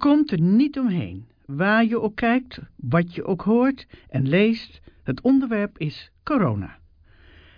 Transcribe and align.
komt 0.00 0.30
er 0.30 0.40
niet 0.40 0.78
omheen. 0.78 1.28
Waar 1.46 1.84
je 1.84 2.00
ook 2.00 2.16
kijkt, 2.16 2.60
wat 2.76 3.14
je 3.14 3.24
ook 3.24 3.42
hoort 3.42 3.86
en 4.08 4.28
leest, 4.28 4.80
het 5.02 5.20
onderwerp 5.20 5.78
is 5.78 6.10
corona. 6.24 6.78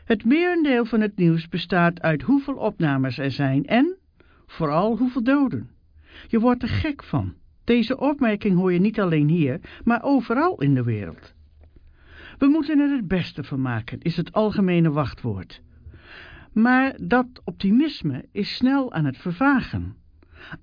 Het 0.04 0.24
merendeel 0.24 0.84
van 0.84 1.00
het 1.00 1.16
nieuws 1.16 1.48
bestaat 1.48 2.00
uit 2.00 2.22
hoeveel 2.22 2.54
opnames 2.54 3.18
er 3.18 3.30
zijn 3.30 3.64
en, 3.64 3.96
vooral, 4.46 4.96
hoeveel 4.96 5.22
doden. 5.22 5.70
Je 6.28 6.40
wordt 6.40 6.62
er 6.62 6.68
gek 6.68 7.04
van. 7.04 7.34
Deze 7.64 7.98
opmerking 7.98 8.56
hoor 8.56 8.72
je 8.72 8.80
niet 8.80 9.00
alleen 9.00 9.28
hier, 9.28 9.60
maar 9.84 10.02
overal 10.02 10.60
in 10.60 10.74
de 10.74 10.82
wereld. 10.82 11.34
We 12.38 12.46
moeten 12.46 12.78
er 12.78 12.90
het 12.96 13.08
beste 13.08 13.44
van 13.44 13.60
maken, 13.60 14.00
is 14.00 14.16
het 14.16 14.32
algemene 14.32 14.90
wachtwoord. 14.90 15.62
Maar 16.52 16.96
dat 17.02 17.26
optimisme 17.44 18.24
is 18.32 18.54
snel 18.54 18.92
aan 18.92 19.04
het 19.04 19.16
vervagen. 19.16 19.96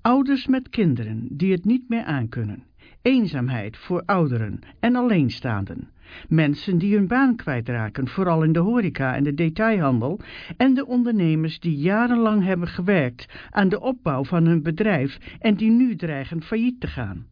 Ouders 0.02 0.48
met 0.48 0.70
kinderen 0.70 1.28
die 1.32 1.52
het 1.52 1.66
niet 1.66 1.90
meer 1.90 2.04
aankunnen. 2.04 2.64
Eenzaamheid 3.02 3.78
voor 3.78 4.04
ouderen 4.06 4.60
en 4.80 4.96
alleenstaanden. 4.96 5.90
Mensen 6.28 6.78
die 6.78 6.96
hun 6.96 7.08
baan 7.08 7.36
kwijtraken, 7.36 8.08
vooral 8.08 8.44
in 8.44 8.54
de 8.54 8.60
horeca 8.60 9.16
en 9.16 9.24
de 9.24 9.34
detailhandel. 9.34 10.20
En 10.58 10.74
de 10.74 10.86
ondernemers 10.86 11.60
die 11.60 11.78
jarenlang 11.78 12.44
hebben 12.44 12.68
gewerkt 12.68 13.26
aan 13.50 13.70
de 13.70 13.80
opbouw 13.80 14.24
van 14.24 14.46
hun 14.46 14.64
bedrijf 14.64 15.18
en 15.40 15.56
die 15.56 15.72
nu 15.72 15.96
dreigen 15.96 16.44
failliet 16.44 16.80
te 16.80 16.88
gaan. 16.88 17.28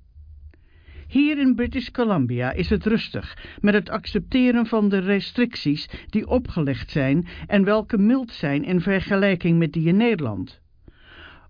Hier 1.08 1.38
in 1.38 1.56
British 1.56 1.90
Columbia 1.90 2.52
is 2.52 2.70
het 2.70 2.86
rustig 2.86 3.58
met 3.62 3.74
het 3.74 3.90
accepteren 3.90 4.66
van 4.66 4.90
de 4.90 4.98
restricties 4.98 5.90
die 6.10 6.28
opgelegd 6.28 6.92
zijn 6.92 7.28
en 7.48 7.64
welke 7.64 7.98
mild 7.98 8.32
zijn 8.32 8.64
in 8.64 8.82
vergelijking 8.82 9.58
met 9.58 9.74
die 9.74 9.88
in 9.88 9.98
Nederland. 9.98 10.62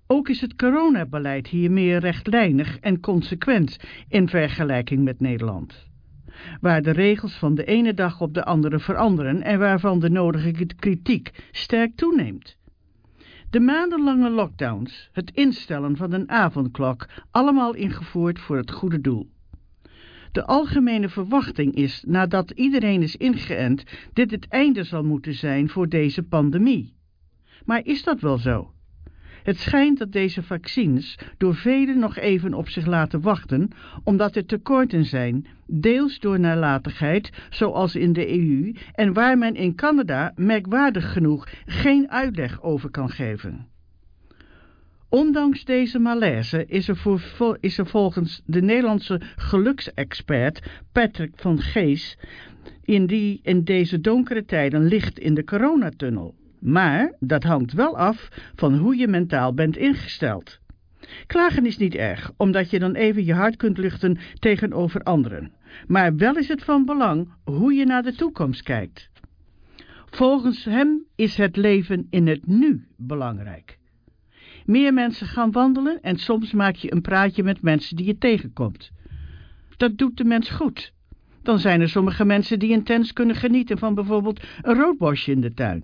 Ook 0.10 0.30
is 0.30 0.42
het 0.42 0.56
coronabeleid 0.56 1.48
hier 1.48 1.72
meer 1.72 2.00
rechtlijnig 2.00 2.80
en 2.80 3.00
consequent 3.00 3.78
in 4.08 4.30
vergelijking 4.30 5.04
met 5.04 5.20
Nederland. 5.20 5.88
Waar 6.62 6.82
de 6.82 6.92
regels 6.92 7.34
van 7.34 7.56
de 7.56 7.66
ene 7.66 7.94
dag 7.94 8.22
op 8.22 8.34
de 8.34 8.46
andere 8.46 8.80
veranderen 8.80 9.42
en 9.42 9.60
waarvan 9.60 10.00
de 10.00 10.10
nodige 10.10 10.66
kritiek 10.80 11.50
sterk 11.52 11.96
toeneemt. 11.96 12.58
De 13.50 13.60
maandenlange 13.60 14.30
lockdowns, 14.30 15.10
het 15.12 15.32
instellen 15.32 15.98
van 15.98 16.12
een 16.12 16.30
avondklok, 16.30 17.08
allemaal 17.32 17.74
ingevoerd 17.74 18.40
voor 18.40 18.58
het 18.58 18.72
goede 18.72 19.02
doel. 19.02 19.30
De 20.32 20.46
algemene 20.46 21.10
verwachting 21.10 21.76
is, 21.76 22.04
nadat 22.08 22.52
iedereen 22.52 23.02
is 23.02 23.16
ingeënt, 23.16 23.84
dit 24.14 24.32
het 24.32 24.48
einde 24.48 24.84
zal 24.84 25.04
moeten 25.04 25.34
zijn 25.34 25.70
voor 25.70 25.90
deze 25.90 26.24
pandemie. 26.24 26.94
Maar 27.66 27.86
is 27.86 28.04
dat 28.04 28.20
wel 28.20 28.38
zo? 28.38 28.72
Het 29.48 29.60
schijnt 29.60 29.98
dat 29.98 30.12
deze 30.12 30.44
vaccins 30.44 31.18
door 31.38 31.56
velen 31.56 32.00
nog 32.00 32.18
even 32.18 32.54
op 32.54 32.70
zich 32.70 32.86
laten 32.86 33.22
wachten, 33.22 33.70
omdat 34.04 34.36
er 34.36 34.46
tekorten 34.46 35.06
zijn, 35.06 35.48
deels 35.66 36.20
door 36.20 36.40
nalatigheid, 36.40 37.32
zoals 37.50 37.96
in 37.96 38.14
de 38.14 38.40
EU, 38.40 38.76
en 38.94 39.14
waar 39.14 39.38
men 39.38 39.56
in 39.56 39.76
Canada 39.76 40.32
merkwaardig 40.36 41.12
genoeg 41.12 41.48
geen 41.66 42.12
uitleg 42.12 42.62
over 42.62 42.90
kan 42.90 43.10
geven. 43.10 43.68
Ondanks 45.10 45.66
deze 45.66 46.00
malaise 46.00 46.66
is 46.66 46.88
er, 46.88 46.98
voor, 46.98 47.58
is 47.60 47.78
er 47.78 47.88
volgens 47.88 48.42
de 48.46 48.62
Nederlandse 48.62 49.22
geluksexpert 49.36 50.70
Patrick 50.92 51.32
van 51.36 51.60
Gees 51.60 52.18
in, 52.84 53.06
die, 53.06 53.40
in 53.44 53.64
deze 53.64 54.02
donkere 54.02 54.46
tijden 54.46 54.84
licht 54.88 55.20
in 55.20 55.34
de 55.34 55.44
coronatunnel. 55.44 56.36
Maar 56.60 57.14
dat 57.20 57.44
hangt 57.44 57.74
wel 57.74 57.98
af 57.98 58.30
van 58.56 58.78
hoe 58.78 58.96
je 58.96 59.08
mentaal 59.08 59.54
bent 59.54 59.78
ingesteld. 59.78 60.60
Klagen 61.28 61.66
is 61.66 61.78
niet 61.78 61.96
erg, 61.96 62.32
omdat 62.38 62.70
je 62.70 62.80
dan 62.80 62.94
even 62.94 63.26
je 63.26 63.34
hart 63.34 63.56
kunt 63.56 63.78
luchten 63.78 64.18
tegenover 64.40 65.02
anderen. 65.02 65.52
Maar 65.88 66.16
wel 66.16 66.38
is 66.38 66.48
het 66.48 66.64
van 66.64 66.86
belang 66.86 67.30
hoe 67.44 67.74
je 67.74 67.86
naar 67.86 68.04
de 68.04 68.16
toekomst 68.16 68.64
kijkt. 68.64 69.10
Volgens 70.10 70.66
hem 70.66 71.04
is 71.16 71.38
het 71.38 71.56
leven 71.56 72.08
in 72.10 72.28
het 72.28 72.48
nu 72.48 72.88
belangrijk. 72.96 73.78
Meer 74.66 74.94
mensen 74.94 75.28
gaan 75.28 75.52
wandelen 75.52 76.02
en 76.02 76.18
soms 76.18 76.52
maak 76.52 76.76
je 76.76 76.92
een 76.92 77.02
praatje 77.02 77.44
met 77.44 77.62
mensen 77.62 77.96
die 77.96 78.06
je 78.06 78.18
tegenkomt. 78.18 78.92
Dat 79.78 79.98
doet 79.98 80.18
de 80.18 80.24
mens 80.24 80.50
goed. 80.50 80.94
Dan 81.42 81.60
zijn 81.60 81.82
er 81.82 81.90
sommige 81.90 82.26
mensen 82.26 82.60
die 82.60 82.72
intens 82.72 83.14
kunnen 83.14 83.36
genieten 83.36 83.78
van 83.78 83.96
bijvoorbeeld 83.96 84.44
een 84.62 84.76
roodbosje 84.76 85.32
in 85.32 85.42
de 85.42 85.54
tuin. 85.54 85.84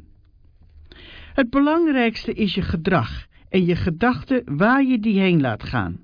Het 1.33 1.49
belangrijkste 1.49 2.33
is 2.33 2.55
je 2.55 2.61
gedrag 2.61 3.27
en 3.49 3.65
je 3.65 3.75
gedachten 3.75 4.43
waar 4.45 4.83
je 4.83 4.99
die 4.99 5.19
heen 5.19 5.41
laat 5.41 5.63
gaan. 5.63 5.99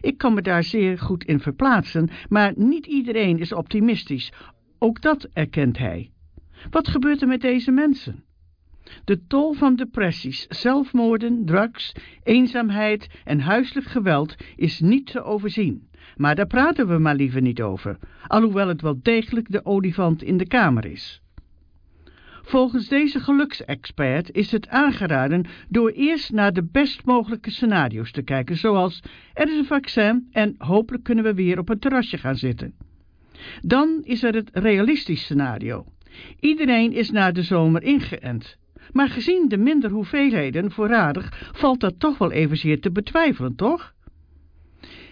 Ik 0.00 0.18
kan 0.18 0.34
me 0.34 0.42
daar 0.42 0.64
zeer 0.64 0.98
goed 0.98 1.24
in 1.24 1.40
verplaatsen, 1.40 2.08
maar 2.28 2.52
niet 2.56 2.86
iedereen 2.86 3.38
is 3.38 3.52
optimistisch. 3.52 4.32
Ook 4.78 5.02
dat 5.02 5.28
erkent 5.32 5.78
hij. 5.78 6.10
Wat 6.70 6.88
gebeurt 6.88 7.22
er 7.22 7.28
met 7.28 7.40
deze 7.40 7.70
mensen? 7.70 8.24
De 9.04 9.26
tol 9.26 9.52
van 9.52 9.76
depressies, 9.76 10.46
zelfmoorden, 10.48 11.44
drugs, 11.44 11.92
eenzaamheid 12.22 13.08
en 13.24 13.40
huiselijk 13.40 13.86
geweld 13.86 14.36
is 14.56 14.80
niet 14.80 15.06
te 15.06 15.22
overzien. 15.22 15.88
Maar 16.16 16.34
daar 16.34 16.46
praten 16.46 16.88
we 16.88 16.98
maar 16.98 17.14
liever 17.14 17.40
niet 17.40 17.62
over, 17.62 17.98
alhoewel 18.26 18.68
het 18.68 18.80
wel 18.80 18.98
degelijk 19.02 19.50
de 19.50 19.64
olifant 19.64 20.22
in 20.22 20.36
de 20.36 20.46
kamer 20.46 20.84
is. 20.84 21.19
Volgens 22.50 22.88
deze 22.88 23.20
geluksexpert 23.20 24.32
is 24.32 24.52
het 24.52 24.68
aangeraden 24.68 25.44
door 25.68 25.90
eerst 25.90 26.32
naar 26.32 26.52
de 26.52 26.64
best 26.64 27.04
mogelijke 27.04 27.50
scenario's 27.50 28.10
te 28.10 28.22
kijken, 28.22 28.56
zoals 28.56 29.02
er 29.34 29.48
is 29.48 29.58
een 29.58 29.64
vaccin 29.64 30.28
en 30.32 30.54
hopelijk 30.58 31.04
kunnen 31.04 31.24
we 31.24 31.34
weer 31.34 31.58
op 31.58 31.68
een 31.68 31.78
terrasje 31.78 32.18
gaan 32.18 32.36
zitten. 32.36 32.74
Dan 33.60 34.00
is 34.02 34.22
er 34.22 34.34
het 34.34 34.50
realistisch 34.52 35.22
scenario. 35.22 35.84
Iedereen 36.40 36.92
is 36.92 37.10
na 37.10 37.32
de 37.32 37.42
zomer 37.42 37.82
ingeënt. 37.82 38.56
Maar 38.92 39.08
gezien 39.08 39.48
de 39.48 39.58
minder 39.58 39.90
hoeveelheden 39.90 40.70
voorradig 40.70 41.50
valt 41.52 41.80
dat 41.80 41.94
toch 41.98 42.18
wel 42.18 42.32
evenzeer 42.32 42.80
te 42.80 42.90
betwijfelen, 42.90 43.54
toch? 43.54 43.94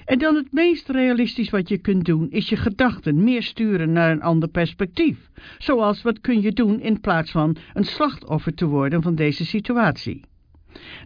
En 0.09 0.19
dan 0.19 0.35
het 0.35 0.53
meest 0.53 0.89
realistisch 0.89 1.51
wat 1.51 1.69
je 1.69 1.79
kunt 1.79 2.05
doen, 2.05 2.31
is 2.31 2.49
je 2.49 2.57
gedachten 2.57 3.25
meer 3.25 3.43
sturen 3.43 3.93
naar 3.93 4.11
een 4.11 4.23
ander 4.23 4.49
perspectief. 4.49 5.31
Zoals, 5.59 6.03
wat 6.03 6.21
kun 6.21 6.41
je 6.41 6.53
doen 6.53 6.81
in 6.81 7.01
plaats 7.01 7.31
van 7.31 7.57
een 7.75 7.85
slachtoffer 7.85 8.55
te 8.55 8.67
worden 8.67 9.03
van 9.03 9.15
deze 9.15 9.45
situatie? 9.45 10.25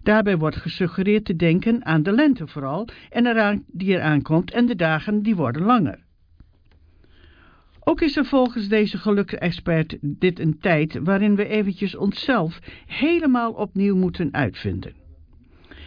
Daarbij 0.03 0.39
wordt 0.39 0.57
gesuggereerd 0.57 1.25
te 1.25 1.37
denken 1.37 1.85
aan 1.85 2.03
de 2.03 2.13
lente 2.13 2.47
vooral, 2.47 2.89
en 3.11 3.27
eraan 3.27 3.65
die 3.67 3.89
eraan 3.89 4.23
komt, 4.23 4.53
en 4.53 4.67
de 4.67 4.77
dagen 4.77 5.23
die 5.23 5.37
worden 5.37 5.63
langer. 5.63 5.99
Ook 7.81 8.01
is 8.01 8.17
er 8.17 8.25
volgens 8.25 8.69
deze 8.69 8.99
geluksexpert 8.99 9.97
dit 10.01 10.39
een 10.39 10.59
tijd 10.59 10.99
waarin 11.03 11.37
we 11.37 11.49
eventjes 11.49 11.97
onszelf 11.97 12.59
helemaal 12.87 13.53
opnieuw 13.53 13.97
moeten 13.97 14.29
uitvinden. 14.33 15.02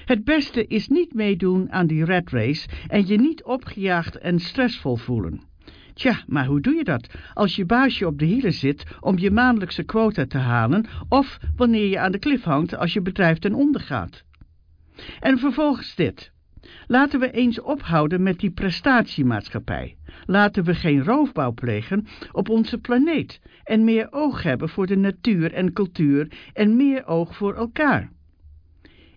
Het 0.06 0.24
beste 0.24 0.68
is 0.68 0.88
niet 0.88 1.14
meedoen 1.14 1.72
aan 1.72 1.88
die 1.88 2.06
red 2.06 2.30
race 2.30 2.68
en 2.88 3.08
je 3.08 3.18
niet 3.18 3.44
opgejaagd 3.44 4.18
en 4.18 4.40
stressvol 4.40 4.96
voelen. 4.96 5.42
Tja, 5.94 6.24
maar 6.28 6.46
hoe 6.46 6.62
doe 6.62 6.76
je 6.76 6.84
dat 6.84 7.10
als 7.34 7.56
je 7.56 7.66
baasje 7.66 8.08
op 8.08 8.20
de 8.20 8.26
hielen 8.26 8.54
zit 8.54 8.84
om 9.00 9.18
je 9.18 9.32
maandelijkse 9.32 9.84
quota 9.84 10.26
te 10.26 10.38
halen 10.38 10.86
of 11.10 11.40
wanneer 11.56 11.90
je 11.90 12.00
aan 12.00 12.12
de 12.12 12.20
klif 12.20 12.44
hangt 12.44 12.76
als 12.76 12.94
je 12.94 13.02
bedrijf 13.02 13.38
ten 13.38 13.54
onder 13.54 13.82
gaat? 13.82 14.24
En 15.20 15.38
vervolgens 15.38 15.96
dit. 15.96 16.32
Laten 16.88 17.20
we 17.20 17.32
eens 17.32 17.62
ophouden 17.62 18.24
met 18.24 18.40
die 18.40 18.52
prestatiemaatschappij. 18.52 19.96
Laten 20.26 20.64
we 20.64 20.76
geen 20.76 21.04
roofbouw 21.04 21.52
plegen 21.52 22.08
op 22.32 22.50
onze 22.50 22.78
planeet 22.78 23.42
en 23.64 23.84
meer 23.84 24.08
oog 24.12 24.44
hebben 24.44 24.70
voor 24.70 24.88
de 24.88 24.98
natuur 24.98 25.54
en 25.54 25.74
cultuur 25.74 26.32
en 26.54 26.76
meer 26.76 27.06
oog 27.06 27.36
voor 27.36 27.54
elkaar. 27.56 28.12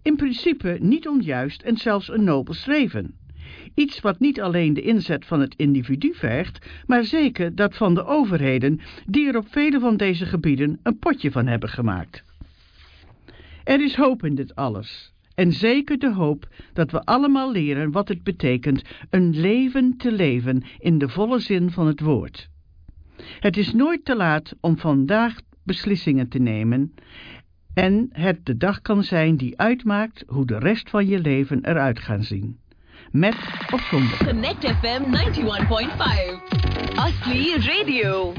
In 0.08 0.16
principe 0.16 0.76
niet 0.80 1.08
onjuist 1.08 1.62
en 1.62 1.76
zelfs 1.76 2.10
een 2.10 2.24
nobel 2.24 2.54
streven. 2.54 3.14
Iets 3.74 4.00
wat 4.00 4.20
niet 4.20 4.40
alleen 4.40 4.74
de 4.74 4.82
inzet 4.82 5.26
van 5.26 5.40
het 5.40 5.54
individu 5.56 6.14
vergt, 6.14 6.66
maar 6.86 7.04
zeker 7.04 7.54
dat 7.54 7.76
van 7.76 7.94
de 7.94 8.04
overheden, 8.04 8.80
die 9.06 9.28
er 9.28 9.36
op 9.36 9.46
vele 9.48 9.80
van 9.80 9.96
deze 9.96 10.26
gebieden 10.26 10.80
een 10.82 10.98
potje 10.98 11.30
van 11.30 11.46
hebben 11.46 11.68
gemaakt. 11.68 12.24
Er 13.64 13.80
is 13.80 13.96
hoop 13.96 14.24
in 14.24 14.34
dit 14.34 14.54
alles. 14.54 15.12
En 15.34 15.52
zeker 15.52 15.98
de 15.98 16.12
hoop 16.12 16.48
dat 16.72 16.90
we 16.90 17.04
allemaal 17.04 17.52
leren 17.52 17.90
wat 17.90 18.08
het 18.08 18.22
betekent 18.22 18.82
een 19.10 19.40
leven 19.40 19.96
te 19.96 20.12
leven 20.12 20.62
in 20.78 20.98
de 20.98 21.08
volle 21.08 21.38
zin 21.38 21.70
van 21.70 21.86
het 21.86 22.00
woord. 22.00 22.48
Het 23.40 23.56
is 23.56 23.72
nooit 23.72 24.04
te 24.04 24.16
laat 24.16 24.54
om 24.60 24.78
vandaag 24.78 25.40
beslissingen 25.62 26.28
te 26.28 26.38
nemen 26.38 26.94
en 27.78 28.08
het 28.12 28.46
de 28.46 28.56
dag 28.56 28.80
kan 28.80 29.02
zijn 29.02 29.36
die 29.36 29.58
uitmaakt 29.58 30.24
hoe 30.26 30.46
de 30.46 30.58
rest 30.58 30.90
van 30.90 31.06
je 31.06 31.18
leven 31.18 31.64
eruit 31.64 31.98
gaat 31.98 32.24
zien. 32.24 32.58
Met 33.10 33.36
of 33.70 33.80
zonder. 33.90 34.16
Connect 34.26 34.64
FM 34.64 35.02
91.5. 35.02 36.94
Asli 36.94 37.54
Radio. 37.56 38.32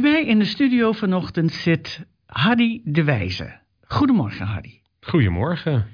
Bij 0.00 0.10
mij 0.10 0.24
in 0.24 0.38
de 0.38 0.44
studio 0.44 0.92
vanochtend 0.92 1.52
zit 1.52 2.06
Harry 2.26 2.80
de 2.84 3.04
Wijze. 3.04 3.58
Goedemorgen, 3.80 4.46
Harry. 4.46 4.80
Goedemorgen. 5.00 5.86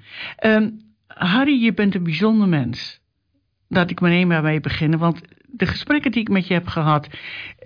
Um, 0.47 0.81
Harry, 1.07 1.63
je 1.63 1.75
bent 1.75 1.95
een 1.95 2.03
bijzonder 2.03 2.49
mens. 2.49 3.01
Laat 3.69 3.91
ik 3.91 4.01
maar 4.01 4.27
maar 4.27 4.43
mee 4.43 4.61
beginnen, 4.61 4.99
want 4.99 5.21
de 5.47 5.67
gesprekken 5.67 6.11
die 6.11 6.21
ik 6.21 6.29
met 6.29 6.47
je 6.47 6.55
heb 6.55 6.67
gehad, 6.67 7.09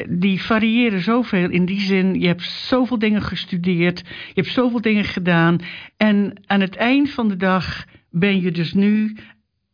die 0.08 0.42
variëren 0.42 1.00
zoveel. 1.00 1.50
In 1.50 1.64
die 1.64 1.80
zin, 1.80 2.20
je 2.20 2.26
hebt 2.26 2.42
zoveel 2.42 2.98
dingen 2.98 3.22
gestudeerd, 3.22 3.98
je 4.08 4.40
hebt 4.40 4.52
zoveel 4.52 4.80
dingen 4.80 5.04
gedaan. 5.04 5.58
En 5.96 6.42
aan 6.46 6.60
het 6.60 6.76
eind 6.76 7.10
van 7.10 7.28
de 7.28 7.36
dag 7.36 7.84
ben 8.10 8.40
je 8.40 8.50
dus 8.50 8.72
nu 8.72 9.16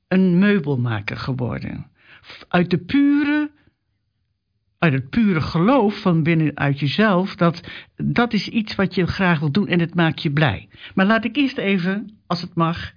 een 0.09 0.39
meubelmaker 0.39 1.17
geworden. 1.17 1.91
Uit 2.49 2.71
de 2.71 2.79
pure 2.79 3.51
uit 4.83 4.93
het 4.93 5.11
pure 5.11 5.41
geloof 5.41 6.01
van 6.01 6.23
binnenuit 6.23 6.81
jezelf, 6.81 7.35
dat 7.35 7.61
dat 7.97 8.33
is 8.33 8.49
iets 8.49 8.75
wat 8.75 8.95
je 8.95 9.07
graag 9.07 9.39
wil 9.39 9.51
doen 9.51 9.69
en 9.69 9.81
het 9.81 9.95
maakt 9.95 10.23
je 10.23 10.31
blij. 10.31 10.69
Maar 10.95 11.07
laat 11.07 11.25
ik 11.25 11.37
eerst 11.37 11.59
even, 11.59 12.19
als 12.27 12.41
het 12.41 12.55
mag, 12.55 12.93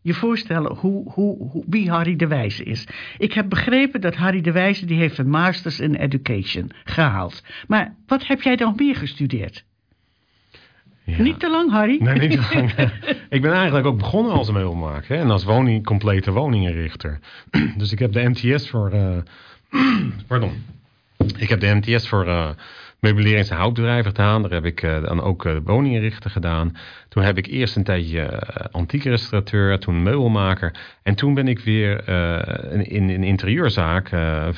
je 0.00 0.14
voorstellen 0.14 0.74
hoe, 0.74 1.12
hoe, 1.12 1.48
hoe, 1.50 1.64
wie 1.68 1.90
Harry 1.90 2.16
de 2.16 2.26
Wijze 2.26 2.64
is. 2.64 2.86
Ik 3.18 3.32
heb 3.32 3.48
begrepen 3.48 4.00
dat 4.00 4.14
Harry 4.16 4.40
de 4.40 4.52
Wijze 4.52 4.86
die 4.86 4.98
heeft 4.98 5.18
een 5.18 5.28
Masters 5.28 5.80
in 5.80 5.94
Education 5.94 6.70
gehaald. 6.84 7.42
Maar 7.66 7.94
wat 8.06 8.26
heb 8.26 8.42
jij 8.42 8.56
dan 8.56 8.72
meer 8.76 8.96
gestudeerd? 8.96 9.64
Ja. 11.04 11.22
Niet 11.22 11.40
te 11.40 11.50
lang, 11.50 11.70
Harry. 11.70 12.02
Nee, 12.02 12.28
niet 12.28 12.30
te 12.30 12.48
lang. 12.54 12.72
ik 13.28 13.42
ben 13.42 13.52
eigenlijk 13.52 13.86
ook 13.86 13.98
begonnen 13.98 14.32
als 14.32 14.50
meubelmaker 14.50 15.18
en 15.18 15.30
als 15.30 15.44
woning, 15.44 15.84
complete 15.84 16.32
woningenrichter. 16.32 17.18
dus 17.78 17.92
ik 17.92 17.98
heb 17.98 18.12
de 18.12 18.28
MTS 18.28 18.70
voor... 18.70 18.94
Uh, 18.94 19.16
pardon. 20.28 20.75
Ik 21.16 21.48
heb 21.48 21.60
de 21.60 21.74
MTS 21.74 22.08
voor 22.08 22.26
uh, 22.26 22.48
meubilerings- 23.00 23.50
en 23.50 23.56
houtbedrijven 23.56 24.04
gedaan. 24.04 24.42
Daar 24.42 24.50
heb 24.50 24.64
ik 24.64 24.82
uh, 24.82 25.02
dan 25.02 25.22
ook 25.22 25.44
uh, 25.44 25.56
gedaan. 26.20 26.76
Toen 27.08 27.22
heb 27.22 27.38
ik 27.38 27.46
eerst 27.46 27.76
een 27.76 27.84
tijdje 27.84 28.28
antieke 28.70 29.08
restaurateur, 29.08 29.78
toen 29.78 30.02
meubelmaker. 30.02 30.74
En 31.02 31.14
toen 31.14 31.34
ben 31.34 31.48
ik 31.48 31.58
weer 31.58 32.08
in, 32.88 33.08
een 33.08 33.24
interieurzaak 33.24 34.10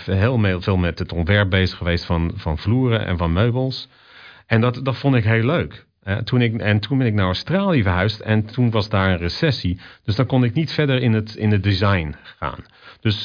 heel 0.05 0.61
veel 0.61 0.77
met 0.77 0.99
het 0.99 1.13
ontwerp 1.13 1.51
bezig 1.51 1.79
geweest 1.79 2.05
van, 2.05 2.33
van 2.35 2.59
vloeren 2.59 3.07
en 3.07 3.19
van 3.19 3.33
meubels. 3.33 3.89
En 4.47 4.61
dat, 4.61 4.81
dat 4.83 4.97
vond 4.97 5.15
ik 5.15 5.25
heel 5.25 5.45
leuk. 5.45 5.87
toen 6.25 6.41
ik, 6.41 6.57
en 6.57 6.81
toen 6.81 6.99
ben 6.99 7.07
ik 7.07 7.15
naar 7.15 7.25
Australië 7.25 7.83
verhuisd 7.83 8.21
en 8.21 8.45
toen 8.45 8.71
was 8.71 8.89
daar 8.89 9.11
een 9.11 9.19
recessie. 9.19 9.81
Dus 10.05 10.15
dan 10.15 10.27
kon 10.27 10.45
ik 10.45 10.55
niet 10.55 10.73
verder 10.73 11.03
in 11.03 11.13
het, 11.13 11.35
in 11.35 11.51
het 11.51 11.63
design 11.63 12.15
gaan. 12.39 12.65
Dus 13.01 13.23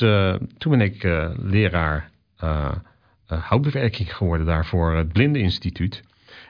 toen 0.57 0.77
ben 0.77 0.81
ik 0.81 1.03
leraar 1.37 2.09
houtbewerking 3.39 4.15
geworden 4.15 4.45
daar 4.45 4.65
voor 4.65 4.95
het 4.95 5.13
Blindeninstituut. 5.13 6.03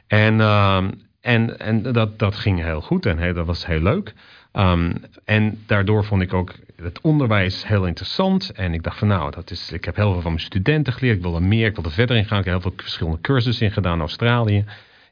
En, 0.08 0.40
uh, 0.40 0.84
en, 1.22 1.60
en 1.60 1.82
dat, 1.82 2.20
dat 2.20 2.36
ging 2.36 2.62
heel 2.62 2.82
goed 2.82 3.06
en 3.06 3.34
dat 3.34 3.46
was 3.46 3.66
heel 3.66 3.82
leuk. 3.82 4.14
Um, 4.54 4.94
en 5.26 5.64
daardoor 5.66 6.06
vond 6.06 6.22
ik 6.22 6.34
ook 6.34 6.54
het 6.76 7.02
onderwijs 7.02 7.68
heel 7.68 7.86
interessant. 7.86 8.50
En 8.50 8.74
ik 8.74 8.84
dacht 8.84 8.98
van 8.98 9.08
nou, 9.08 9.32
dat 9.32 9.52
is, 9.52 9.72
ik 9.72 9.86
heb 9.86 9.96
heel 9.96 10.12
veel 10.12 10.22
van 10.22 10.32
mijn 10.32 10.44
studenten 10.44 10.94
geleerd. 10.94 11.16
Ik 11.16 11.22
wil 11.22 11.36
er 11.36 11.44
meer, 11.44 11.68
ik 11.68 11.76
wil 11.76 11.84
er 11.84 11.92
verder 11.92 12.16
in 12.16 12.26
gaan. 12.26 12.40
Ik 12.40 12.46
heb 12.46 12.54
heel 12.54 12.62
veel 12.62 12.74
verschillende 12.78 13.22
cursussen 13.22 13.66
in 13.66 13.72
gedaan 13.72 13.94
in 13.94 14.00
Australië. 14.00 14.66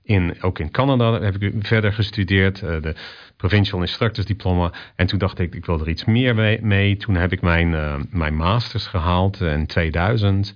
In, 0.03 0.41
ook 0.41 0.59
in 0.59 0.71
Canada 0.71 1.21
heb 1.21 1.41
ik 1.41 1.53
verder 1.59 1.93
gestudeerd. 1.93 2.61
Uh, 2.61 2.81
de 2.81 2.95
Provincial 3.37 3.81
Instructors 3.81 4.27
Diploma. 4.27 4.71
En 4.95 5.07
toen 5.07 5.19
dacht 5.19 5.39
ik, 5.39 5.55
ik 5.55 5.65
wil 5.65 5.79
er 5.79 5.89
iets 5.89 6.05
meer 6.05 6.59
mee. 6.61 6.97
Toen 6.97 7.15
heb 7.15 7.31
ik 7.31 7.41
mijn, 7.41 7.71
uh, 7.71 7.95
mijn 8.09 8.35
masters 8.35 8.87
gehaald 8.87 9.41
in 9.41 9.65
2000. 9.65 10.53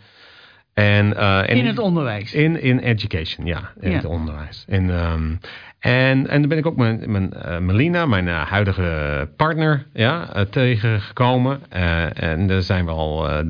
En, 0.76 1.14
uh, 1.18 1.42
in 1.46 1.66
het 1.66 1.80
onderwijs? 1.80 2.34
In, 2.34 2.62
in 2.62 2.80
education, 2.80 3.46
ja. 3.46 3.72
In 3.80 3.92
het 3.92 4.06
onderwijs. 4.06 4.66
En, 4.68 4.90
um, 4.90 5.40
en, 5.80 6.28
en 6.28 6.40
dan 6.40 6.50
ben 6.50 6.58
ik 6.58 6.66
ook 6.66 6.76
mijn, 6.76 7.12
mijn 7.12 7.34
uh, 7.46 7.58
Melina, 7.58 8.06
mijn 8.06 8.28
uh, 8.28 8.42
huidige 8.42 9.30
partner, 9.36 9.86
ja, 9.94 10.46
tegengekomen. 10.50 11.72
en 12.14 12.48
daar 12.48 12.62
zijn 12.62 12.86
we 12.86 12.92
al 12.92 13.44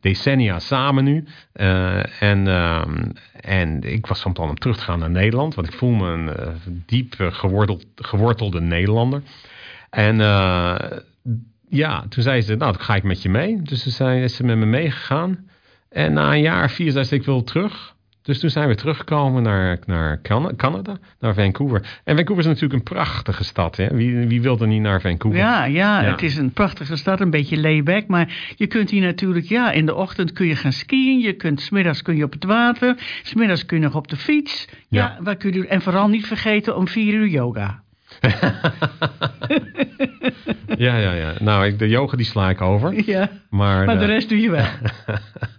decennia 0.00 0.58
samen 0.58 1.04
nu. 1.04 1.24
en, 2.20 2.46
um, 2.46 3.12
en 3.40 3.82
ik 3.82 4.06
was 4.06 4.20
van 4.20 4.32
plan 4.32 4.48
om 4.48 4.58
terug 4.58 4.76
te 4.76 4.82
gaan 4.82 4.98
naar 4.98 5.10
Nederland. 5.10 5.54
Want 5.54 5.66
ik 5.66 5.74
voel 5.74 5.90
me 5.90 6.10
een 6.10 6.82
diep 6.86 7.14
geworteld, 7.18 7.84
gewortelde 7.94 8.60
Nederlander. 8.60 9.22
En 9.90 10.16
ja, 11.68 12.04
toen 12.08 12.22
zei 12.22 12.40
ze, 12.40 12.54
nou, 12.54 12.72
dan 12.72 12.80
ga 12.80 12.94
ik 12.94 13.02
met 13.02 13.22
je 13.22 13.28
mee. 13.28 13.62
Dus 13.62 13.82
toen 13.82 13.92
zijn, 13.92 14.22
is 14.22 14.36
ze 14.36 14.44
met 14.44 14.56
me 14.56 14.66
meegegaan. 14.66 15.47
En 15.90 16.12
na 16.12 16.32
een 16.32 16.40
jaar, 16.40 16.70
vier, 16.70 17.12
ik 17.12 17.24
wil 17.24 17.44
terug. 17.44 17.96
Dus 18.28 18.40
toen 18.40 18.50
zijn 18.50 18.68
we 18.68 18.74
teruggekomen 18.74 19.42
naar, 19.42 19.78
naar 19.86 20.20
Canada, 20.56 20.98
naar 21.20 21.34
Vancouver. 21.34 22.00
En 22.04 22.16
Vancouver 22.16 22.44
is 22.44 22.50
natuurlijk 22.50 22.72
een 22.72 22.94
prachtige 22.94 23.44
stad. 23.44 23.76
Hè? 23.76 23.86
Wie, 23.96 24.26
wie 24.26 24.42
wil 24.42 24.58
er 24.60 24.66
niet 24.66 24.80
naar 24.80 25.00
Vancouver? 25.00 25.40
Ja, 25.40 25.64
ja, 25.64 26.02
het 26.02 26.22
is 26.22 26.36
een 26.36 26.52
prachtige 26.52 26.96
stad, 26.96 27.20
een 27.20 27.30
beetje 27.30 27.60
layback. 27.60 28.06
Maar 28.06 28.52
je 28.56 28.66
kunt 28.66 28.90
hier 28.90 29.02
natuurlijk, 29.02 29.46
ja, 29.46 29.72
in 29.72 29.86
de 29.86 29.94
ochtend 29.94 30.32
kun 30.32 30.46
je 30.46 30.56
gaan 30.56 30.72
skiën. 30.72 31.20
Je 31.20 31.32
kunt, 31.32 31.60
smiddags 31.60 32.02
kun 32.02 32.16
je 32.16 32.24
op 32.24 32.32
het 32.32 32.44
water. 32.44 32.94
Smiddags 33.22 33.66
kun 33.66 33.76
je 33.76 33.84
nog 33.84 33.94
op 33.94 34.08
de 34.08 34.16
fiets. 34.16 34.68
Ja, 34.88 35.14
ja. 35.16 35.22
waar 35.22 35.36
kun 35.36 35.52
je, 35.52 35.66
en 35.66 35.82
vooral 35.82 36.08
niet 36.08 36.26
vergeten 36.26 36.76
om 36.76 36.88
vier 36.88 37.14
uur 37.14 37.28
yoga. 37.28 37.82
ja, 40.86 40.96
ja, 40.96 41.12
ja. 41.12 41.32
Nou, 41.40 41.76
de 41.76 41.88
yoga 41.88 42.16
die 42.16 42.26
sla 42.26 42.50
ik 42.50 42.60
over. 42.60 43.06
Ja, 43.06 43.30
maar, 43.50 43.86
maar 43.86 43.98
de 43.98 44.04
eh, 44.04 44.10
rest 44.10 44.28
doe 44.28 44.40
je 44.40 44.50
wel. 44.50 44.66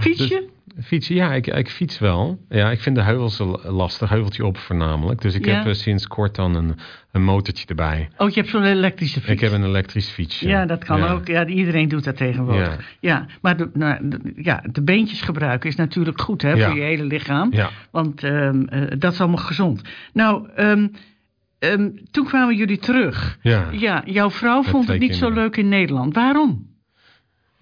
Fiets 0.00 0.28
dus 0.28 0.40
fietsen, 0.82 1.14
ja, 1.14 1.32
ik, 1.32 1.46
ik 1.46 1.70
fiets 1.70 1.98
wel. 1.98 2.38
Ja, 2.48 2.70
ik 2.70 2.80
vind 2.80 2.96
de 2.96 3.02
heuvels 3.02 3.42
lastig, 3.62 4.08
heuveltje 4.08 4.44
op 4.44 4.58
voornamelijk. 4.58 5.20
Dus 5.20 5.34
ik 5.34 5.44
heb 5.44 5.66
uh, 5.66 5.72
sinds 5.72 6.06
kort 6.06 6.34
dan 6.34 6.54
een, 6.54 6.74
een 7.12 7.22
motortje 7.22 7.66
erbij. 7.66 8.08
Oh, 8.16 8.28
je 8.28 8.40
hebt 8.40 8.48
zo'n 8.48 8.64
elektrische 8.64 9.20
fiets? 9.20 9.32
Ik 9.32 9.40
heb 9.40 9.52
een 9.52 9.64
elektrische 9.64 10.12
fiets. 10.12 10.40
Ja, 10.40 10.66
dat 10.66 10.84
kan 10.84 11.04
ook. 11.04 11.26
Ja, 11.26 11.46
iedereen 11.46 11.88
doet 11.88 12.04
dat 12.04 12.16
tegenwoordig. 12.16 12.96
Ja, 13.00 13.10
ja 13.10 13.26
maar 13.40 13.56
de, 13.56 13.70
nou, 13.72 14.08
de, 14.08 14.32
ja, 14.36 14.64
de 14.72 14.82
beentjes 14.82 15.20
gebruiken 15.20 15.68
is 15.68 15.76
natuurlijk 15.76 16.20
goed 16.20 16.42
hè, 16.42 16.58
voor 16.58 16.74
je 16.74 16.82
hele 16.82 17.04
lichaam. 17.04 17.52
Ja. 17.52 17.70
Want 17.90 18.22
um, 18.22 18.66
uh, 18.72 18.82
dat 18.98 19.12
is 19.12 19.20
allemaal 19.20 19.44
gezond. 19.44 19.82
Nou, 20.12 20.48
um, 20.56 20.90
um, 21.58 22.00
toen 22.10 22.24
kwamen 22.24 22.56
jullie 22.56 22.78
terug. 22.78 23.38
Ja. 23.42 23.68
ja 23.70 24.02
jouw 24.04 24.30
vrouw 24.30 24.62
vond 24.62 24.88
het 24.88 25.00
niet 25.00 25.14
zo 25.14 25.30
leuk 25.30 25.56
in 25.56 25.68
Nederland. 25.68 26.14
Waarom? 26.14 26.69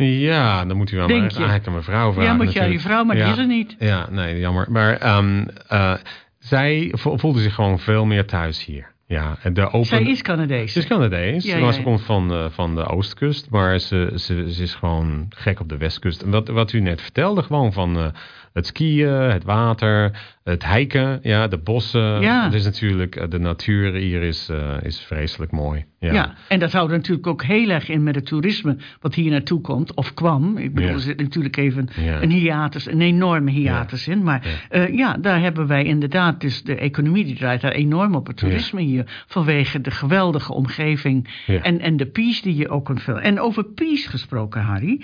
Ja, 0.07 0.65
dan 0.65 0.77
moet 0.77 0.93
u 0.93 0.97
wel 0.97 1.09
maar 1.09 1.19
eigenlijk 1.19 1.67
aan 1.67 1.73
mijn 1.73 1.85
vrouw 1.85 2.13
vragen. 2.13 2.31
Ja, 2.31 2.37
moet 2.37 2.53
je 2.53 2.61
aan 2.61 2.71
je 2.71 2.81
vrouw, 2.81 3.05
maar 3.05 3.17
die 3.17 3.25
is 3.25 3.39
er 3.39 3.47
niet. 3.47 3.77
Ja, 3.79 4.07
nee, 4.11 4.39
jammer. 4.39 4.67
Maar 4.71 5.17
um, 5.17 5.49
uh, 5.73 5.95
zij 6.39 6.93
voelde 6.93 7.41
zich 7.41 7.55
gewoon 7.55 7.79
veel 7.79 8.05
meer 8.05 8.27
thuis 8.27 8.65
hier. 8.65 8.93
Ja, 9.07 9.39
de 9.53 9.67
open... 9.67 9.85
Zij 9.85 10.03
is 10.03 10.23
Canadees. 10.23 10.73
Ze 10.73 10.79
is 10.79 10.87
Canadees. 10.87 11.45
Ja, 11.45 11.57
ja, 11.57 11.73
Ze 11.73 11.83
komt 11.83 12.03
van, 12.03 12.33
uh, 12.33 12.45
van 12.51 12.75
de 12.75 12.87
oostkust, 12.87 13.51
maar 13.51 13.79
ze, 13.79 14.13
ze, 14.15 14.53
ze 14.53 14.63
is 14.63 14.75
gewoon 14.75 15.27
gek 15.29 15.61
op 15.61 15.69
de 15.69 15.77
westkust. 15.77 16.23
En 16.23 16.31
wat, 16.31 16.49
wat 16.49 16.73
u 16.73 16.81
net 16.81 17.03
vertelde, 17.03 17.43
gewoon 17.43 17.73
van 17.73 17.97
uh, 17.97 18.07
het 18.53 18.67
skiën, 18.67 19.09
het 19.09 19.45
water, 19.45 20.21
het 20.49 20.67
hiken, 20.67 21.19
ja, 21.23 21.49
de 21.49 21.59
bossen. 21.59 22.21
Ja. 22.21 22.45
Het 22.45 22.55
is 22.55 22.65
natuurlijk, 22.65 23.17
eh, 23.17 23.29
de 23.29 23.39
natuur 23.39 23.93
hier 23.93 24.23
is, 24.23 24.49
uh, 24.51 24.75
is 24.83 25.01
vreselijk 25.01 25.53
mooi. 25.53 25.85
Ja. 26.01 26.13
ja, 26.13 26.35
en 26.49 26.59
dat 26.59 26.73
houdt 26.73 26.93
natuurlijk 26.93 27.27
ook 27.27 27.43
heel 27.43 27.69
erg 27.69 27.89
in 27.89 28.03
met 28.03 28.15
het 28.15 28.27
toerisme 28.27 28.77
wat 29.01 29.15
hier 29.15 29.31
naartoe 29.31 29.61
komt, 29.61 29.95
of 29.95 30.15
kwam. 30.15 30.57
Ik 30.59 30.75
bedoel, 30.75 30.91
er 30.91 31.01
zit 31.01 31.21
natuurlijk 31.21 31.57
even 31.57 31.89
een 32.21 32.31
hiatus, 32.31 32.87
een 32.87 33.01
enorme 33.01 33.51
hiatus 33.51 34.09
in. 34.09 34.23
Maar 34.23 34.47
ja. 34.71 34.89
Uh, 34.89 34.97
ja, 34.97 35.17
daar 35.21 35.41
hebben 35.41 35.67
wij 35.67 35.85
inderdaad, 35.85 36.41
dus 36.41 36.63
de 36.63 36.77
economie 36.77 37.25
die 37.25 37.37
draait 37.37 37.61
daar 37.61 37.73
enorm 37.73 38.15
op 38.15 38.27
het 38.27 38.37
toerisme 38.37 38.81
hier. 38.81 39.25
Vanwege 39.27 39.81
de 39.81 39.91
geweldige 39.91 40.53
omgeving 40.53 41.45
en, 41.47 41.81
en 41.81 41.97
de 41.97 42.07
peace 42.07 42.43
die 42.43 42.57
je 42.57 42.69
ook 42.69 42.85
kunt 42.85 43.03
vullen. 43.03 43.23
En 43.23 43.41
over 43.41 43.65
peace 43.65 44.09
gesproken, 44.09 44.63
Harry. 44.63 45.01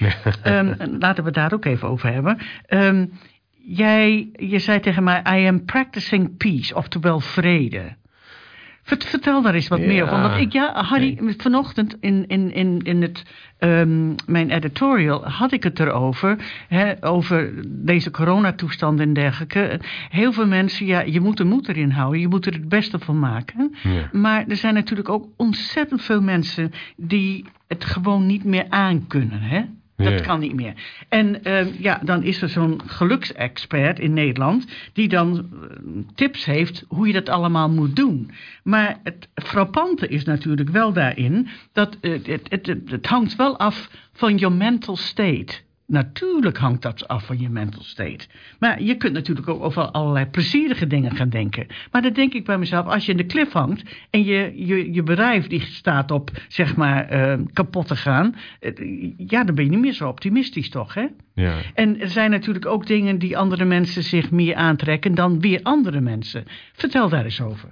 um, 0.46 0.76
laten 0.98 1.22
we 1.22 1.30
het 1.30 1.34
daar 1.34 1.52
ook 1.52 1.64
even 1.64 1.88
over 1.88 2.12
hebben. 2.12 2.38
Um, 2.68 3.10
jij, 3.66 4.28
je 4.32 4.58
zei 4.58 4.80
tegen 4.80 5.04
mij, 5.04 5.22
I 5.40 5.46
am 5.46 5.64
practicing 5.64 6.36
peace, 6.36 6.74
oftewel 6.74 7.20
vrede. 7.20 7.96
Vertel 8.86 9.42
daar 9.42 9.54
eens 9.54 9.68
wat 9.68 9.80
meer 9.80 10.02
over. 10.02 10.20
Want 10.20 10.40
ik, 10.40 10.52
ja, 10.52 10.82
Harry, 10.82 11.18
nee. 11.20 11.34
vanochtend 11.36 11.96
in, 12.00 12.26
in, 12.26 12.52
in, 12.52 12.80
in 12.82 13.02
het, 13.02 13.22
um, 13.58 14.14
mijn 14.26 14.50
editorial 14.50 15.28
had 15.28 15.52
ik 15.52 15.62
het 15.62 15.80
erover. 15.80 16.36
Hè, 16.68 17.04
over 17.04 17.52
deze 17.66 18.10
coronatoestand 18.10 19.00
en 19.00 19.12
dergelijke. 19.12 19.80
Heel 20.08 20.32
veel 20.32 20.46
mensen, 20.46 20.86
ja, 20.86 21.00
je 21.00 21.20
moet 21.20 21.36
de 21.36 21.44
moed 21.44 21.68
erin 21.68 21.90
houden. 21.90 22.20
Je 22.20 22.28
moet 22.28 22.46
er 22.46 22.52
het 22.52 22.68
beste 22.68 22.98
van 22.98 23.18
maken. 23.18 23.74
Ja. 23.82 24.08
Maar 24.12 24.44
er 24.48 24.56
zijn 24.56 24.74
natuurlijk 24.74 25.08
ook 25.08 25.28
ontzettend 25.36 26.02
veel 26.02 26.22
mensen 26.22 26.72
die 26.96 27.44
het 27.68 27.84
gewoon 27.84 28.26
niet 28.26 28.44
meer 28.44 28.66
aankunnen. 28.68 29.40
Hè? 29.40 29.64
Dat 29.96 30.20
kan 30.20 30.40
niet 30.40 30.54
meer. 30.54 30.74
En 31.08 31.40
uh, 31.42 31.80
ja, 31.80 32.00
dan 32.04 32.22
is 32.22 32.42
er 32.42 32.48
zo'n 32.48 32.80
geluksexpert 32.86 33.98
in 33.98 34.12
Nederland... 34.12 34.66
die 34.92 35.08
dan 35.08 35.48
uh, 35.52 35.68
tips 36.14 36.44
heeft 36.44 36.84
hoe 36.88 37.06
je 37.06 37.12
dat 37.12 37.28
allemaal 37.28 37.70
moet 37.70 37.96
doen. 37.96 38.30
Maar 38.62 39.00
het 39.02 39.28
frappante 39.34 40.08
is 40.08 40.24
natuurlijk 40.24 40.70
wel 40.70 40.92
daarin... 40.92 41.48
dat 41.72 41.96
uh, 42.00 42.12
het, 42.12 42.48
het, 42.48 42.66
het, 42.66 42.90
het 42.90 43.06
hangt 43.06 43.36
wel 43.36 43.58
af 43.58 43.90
van 44.12 44.38
je 44.38 44.50
mental 44.50 44.96
state. 44.96 45.54
Natuurlijk 45.86 46.58
hangt 46.58 46.82
dat 46.82 47.08
af 47.08 47.26
van 47.26 47.38
je 47.38 47.48
mental 47.48 47.82
state. 47.82 48.26
Maar 48.58 48.82
je 48.82 48.96
kunt 48.96 49.12
natuurlijk 49.12 49.48
ook 49.48 49.62
over 49.62 49.82
allerlei 49.82 50.26
plezierige 50.26 50.86
dingen 50.86 51.16
gaan 51.16 51.28
denken. 51.28 51.66
Maar 51.90 52.02
dan 52.02 52.12
denk 52.12 52.34
ik 52.34 52.44
bij 52.44 52.58
mezelf, 52.58 52.86
als 52.86 53.04
je 53.04 53.10
in 53.10 53.16
de 53.16 53.26
klif 53.26 53.52
hangt 53.52 53.82
en 54.10 54.24
je, 54.24 54.52
je, 54.66 54.92
je 54.92 55.02
bedrijf 55.02 55.46
die 55.46 55.60
staat 55.60 56.10
op, 56.10 56.30
zeg 56.48 56.76
maar, 56.76 57.12
uh, 57.12 57.46
kapot 57.52 57.86
te 57.86 57.96
gaan. 57.96 58.34
Uh, 58.60 59.12
ja, 59.16 59.44
dan 59.44 59.54
ben 59.54 59.64
je 59.64 59.70
niet 59.70 59.80
meer 59.80 59.92
zo 59.92 60.08
optimistisch 60.08 60.68
toch, 60.68 60.94
hè? 60.94 61.06
Ja. 61.34 61.56
En 61.74 62.00
er 62.00 62.08
zijn 62.08 62.30
natuurlijk 62.30 62.66
ook 62.66 62.86
dingen 62.86 63.18
die 63.18 63.38
andere 63.38 63.64
mensen 63.64 64.02
zich 64.02 64.30
meer 64.30 64.54
aantrekken 64.54 65.14
dan 65.14 65.40
weer 65.40 65.60
andere 65.62 66.00
mensen. 66.00 66.44
Vertel 66.72 67.08
daar 67.08 67.24
eens 67.24 67.40
over. 67.40 67.68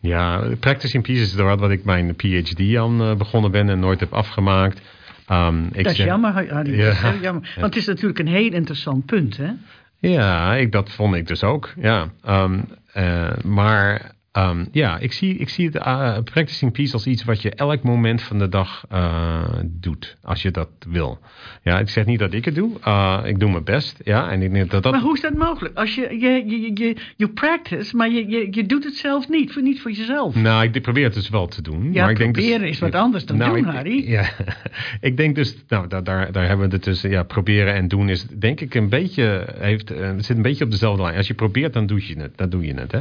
Ja, 0.00 0.44
Practicing 0.60 1.02
Peace 1.02 1.22
is 1.22 1.34
wat, 1.34 1.60
wat 1.60 1.70
ik 1.70 1.84
mijn 1.84 2.14
PhD 2.16 2.76
aan 2.76 3.02
uh, 3.02 3.14
begonnen 3.14 3.50
ben 3.50 3.68
en 3.68 3.78
nooit 3.78 4.00
heb 4.00 4.12
afgemaakt. 4.12 4.80
Um, 5.32 5.64
ik 5.64 5.82
dat 5.82 5.92
is 5.92 5.96
zeg, 5.96 6.06
jammer, 6.06 6.52
Harry. 6.52 6.76
Ja. 6.78 7.02
Dat 7.02 7.14
is 7.14 7.20
jammer. 7.20 7.52
Want 7.54 7.74
het 7.74 7.76
is 7.76 7.86
natuurlijk 7.86 8.18
een 8.18 8.28
heel 8.28 8.52
interessant 8.52 9.06
punt, 9.06 9.36
hè? 9.36 9.50
Ja, 9.98 10.54
ik, 10.54 10.72
dat 10.72 10.90
vond 10.90 11.14
ik 11.14 11.26
dus 11.26 11.44
ook. 11.44 11.72
Ja. 11.76 12.08
Um, 12.28 12.64
uh, 12.96 13.30
maar 13.44 14.12
Um, 14.38 14.68
ja, 14.72 14.98
ik 14.98 15.12
zie, 15.12 15.36
ik 15.36 15.48
zie 15.48 15.66
het 15.66 15.74
uh, 15.74 16.18
practicing 16.24 16.72
peace 16.72 16.92
als 16.92 17.06
iets 17.06 17.24
wat 17.24 17.42
je 17.42 17.50
elk 17.50 17.82
moment 17.82 18.22
van 18.22 18.38
de 18.38 18.48
dag 18.48 18.84
uh, 18.92 19.42
doet. 19.64 20.16
Als 20.22 20.42
je 20.42 20.50
dat 20.50 20.68
wil. 20.88 21.18
Ja, 21.62 21.78
ik 21.78 21.88
zeg 21.88 22.04
niet 22.04 22.18
dat 22.18 22.32
ik 22.32 22.44
het 22.44 22.54
doe. 22.54 22.70
Uh, 22.86 23.20
ik 23.24 23.38
doe 23.38 23.50
mijn 23.50 23.64
best. 23.64 24.00
Ja, 24.04 24.30
en 24.30 24.42
ik 24.42 24.52
denk 24.52 24.70
dat 24.70 24.82
dat... 24.82 24.92
Maar 24.92 25.00
hoe 25.00 25.14
is 25.14 25.20
dat 25.20 25.34
mogelijk? 25.34 25.78
Als 25.78 25.94
je, 25.94 26.18
je, 26.18 26.44
je, 26.46 26.70
je, 26.74 26.96
je 27.16 27.28
practice, 27.28 27.96
maar 27.96 28.10
je, 28.10 28.28
je, 28.28 28.48
je 28.50 28.66
doet 28.66 28.84
het 28.84 28.94
zelf 28.94 29.28
niet. 29.28 29.52
Voor, 29.52 29.62
niet 29.62 29.80
voor 29.80 29.90
jezelf. 29.90 30.34
Nou, 30.34 30.64
ik 30.72 30.82
probeer 30.82 31.04
het 31.04 31.14
dus 31.14 31.28
wel 31.28 31.46
te 31.46 31.62
doen. 31.62 31.92
Ja, 31.92 32.02
maar 32.02 32.10
ik 32.10 32.16
denk 32.16 32.34
dus, 32.34 32.44
proberen 32.44 32.68
is 32.68 32.78
wat 32.78 32.94
anders 32.94 33.24
dan 33.24 33.36
nou, 33.36 33.50
doen, 33.50 33.68
ik, 33.68 33.74
Harry. 33.74 34.08
Ja, 34.10 34.30
ik 35.00 35.16
denk 35.16 35.34
dus, 35.34 35.56
nou, 35.68 35.88
daar, 35.88 36.04
daar, 36.04 36.32
daar 36.32 36.46
hebben 36.46 36.68
we 36.68 36.74
het 36.74 36.82
tussen. 36.82 37.10
Ja, 37.10 37.22
proberen 37.22 37.74
en 37.74 37.88
doen 37.88 38.08
is 38.08 38.26
denk 38.26 38.60
ik 38.60 38.74
een 38.74 38.88
beetje, 38.88 39.54
heeft, 39.58 39.92
zit 40.16 40.36
een 40.36 40.42
beetje 40.42 40.64
op 40.64 40.70
dezelfde 40.70 41.02
lijn. 41.02 41.16
Als 41.16 41.26
je 41.26 41.34
probeert, 41.34 41.72
dan 41.72 41.86
doe 41.86 42.06
je 42.06 42.20
het. 42.20 42.36
Dan 42.36 42.48
doe 42.50 42.66
je 42.66 42.74
het, 42.74 42.92
hè. 42.92 43.00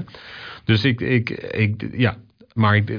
Dus 0.69 0.83
ik, 0.83 1.01
ik, 1.01 1.29
ik 1.29 1.87
ja, 1.91 2.17
maar 2.53 2.75
ik, 2.75 2.89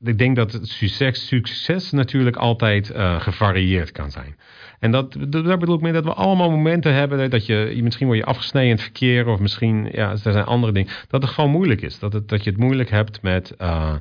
ik 0.00 0.18
denk 0.18 0.36
dat 0.36 0.58
succes, 0.62 1.26
succes 1.26 1.90
natuurlijk 1.90 2.36
altijd 2.36 2.90
uh, 2.90 3.20
gevarieerd 3.20 3.92
kan 3.92 4.10
zijn. 4.10 4.36
En 4.78 4.90
dat, 4.90 5.16
daar 5.28 5.58
bedoel 5.58 5.74
ik 5.74 5.80
mee 5.80 5.92
dat 5.92 6.04
we 6.04 6.12
allemaal 6.12 6.50
momenten 6.50 6.94
hebben 6.94 7.30
dat 7.30 7.46
je, 7.46 7.80
misschien 7.82 8.06
word 8.06 8.18
je 8.18 8.24
afgesneden 8.24 8.68
in 8.68 8.74
het 8.74 8.84
verkeer 8.84 9.26
of 9.26 9.38
misschien, 9.38 9.88
ja, 9.92 10.10
er 10.10 10.18
zijn 10.18 10.44
andere 10.44 10.72
dingen. 10.72 10.92
Dat 11.08 11.22
het 11.22 11.30
gewoon 11.30 11.50
moeilijk 11.50 11.80
is. 11.80 11.98
Dat, 11.98 12.12
het, 12.12 12.28
dat 12.28 12.44
je 12.44 12.50
het 12.50 12.58
moeilijk 12.58 12.90
hebt 12.90 13.22
met, 13.22 13.54
uh, 13.60 13.94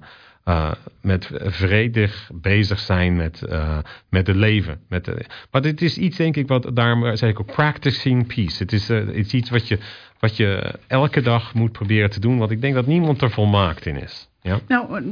uh, 0.45 0.71
met 1.01 1.29
vredig 1.33 2.29
bezig 2.33 2.79
zijn 2.79 3.15
met, 3.15 3.41
met 4.09 4.27
het 4.27 4.35
leven. 4.35 4.79
Met 4.89 5.11
maar 5.51 5.61
dit 5.61 5.81
is 5.81 5.97
iets, 5.97 6.17
denk 6.17 6.35
ik, 6.35 6.47
wat 6.47 6.69
daarom 6.73 7.15
zeg 7.15 7.29
ik 7.29 7.39
ook 7.39 7.51
practicing 7.51 8.27
peace. 8.35 8.63
Het 8.63 8.73
is, 8.73 8.87
het 8.87 9.13
is 9.13 9.33
iets 9.33 9.49
wat 9.49 9.67
je, 9.67 9.77
wat 10.19 10.37
je 10.37 10.79
elke 10.87 11.21
dag 11.21 11.53
moet 11.53 11.71
proberen 11.71 12.09
te 12.09 12.19
doen. 12.19 12.37
Want 12.37 12.51
ik 12.51 12.61
denk 12.61 12.73
dat 12.73 12.87
niemand 12.87 13.21
er 13.21 13.31
volmaakt 13.31 13.85
in 13.85 14.01
is. 14.01 14.29
Ja? 14.41 14.59
Nou, 14.67 15.03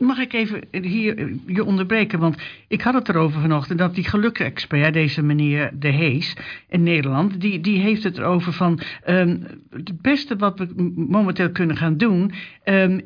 mag 0.00 0.18
ik 0.18 0.32
even 0.32 0.62
hier 0.70 1.32
je 1.46 1.64
onderbreken? 1.64 2.18
Want 2.18 2.36
ik 2.68 2.80
had 2.80 2.94
het 2.94 3.08
erover 3.08 3.40
vanochtend 3.40 3.78
dat 3.78 3.94
die 3.94 4.08
gelukexpert, 4.08 4.92
deze 4.92 5.22
meneer 5.22 5.70
De 5.78 5.88
Hees 5.88 6.36
in 6.68 6.82
Nederland, 6.82 7.40
die, 7.40 7.60
die 7.60 7.80
heeft 7.80 8.02
het 8.02 8.18
erover 8.18 8.52
van 8.52 8.80
um, 9.06 9.46
het 9.70 10.00
beste 10.00 10.36
wat 10.36 10.58
we 10.58 10.92
momenteel 10.96 11.50
kunnen 11.50 11.76
gaan 11.76 11.96
doen. 11.96 12.32
Um, 12.64 13.00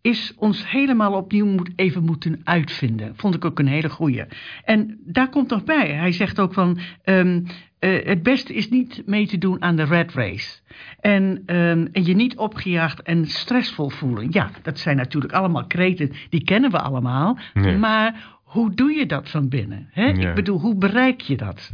is 0.00 0.34
ons 0.36 0.70
helemaal 0.70 1.12
opnieuw 1.12 1.46
moet, 1.46 1.70
even 1.76 2.04
moeten 2.04 2.40
uitvinden. 2.44 3.12
Vond 3.16 3.34
ik 3.34 3.44
ook 3.44 3.58
een 3.58 3.66
hele 3.66 3.90
goeie. 3.90 4.24
En 4.64 4.98
daar 5.04 5.28
komt 5.28 5.50
nog 5.50 5.64
bij. 5.64 5.88
Hij 5.88 6.12
zegt 6.12 6.40
ook 6.40 6.52
van... 6.52 6.78
Um, 7.04 7.46
uh, 7.80 8.04
het 8.04 8.22
beste 8.22 8.54
is 8.54 8.68
niet 8.68 9.02
mee 9.06 9.26
te 9.26 9.38
doen 9.38 9.62
aan 9.62 9.76
de 9.76 9.84
red 9.84 10.12
race. 10.12 10.58
En, 11.00 11.22
um, 11.46 11.88
en 11.92 12.04
je 12.04 12.14
niet 12.14 12.36
opgejaagd 12.36 13.02
en 13.02 13.26
stressvol 13.26 13.88
voelen. 13.88 14.26
Ja, 14.30 14.50
dat 14.62 14.78
zijn 14.78 14.96
natuurlijk 14.96 15.32
allemaal 15.32 15.66
kreten. 15.66 16.12
Die 16.28 16.44
kennen 16.44 16.70
we 16.70 16.80
allemaal. 16.80 17.38
Nee. 17.54 17.76
Maar 17.76 18.38
hoe 18.42 18.74
doe 18.74 18.92
je 18.92 19.06
dat 19.06 19.28
van 19.28 19.48
binnen? 19.48 19.88
Hè? 19.90 20.04
Ja. 20.04 20.28
Ik 20.28 20.34
bedoel, 20.34 20.58
hoe 20.58 20.76
bereik 20.76 21.20
je 21.20 21.36
dat? 21.36 21.70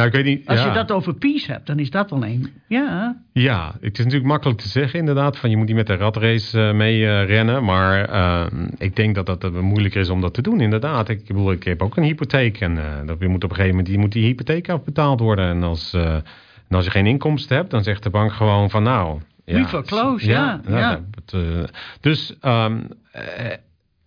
Nou, 0.00 0.12
ik 0.12 0.24
weet 0.24 0.36
niet. 0.36 0.48
Als 0.48 0.58
ja. 0.58 0.66
je 0.66 0.72
dat 0.72 0.92
over 0.92 1.14
peace 1.14 1.52
hebt, 1.52 1.66
dan 1.66 1.78
is 1.78 1.90
dat 1.90 2.10
wel 2.10 2.24
een. 2.24 2.52
Ja. 2.66 3.16
Ja, 3.32 3.74
het 3.80 3.98
is 3.98 4.04
natuurlijk 4.04 4.30
makkelijk 4.30 4.58
te 4.58 4.68
zeggen, 4.68 4.98
inderdaad. 4.98 5.38
Van 5.38 5.50
je 5.50 5.56
moet 5.56 5.66
niet 5.66 5.76
met 5.76 5.86
de 5.86 5.96
ratrace 5.96 6.58
uh, 6.58 6.72
mee 6.72 6.98
uh, 6.98 7.24
rennen. 7.24 7.64
Maar 7.64 8.10
uh, 8.10 8.46
ik 8.78 8.96
denk 8.96 9.14
dat 9.14 9.26
dat 9.26 9.44
uh, 9.44 9.58
moeilijker 9.58 10.00
is 10.00 10.08
om 10.08 10.20
dat 10.20 10.34
te 10.34 10.42
doen, 10.42 10.60
inderdaad. 10.60 11.08
Ik 11.08 11.26
bedoel, 11.26 11.52
ik 11.52 11.64
heb 11.64 11.82
ook 11.82 11.96
een 11.96 12.02
hypotheek. 12.02 12.60
En 12.60 12.78
dat 13.06 13.20
moet 13.20 13.44
op 13.44 13.50
een 13.50 13.56
gegeven 13.56 13.68
moment 13.68 13.86
die, 13.86 13.98
moet 13.98 14.12
die 14.12 14.24
hypotheek 14.24 14.68
afbetaald 14.68 15.20
worden. 15.20 15.48
En 15.48 15.62
als, 15.62 15.92
en 15.92 16.22
als 16.68 16.84
je 16.84 16.90
geen 16.90 17.06
inkomsten 17.06 17.56
hebt, 17.56 17.70
dan 17.70 17.82
zegt 17.82 18.02
de 18.02 18.10
bank 18.10 18.32
gewoon 18.32 18.70
van 18.70 18.82
nou. 18.82 19.20
Ja, 19.44 19.60
We 19.60 19.68
foreclose, 19.68 20.26
ja. 20.26 20.60
ja, 20.68 20.78
ja. 20.78 21.00
Dat, 21.10 21.70
dus. 22.00 22.36
Um, 22.42 22.86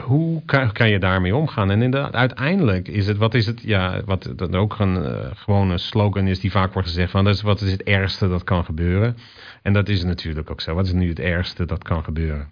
hoe 0.04 0.42
kan, 0.46 0.72
kan, 0.72 0.90
je 0.90 1.00
daarmee 1.00 1.36
omgaan? 1.36 1.72
En 1.72 1.82
inderdaad, 1.82 2.14
uiteindelijk 2.14 2.88
is 2.88 3.08
het, 3.08 3.18
wat 3.18 3.34
is 3.34 3.46
het, 3.46 3.62
ja, 3.62 4.02
wat 4.06 4.34
dan 4.36 4.56
ook 4.56 4.80
een 4.80 4.96
uh, 4.96 5.12
gewone 5.36 5.78
slogan 5.78 6.28
is 6.28 6.40
die 6.40 6.52
vaak 6.52 6.74
wordt 6.74 6.88
gezegd 6.88 7.12
van, 7.12 7.24
dat 7.24 7.36
is 7.36 7.42
wat 7.42 7.62
is 7.62 7.72
het 7.72 7.84
ergste 7.84 8.28
dat 8.28 8.44
kan 8.44 8.66
gebeuren? 8.66 9.18
En 9.62 9.74
dat 9.74 9.90
is 9.90 10.04
natuurlijk 10.04 10.52
ook 10.52 10.62
zo. 10.62 10.74
Wat 10.74 10.86
is 10.86 10.94
nu 10.94 11.10
het 11.10 11.20
ergste 11.20 11.66
dat 11.66 11.84
kan 11.84 12.04
gebeuren? 12.04 12.50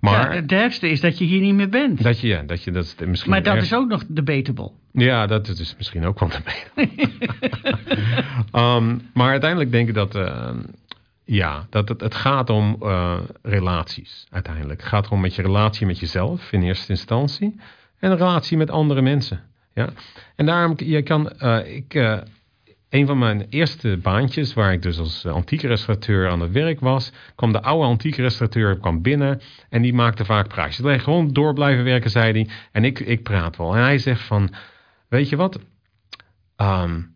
Maar, 0.00 0.34
ja, 0.34 0.40
het 0.40 0.52
ergste 0.52 0.88
is 0.88 1.00
dat 1.00 1.18
je 1.18 1.24
hier 1.24 1.40
niet 1.40 1.54
meer 1.54 1.68
bent. 1.68 2.02
Dat 2.02 2.20
je, 2.20 2.26
ja, 2.26 2.42
dat 2.42 2.62
je, 2.62 2.70
dat 2.70 2.84
is 2.84 2.94
misschien 3.06 3.30
maar 3.30 3.42
dat 3.42 3.54
erg... 3.54 3.64
is 3.64 3.74
ook 3.74 3.88
nog 3.88 4.04
debatable. 4.08 4.70
Ja, 4.92 5.26
dat 5.26 5.48
is 5.48 5.74
misschien 5.76 6.06
ook 6.06 6.20
wel 6.20 6.28
debatable. 6.28 7.16
um, 8.52 9.00
maar 9.14 9.30
uiteindelijk 9.30 9.70
denk 9.70 9.88
ik 9.88 9.94
dat... 9.94 10.14
Uh, 10.14 10.48
ja, 11.26 11.66
dat 11.70 11.88
het, 11.88 12.00
het 12.00 12.14
gaat 12.14 12.50
om 12.50 12.76
uh, 12.82 13.18
relaties 13.42 14.26
uiteindelijk. 14.30 14.80
Het 14.80 14.88
gaat 14.88 15.06
erom 15.06 15.20
met 15.20 15.34
je 15.34 15.42
relatie 15.42 15.86
met 15.86 15.98
jezelf 15.98 16.52
in 16.52 16.62
eerste 16.62 16.92
instantie. 16.92 17.60
En 17.98 18.10
een 18.10 18.16
relatie 18.16 18.56
met 18.56 18.70
andere 18.70 19.02
mensen. 19.02 19.40
Ja? 19.74 19.88
En 20.36 20.46
daarom, 20.46 20.74
je 20.76 21.02
kan, 21.02 21.32
uh, 21.38 21.74
ik, 21.76 21.94
uh, 21.94 22.18
een 22.88 23.06
van 23.06 23.18
mijn 23.18 23.46
eerste 23.48 23.98
baantjes, 24.02 24.54
waar 24.54 24.72
ik 24.72 24.82
dus 24.82 24.98
als 24.98 25.26
antieke 25.26 25.66
restaurateur 25.66 26.30
aan 26.30 26.40
het 26.40 26.52
werk 26.52 26.80
was, 26.80 27.12
kwam 27.34 27.52
de 27.52 27.62
oude 27.62 27.86
antieke 27.86 28.22
restaurateur 28.22 28.78
kwam 28.78 29.02
binnen 29.02 29.40
en 29.68 29.82
die 29.82 29.94
maakte 29.94 30.24
vaak 30.24 30.48
praatjes. 30.48 30.84
Hij 30.84 30.98
gewoon 30.98 31.32
door 31.32 31.52
blijven 31.52 31.84
werken, 31.84 32.10
zei 32.10 32.32
hij. 32.32 32.48
En 32.72 32.84
ik, 32.84 33.00
ik 33.00 33.22
praat 33.22 33.56
wel. 33.56 33.76
En 33.76 33.82
hij 33.82 33.98
zegt 33.98 34.22
van, 34.22 34.54
weet 35.08 35.28
je 35.28 35.36
wat, 35.36 35.58
um, 36.56 37.14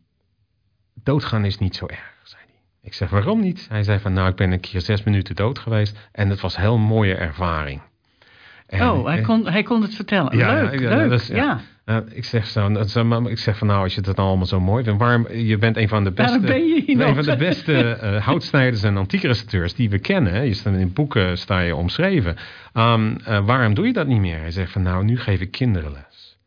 doodgaan 0.94 1.44
is 1.44 1.58
niet 1.58 1.76
zo 1.76 1.86
erg. 1.86 2.18
Ik 2.82 2.94
zeg, 2.94 3.10
waarom 3.10 3.40
niet? 3.40 3.66
Hij 3.68 3.82
zei 3.82 3.98
van, 3.98 4.12
nou, 4.12 4.28
ik 4.28 4.36
ben 4.36 4.52
een 4.52 4.60
keer 4.60 4.80
zes 4.80 5.02
minuten 5.02 5.34
dood 5.34 5.58
geweest 5.58 5.98
en 6.12 6.30
het 6.30 6.40
was 6.40 6.54
een 6.54 6.60
heel 6.60 6.78
mooie 6.78 7.14
ervaring. 7.14 7.80
En, 8.70 8.90
oh, 8.90 9.06
hij 9.06 9.20
kon, 9.20 9.48
hij 9.48 9.62
kon 9.62 9.82
het 9.82 9.94
vertellen. 9.94 10.36
Ja, 10.36 10.54
leuk, 10.54 10.80
ja, 10.80 10.96
leuk, 10.96 11.20
ja. 11.20 11.60
ja. 11.84 12.02
ik, 12.12 12.24
zeg 12.24 12.46
zo, 12.46 12.68
ik 13.26 13.38
zeg 13.38 13.58
van, 13.58 13.66
nou, 13.66 13.82
als 13.82 13.94
je 13.94 14.00
dan 14.00 14.14
allemaal 14.14 14.46
zo 14.46 14.60
mooi 14.60 14.84
vindt, 14.84 15.00
waarom, 15.00 15.32
je 15.32 15.58
bent 15.58 15.76
een 15.76 15.88
van 15.88 16.04
de 16.04 16.10
beste, 16.10 16.40
ben 16.40 16.66
je 16.66 16.82
hier 16.86 17.00
een 17.00 17.14
van 17.14 17.24
de 17.24 17.36
beste 17.36 17.98
uh, 18.02 18.16
houtsnijders 18.26 18.82
en 18.82 18.96
antieke 18.96 19.26
restaurateurs 19.26 19.74
die 19.74 19.90
we 19.90 19.98
kennen. 19.98 20.46
Je 20.46 20.54
staat 20.54 20.74
in 20.74 20.92
boeken 20.92 21.38
sta 21.38 21.60
je 21.60 21.76
omschreven. 21.76 22.36
Um, 22.74 23.16
uh, 23.28 23.46
waarom 23.46 23.74
doe 23.74 23.86
je 23.86 23.92
dat 23.92 24.06
niet 24.06 24.20
meer? 24.20 24.38
Hij 24.38 24.50
zegt 24.50 24.72
van, 24.72 24.82
nou, 24.82 25.04
nu 25.04 25.18
geef 25.18 25.40
ik 25.40 25.50
kinderen 25.50 25.92
les. 25.92 26.38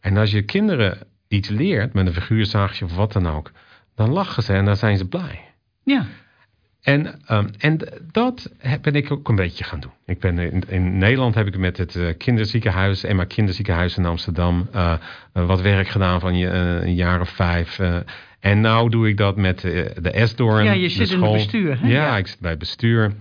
En 0.00 0.16
als 0.16 0.30
je 0.30 0.42
kinderen 0.42 0.98
iets 1.28 1.48
leert 1.48 1.92
met 1.92 2.06
een 2.06 2.12
figuurzaagje 2.12 2.84
of 2.84 2.94
wat 2.94 3.12
dan 3.12 3.28
ook, 3.28 3.50
dan 3.94 4.10
lachen 4.12 4.42
ze 4.42 4.52
en 4.52 4.64
dan 4.64 4.76
zijn 4.76 4.96
ze 4.96 5.08
blij. 5.08 5.49
Ja. 5.90 6.06
En, 6.82 7.20
um, 7.28 7.50
en 7.58 7.78
dat 8.12 8.50
ben 8.80 8.94
ik 8.94 9.10
ook 9.10 9.28
een 9.28 9.34
beetje 9.34 9.64
gaan 9.64 9.80
doen. 9.80 9.90
Ik 10.06 10.20
ben 10.20 10.38
in, 10.38 10.62
in 10.68 10.98
Nederland 10.98 11.34
heb 11.34 11.46
ik 11.46 11.58
met 11.58 11.76
het 11.76 11.94
uh, 11.94 12.08
kinderziekenhuis, 12.18 13.04
Emma 13.04 13.24
Kinderziekenhuis 13.24 13.96
in 13.96 14.04
Amsterdam, 14.04 14.68
uh, 14.74 14.92
uh, 15.34 15.46
wat 15.46 15.60
werk 15.60 15.88
gedaan 15.88 16.20
van 16.20 16.34
een 16.34 16.94
jaar 16.94 17.20
of 17.20 17.28
vijf. 17.28 17.80
en 18.40 18.60
nu 18.60 18.88
doe 18.88 19.08
ik 19.08 19.16
dat 19.16 19.36
met 19.36 19.60
de 19.60 20.10
Esdoorn. 20.12 20.64
Ja, 20.64 20.72
je 20.72 20.88
zit 20.88 21.08
school. 21.08 21.18
in 21.18 21.32
het 21.32 21.42
bestuur. 21.42 21.80
Hè? 21.80 21.86
Ja, 21.86 21.94
ja, 21.94 22.16
ik 22.16 22.26
zit 22.26 22.40
bij 22.40 22.50
het 22.50 22.58
bestuur. 22.58 23.12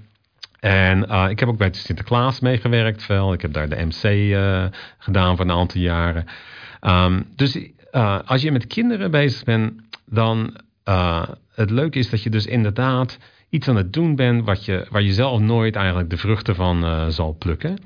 En 0.59 1.29
ik 1.29 1.39
heb 1.39 1.49
ook 1.49 1.57
bij 1.57 1.69
Sinterklaas 1.71 2.39
meegewerkt 2.39 3.03
veel. 3.03 3.33
Ik 3.33 3.41
heb 3.41 3.53
daar 3.53 3.69
de 3.69 3.85
MC 3.85 4.33
gedaan 4.97 5.35
voor 5.35 5.45
een 5.45 5.51
aantal 5.51 5.81
jaren. 5.81 6.25
Um, 6.81 7.25
dus 7.35 7.59
als 8.25 8.41
je 8.41 8.51
met 8.51 8.67
kinderen 8.67 9.11
bezig 9.11 9.43
bent, 9.43 9.73
dan 10.05 10.57
het 11.59 11.69
leuke 11.69 11.99
is 11.99 12.09
dat 12.09 12.23
je 12.23 12.29
dus 12.29 12.45
inderdaad 12.45 13.17
iets 13.49 13.67
aan 13.67 13.75
het 13.75 13.93
doen 13.93 14.15
bent 14.15 14.45
wat 14.45 14.65
je, 14.65 14.85
waar 14.89 15.01
je 15.01 15.13
zelf 15.13 15.39
nooit 15.39 15.75
eigenlijk 15.75 16.09
de 16.09 16.17
vruchten 16.17 16.55
van 16.55 16.83
uh, 16.83 17.07
zal 17.07 17.35
plukken, 17.39 17.77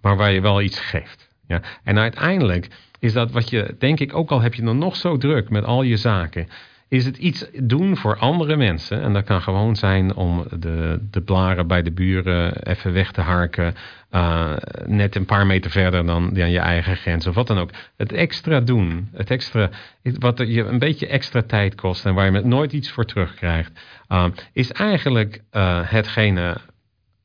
maar 0.00 0.16
waar 0.16 0.32
je 0.32 0.40
wel 0.40 0.62
iets 0.62 0.80
geeft. 0.80 1.28
Ja? 1.46 1.62
En 1.84 1.98
uiteindelijk 1.98 2.68
is 2.98 3.12
dat 3.12 3.30
wat 3.30 3.50
je, 3.50 3.74
denk 3.78 4.00
ik, 4.00 4.14
ook 4.14 4.30
al 4.30 4.40
heb 4.40 4.54
je 4.54 4.62
dan 4.62 4.78
nog 4.78 4.96
zo 4.96 5.16
druk 5.16 5.50
met 5.50 5.64
al 5.64 5.82
je 5.82 5.96
zaken, 5.96 6.48
is 6.92 7.04
het 7.04 7.16
iets 7.16 7.44
doen 7.52 7.96
voor 7.96 8.16
andere 8.16 8.56
mensen. 8.56 9.02
En 9.02 9.12
dat 9.12 9.24
kan 9.24 9.42
gewoon 9.42 9.76
zijn 9.76 10.14
om 10.14 10.46
de, 10.58 10.98
de 11.10 11.20
blaren 11.20 11.66
bij 11.66 11.82
de 11.82 11.90
buren 11.90 12.62
even 12.62 12.92
weg 12.92 13.12
te 13.12 13.20
harken. 13.20 13.74
Uh, 14.10 14.52
net 14.86 15.16
een 15.16 15.24
paar 15.24 15.46
meter 15.46 15.70
verder 15.70 16.06
dan, 16.06 16.34
dan 16.34 16.50
je 16.50 16.58
eigen 16.58 16.96
grens 16.96 17.26
of 17.26 17.34
wat 17.34 17.46
dan 17.46 17.58
ook. 17.58 17.70
Het 17.96 18.12
extra 18.12 18.60
doen, 18.60 19.08
het 19.12 19.30
extra, 19.30 19.70
wat 20.02 20.38
je 20.38 20.64
een 20.64 20.78
beetje 20.78 21.06
extra 21.06 21.42
tijd 21.42 21.74
kost 21.74 22.06
en 22.06 22.14
waar 22.14 22.32
je 22.32 22.40
nooit 22.40 22.72
iets 22.72 22.90
voor 22.90 23.04
terugkrijgt, 23.04 23.80
uh, 24.08 24.24
is 24.52 24.72
eigenlijk 24.72 25.42
uh, 25.52 25.80
hetgene 25.90 26.56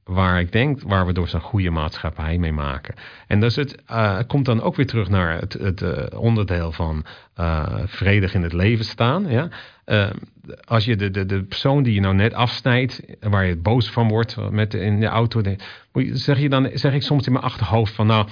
waar 0.08 0.40
ik 0.40 0.52
denk, 0.52 0.82
waar 0.82 1.06
we 1.06 1.14
door 1.14 1.28
zo'n 1.28 1.42
goede 1.42 1.70
maatschappij 1.70 2.38
mee 2.38 2.52
maken. 2.52 2.96
En 3.28 3.40
dus 3.40 3.56
het 3.56 3.76
uh, 3.92 4.20
komt 4.28 4.46
dan 4.46 4.62
ook 4.62 4.76
weer 4.76 4.88
terug 4.88 5.10
naar 5.10 5.40
het, 5.40 5.54
het 5.54 5.82
uh, 5.82 6.20
onderdeel 6.20 6.72
van 6.72 7.06
uh, 7.40 7.66
vredig 7.86 8.34
in 8.34 8.44
het 8.44 8.54
leven 8.54 8.86
staan. 8.86 9.30
Ja? 9.30 9.50
als 10.64 10.86
je 10.86 10.96
de, 10.96 11.12
de, 11.12 11.26
de 11.26 11.44
persoon 11.44 11.84
die 11.84 11.94
je 11.94 12.00
nou 12.00 12.16
net 12.16 12.34
afsnijdt, 12.34 13.02
waar 13.20 13.46
je 13.46 13.56
boos 13.56 13.90
van 13.90 14.08
wordt 14.08 14.52
met 14.52 14.74
in 14.74 15.00
de 15.00 15.06
auto, 15.06 15.42
zeg, 15.94 16.40
je 16.40 16.50
dan, 16.50 16.70
zeg 16.74 16.94
ik 16.94 17.04
soms 17.04 17.26
in 17.26 17.32
mijn 17.32 17.46
achterhoofd 17.46 17.94
van 17.94 18.08
nou. 18.08 18.28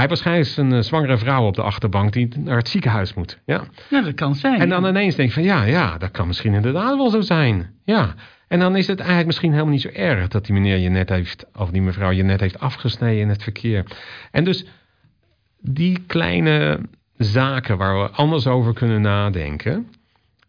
Hij 0.00 0.08
heeft 0.08 0.22
waarschijnlijk 0.22 0.74
een 0.74 0.84
zwangere 0.84 1.18
vrouw 1.18 1.46
op 1.46 1.54
de 1.54 1.62
achterbank 1.62 2.12
die 2.12 2.28
naar 2.38 2.56
het 2.56 2.68
ziekenhuis 2.68 3.14
moet. 3.14 3.38
Ja, 3.44 3.64
ja 3.90 4.02
dat 4.02 4.14
kan 4.14 4.34
zijn. 4.34 4.60
En 4.60 4.68
dan 4.68 4.86
ineens 4.86 5.14
denk 5.14 5.28
ik 5.28 5.34
van 5.34 5.42
ja, 5.42 5.64
ja, 5.64 5.98
dat 5.98 6.10
kan 6.10 6.26
misschien 6.26 6.54
inderdaad 6.54 6.96
wel 6.96 7.10
zo 7.10 7.20
zijn. 7.20 7.74
Ja. 7.84 8.14
En 8.48 8.58
dan 8.58 8.76
is 8.76 8.86
het 8.86 8.98
eigenlijk 8.98 9.26
misschien 9.26 9.50
helemaal 9.50 9.72
niet 9.72 9.80
zo 9.80 9.88
erg 9.88 10.28
dat 10.28 10.44
die 10.44 10.54
meneer 10.54 10.76
je 10.76 10.88
net 10.88 11.08
heeft, 11.08 11.46
of 11.54 11.70
die 11.70 11.82
mevrouw 11.82 12.10
je 12.10 12.22
net 12.22 12.40
heeft 12.40 12.58
afgesneden 12.58 13.20
in 13.20 13.28
het 13.28 13.42
verkeer. 13.42 13.84
En 14.30 14.44
dus 14.44 14.66
die 15.60 16.02
kleine 16.06 16.80
zaken 17.16 17.76
waar 17.76 18.02
we 18.02 18.10
anders 18.10 18.46
over 18.46 18.74
kunnen 18.74 19.00
nadenken, 19.00 19.86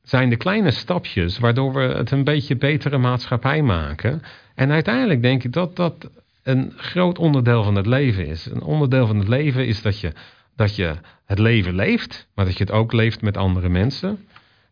zijn 0.04 0.30
de 0.30 0.38
kleine 0.38 0.72
stapjes 0.72 1.40
waardoor 1.40 1.74
we 1.74 1.82
het 1.82 2.12
een 2.12 2.24
beetje 2.24 2.56
betere 2.56 2.98
maatschappij 2.98 3.62
maken. 3.62 4.22
En 4.56 4.72
uiteindelijk 4.72 5.22
denk 5.22 5.44
ik 5.44 5.54
dat 5.54 5.76
dat 5.76 6.10
een 6.44 6.74
groot 6.76 7.18
onderdeel 7.18 7.64
van 7.64 7.76
het 7.76 7.86
leven 7.86 8.28
is. 8.28 8.46
Een 8.46 8.62
onderdeel 8.62 9.08
van 9.08 9.18
het 9.18 9.28
leven 9.28 9.68
is 9.68 9.82
dat 9.82 10.00
je, 10.00 10.12
dat 10.56 10.76
je 10.76 10.96
het 11.26 11.40
leven 11.40 11.76
leeft, 11.76 12.28
maar 12.36 12.46
dat 12.46 12.58
je 12.58 12.64
het 12.64 12.74
ook 12.74 12.94
leeft 12.94 13.22
met 13.22 13.38
andere 13.38 13.70
mensen. 13.70 14.20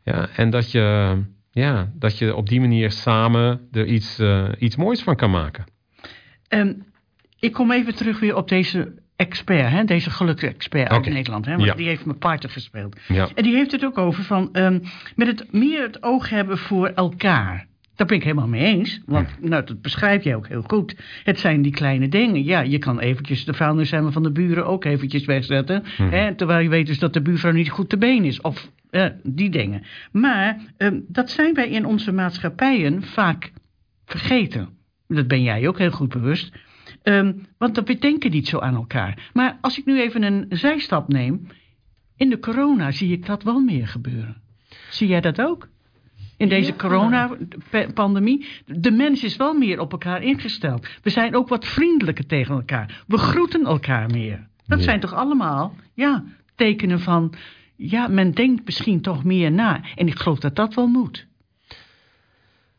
Ja, 0.03 0.29
en 0.35 0.49
dat 0.49 0.71
je 0.71 1.17
ja, 1.51 1.91
dat 1.93 2.17
je 2.17 2.35
op 2.35 2.49
die 2.49 2.59
manier 2.59 2.91
samen 2.91 3.67
er 3.71 3.85
iets, 3.85 4.19
uh, 4.19 4.49
iets 4.57 4.75
moois 4.75 5.01
van 5.01 5.15
kan 5.15 5.31
maken. 5.31 5.65
Um, 6.49 6.85
ik 7.39 7.53
kom 7.53 7.71
even 7.71 7.95
terug 7.95 8.19
weer 8.19 8.35
op 8.35 8.49
deze 8.49 8.93
expert, 9.15 9.69
hè, 9.69 9.83
deze 9.83 10.09
geluksexpert 10.09 10.89
uit 10.89 11.09
Nederland. 11.09 11.45
Hè, 11.45 11.51
want 11.55 11.65
ja. 11.65 11.73
die 11.73 11.87
heeft 11.87 12.05
me 12.05 12.13
parten 12.13 12.49
gespeeld. 12.49 12.99
Ja. 13.07 13.29
En 13.35 13.43
die 13.43 13.55
heeft 13.55 13.71
het 13.71 13.85
ook 13.85 13.97
over 13.97 14.23
van 14.23 14.49
um, 14.53 14.81
met 15.15 15.27
het 15.27 15.53
meer 15.53 15.81
het 15.81 16.03
oog 16.03 16.29
hebben 16.29 16.57
voor 16.57 16.87
elkaar. 16.87 17.67
Daar 17.99 18.07
ben 18.07 18.17
ik 18.17 18.23
helemaal 18.23 18.47
mee 18.47 18.65
eens. 18.65 18.99
Want 19.05 19.27
nou, 19.41 19.65
dat 19.65 19.81
beschrijf 19.81 20.23
jij 20.23 20.35
ook 20.35 20.47
heel 20.47 20.61
goed. 20.61 20.95
Het 21.23 21.39
zijn 21.39 21.61
die 21.61 21.71
kleine 21.71 22.07
dingen. 22.07 22.43
Ja, 22.43 22.59
je 22.59 22.77
kan 22.77 22.99
eventjes 22.99 23.45
de 23.45 23.53
vuilniszemmer 23.53 24.11
van 24.11 24.23
de 24.23 24.31
buren 24.31 24.65
ook 24.65 24.85
eventjes 24.85 25.25
wegzetten. 25.25 25.83
Hm. 25.95 26.09
Hè, 26.09 26.35
terwijl 26.35 26.59
je 26.59 26.69
weet 26.69 26.87
dus 26.87 26.99
dat 26.99 27.13
de 27.13 27.21
buurvrouw 27.21 27.51
niet 27.51 27.69
goed 27.69 27.89
te 27.89 27.97
been 27.97 28.25
is. 28.25 28.41
Of 28.41 28.71
uh, 28.91 29.05
die 29.23 29.49
dingen. 29.49 29.83
Maar 30.11 30.57
um, 30.77 31.05
dat 31.07 31.29
zijn 31.29 31.53
wij 31.53 31.69
in 31.69 31.85
onze 31.85 32.11
maatschappijen 32.11 33.03
vaak 33.03 33.51
vergeten. 34.05 34.69
Dat 35.07 35.27
ben 35.27 35.41
jij 35.41 35.67
ook 35.67 35.77
heel 35.77 35.91
goed 35.91 36.09
bewust. 36.09 36.51
Um, 37.03 37.45
want 37.57 37.81
we 37.85 37.97
denken 37.97 38.31
niet 38.31 38.47
zo 38.47 38.59
aan 38.59 38.75
elkaar. 38.75 39.29
Maar 39.33 39.57
als 39.61 39.77
ik 39.77 39.85
nu 39.85 40.01
even 40.01 40.23
een 40.23 40.45
zijstap 40.49 41.07
neem. 41.07 41.47
In 42.15 42.29
de 42.29 42.39
corona 42.39 42.91
zie 42.91 43.11
ik 43.11 43.25
dat 43.25 43.43
wel 43.43 43.59
meer 43.59 43.87
gebeuren. 43.87 44.41
Zie 44.89 45.07
jij 45.07 45.21
dat 45.21 45.41
ook? 45.41 45.67
In 46.39 46.49
deze 46.49 46.75
coronapandemie. 46.75 48.47
De 48.65 48.91
mens 48.91 49.23
is 49.23 49.35
wel 49.35 49.53
meer 49.53 49.79
op 49.79 49.91
elkaar 49.91 50.23
ingesteld. 50.23 50.87
We 51.01 51.09
zijn 51.09 51.35
ook 51.35 51.47
wat 51.47 51.67
vriendelijker 51.67 52.25
tegen 52.25 52.55
elkaar. 52.55 53.03
We 53.07 53.17
groeten 53.17 53.65
elkaar 53.65 54.09
meer. 54.09 54.47
Dat 54.65 54.77
ja. 54.77 54.83
zijn 54.83 54.99
toch 54.99 55.13
allemaal 55.13 55.75
ja, 55.93 56.23
tekenen 56.55 56.99
van 56.99 57.33
ja, 57.75 58.07
men 58.07 58.31
denkt 58.31 58.65
misschien 58.65 59.01
toch 59.01 59.23
meer 59.23 59.51
na. 59.51 59.81
En 59.95 60.07
ik 60.07 60.19
geloof 60.19 60.39
dat 60.39 60.55
dat 60.55 60.73
wel 60.73 60.87
moet. 60.87 61.27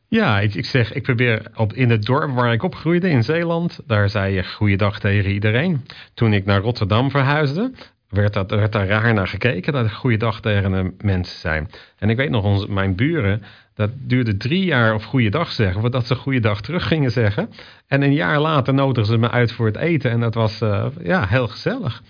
Ja, 0.09 0.40
ik, 0.40 0.55
ik 0.55 0.66
zeg, 0.66 0.92
ik 0.92 1.03
probeer 1.03 1.51
op, 1.55 1.73
in 1.73 1.90
het 1.90 2.05
dorp 2.05 2.31
waar 2.31 2.53
ik 2.53 2.62
opgroeide 2.62 3.09
in 3.09 3.23
Zeeland, 3.23 3.81
daar 3.87 4.09
zei 4.09 4.35
je 4.35 4.44
goeiedag 4.44 5.01
tegen 5.01 5.31
iedereen. 5.31 5.85
Toen 6.14 6.33
ik 6.33 6.44
naar 6.44 6.61
Rotterdam 6.61 7.11
verhuisde, 7.11 7.73
werd, 8.11 8.33
dat, 8.33 8.51
werd 8.51 8.73
daar 8.73 8.87
raar 8.87 9.14
naar 9.14 9.29
gekeken 9.29 9.73
dat 9.73 9.92
goeiedag 9.92 10.40
tegen 10.40 10.73
de 10.73 10.94
mensen 11.01 11.38
zei. 11.38 11.66
En 11.99 12.11
ik 12.11 12.16
weet 12.16 12.31
nog, 12.31 12.44
onze, 12.44 12.73
mijn 12.73 12.94
buren, 12.94 13.42
dat 13.75 13.90
duurde 13.94 14.37
drie 14.37 14.64
jaar 14.64 14.94
of 14.94 15.05
goeiedag 15.05 15.51
zeggen, 15.51 15.81
voordat 15.81 16.07
ze 16.07 16.14
goeiedag 16.14 16.61
terug 16.61 16.87
gingen 16.87 17.11
zeggen. 17.11 17.51
En 17.87 18.03
een 18.03 18.12
jaar 18.12 18.40
later 18.40 18.75
nodigden 18.75 19.07
ze 19.07 19.18
me 19.18 19.31
uit 19.31 19.53
voor 19.53 19.66
het 19.66 19.77
eten 19.77 20.11
en 20.11 20.20
dat 20.20 20.35
was 20.35 20.62
uh, 20.62 20.87
ja, 21.03 21.27
heel 21.27 21.49
gezellig. 21.49 22.03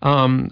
Um, 0.00 0.48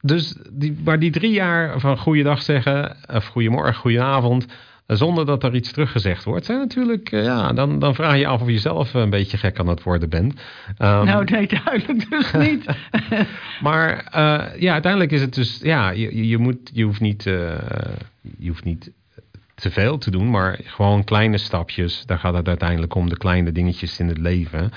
dus 0.00 0.36
die, 0.50 0.80
maar 0.84 0.98
die 0.98 1.10
drie 1.10 1.32
jaar 1.32 1.80
van 1.80 1.98
goeiedag 1.98 2.42
zeggen, 2.42 2.96
of 3.14 3.26
goedemorgen, 3.26 3.74
goedenavond, 3.74 4.46
zonder 4.86 5.26
dat 5.26 5.44
er 5.44 5.54
iets 5.54 5.72
teruggezegd 5.72 6.24
wordt, 6.24 6.44
zijn 6.44 6.58
natuurlijk, 6.58 7.10
ja, 7.10 7.52
dan, 7.52 7.78
dan 7.78 7.94
vraag 7.94 8.18
je 8.18 8.26
af 8.26 8.40
of 8.40 8.48
je 8.48 8.58
zelf 8.58 8.94
een 8.94 9.10
beetje 9.10 9.36
gek 9.36 9.58
aan 9.58 9.68
het 9.68 9.82
worden 9.82 10.08
bent. 10.08 10.32
Um, 10.32 11.04
nou, 11.04 11.24
nee, 11.24 11.48
duidelijk 11.64 12.10
dus 12.10 12.32
niet. 12.48 12.64
maar 13.60 13.92
uh, 14.14 14.60
ja, 14.60 14.72
uiteindelijk 14.72 15.12
is 15.12 15.20
het 15.20 15.34
dus, 15.34 15.60
ja, 15.62 15.90
je, 15.90 16.28
je, 16.28 16.38
moet, 16.38 16.70
je 16.72 16.84
hoeft 16.84 17.00
niet, 17.00 17.26
uh, 17.26 17.34
je 18.38 18.48
hoeft 18.48 18.64
niet 18.64 18.90
te 19.54 19.70
veel 19.70 19.98
te 19.98 20.10
doen, 20.10 20.30
maar 20.30 20.58
gewoon 20.64 21.04
kleine 21.04 21.38
stapjes. 21.38 22.06
Daar 22.06 22.18
gaat 22.18 22.34
het 22.34 22.48
uiteindelijk 22.48 22.94
om, 22.94 23.08
de 23.08 23.16
kleine 23.16 23.52
dingetjes 23.52 23.98
in 23.98 24.08
het 24.08 24.18
leven. 24.18 24.72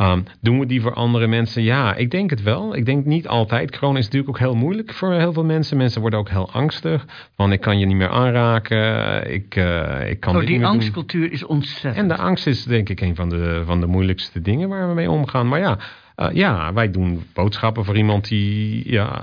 Um, 0.00 0.24
doen 0.40 0.58
we 0.58 0.66
die 0.66 0.80
voor 0.80 0.94
andere 0.94 1.26
mensen? 1.26 1.62
Ja, 1.62 1.94
ik 1.94 2.10
denk 2.10 2.30
het 2.30 2.42
wel. 2.42 2.76
Ik 2.76 2.84
denk 2.84 3.04
niet 3.04 3.28
altijd. 3.28 3.78
Corona 3.78 3.98
is 3.98 4.04
natuurlijk 4.04 4.30
ook 4.30 4.38
heel 4.38 4.54
moeilijk 4.54 4.92
voor 4.92 5.12
heel 5.12 5.32
veel 5.32 5.44
mensen. 5.44 5.76
Mensen 5.76 6.00
worden 6.00 6.18
ook 6.18 6.28
heel 6.28 6.52
angstig. 6.52 7.06
Van 7.36 7.52
ik 7.52 7.60
kan 7.60 7.78
je 7.78 7.86
niet 7.86 7.96
meer 7.96 8.08
aanraken. 8.08 9.32
Ik, 9.32 9.56
uh, 9.56 10.10
ik 10.10 10.20
kan 10.20 10.36
oh, 10.36 10.46
die 10.46 10.66
angstcultuur 10.66 11.32
is 11.32 11.44
ontzettend. 11.44 11.96
En 11.96 12.08
de 12.08 12.22
angst 12.22 12.46
is 12.46 12.64
denk 12.64 12.88
ik 12.88 13.00
een 13.00 13.14
van 13.14 13.28
de, 13.28 13.62
van 13.64 13.80
de 13.80 13.86
moeilijkste 13.86 14.40
dingen 14.40 14.68
waar 14.68 14.88
we 14.88 14.94
mee 14.94 15.10
omgaan. 15.10 15.48
Maar 15.48 15.60
ja, 15.60 15.78
uh, 16.16 16.28
ja, 16.32 16.72
wij 16.72 16.90
doen 16.90 17.22
boodschappen 17.34 17.84
voor 17.84 17.96
iemand 17.96 18.28
die 18.28 18.90
ja, 18.90 19.22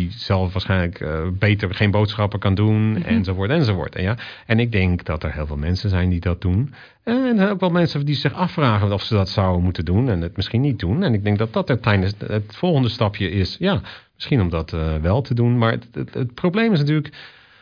die 0.00 0.18
zelf 0.18 0.52
waarschijnlijk 0.52 1.00
uh, 1.00 1.20
beter 1.38 1.74
geen 1.74 1.90
boodschappen 1.90 2.38
kan 2.38 2.54
doen, 2.54 2.88
mm 2.88 2.94
-hmm. 2.94 3.04
enzovoort, 3.04 3.50
enzovoort. 3.50 3.96
En, 3.96 4.02
ja, 4.02 4.16
en 4.46 4.58
ik 4.58 4.72
denk 4.72 5.04
dat 5.04 5.22
er 5.22 5.32
heel 5.32 5.46
veel 5.46 5.56
mensen 5.56 5.90
zijn 5.90 6.10
die 6.10 6.20
dat 6.20 6.40
doen. 6.40 6.74
En 7.02 7.40
ook 7.40 7.60
wel 7.60 7.70
mensen 7.70 8.06
die 8.06 8.14
zich 8.14 8.32
afvragen 8.32 8.92
of 8.92 9.02
ze 9.02 9.14
dat 9.14 9.28
zouden 9.28 9.62
moeten 9.62 9.84
doen 9.84 10.08
en 10.08 10.20
het 10.20 10.36
misschien 10.36 10.60
niet 10.60 10.78
doen. 10.78 11.02
En 11.02 11.14
ik 11.14 11.24
denk 11.24 11.38
dat 11.38 11.52
dat 11.52 11.68
het, 11.68 11.84
het 12.26 12.56
volgende 12.56 12.88
stapje 12.88 13.30
is. 13.30 13.56
Ja, 13.58 13.80
misschien 14.14 14.40
om 14.40 14.48
dat 14.48 14.72
uh, 14.72 14.96
wel 14.96 15.22
te 15.22 15.34
doen. 15.34 15.58
Maar 15.58 15.70
het, 15.70 15.88
het, 15.92 16.14
het, 16.14 16.34
probleem 16.34 16.72
is 16.72 16.78
natuurlijk, 16.78 17.14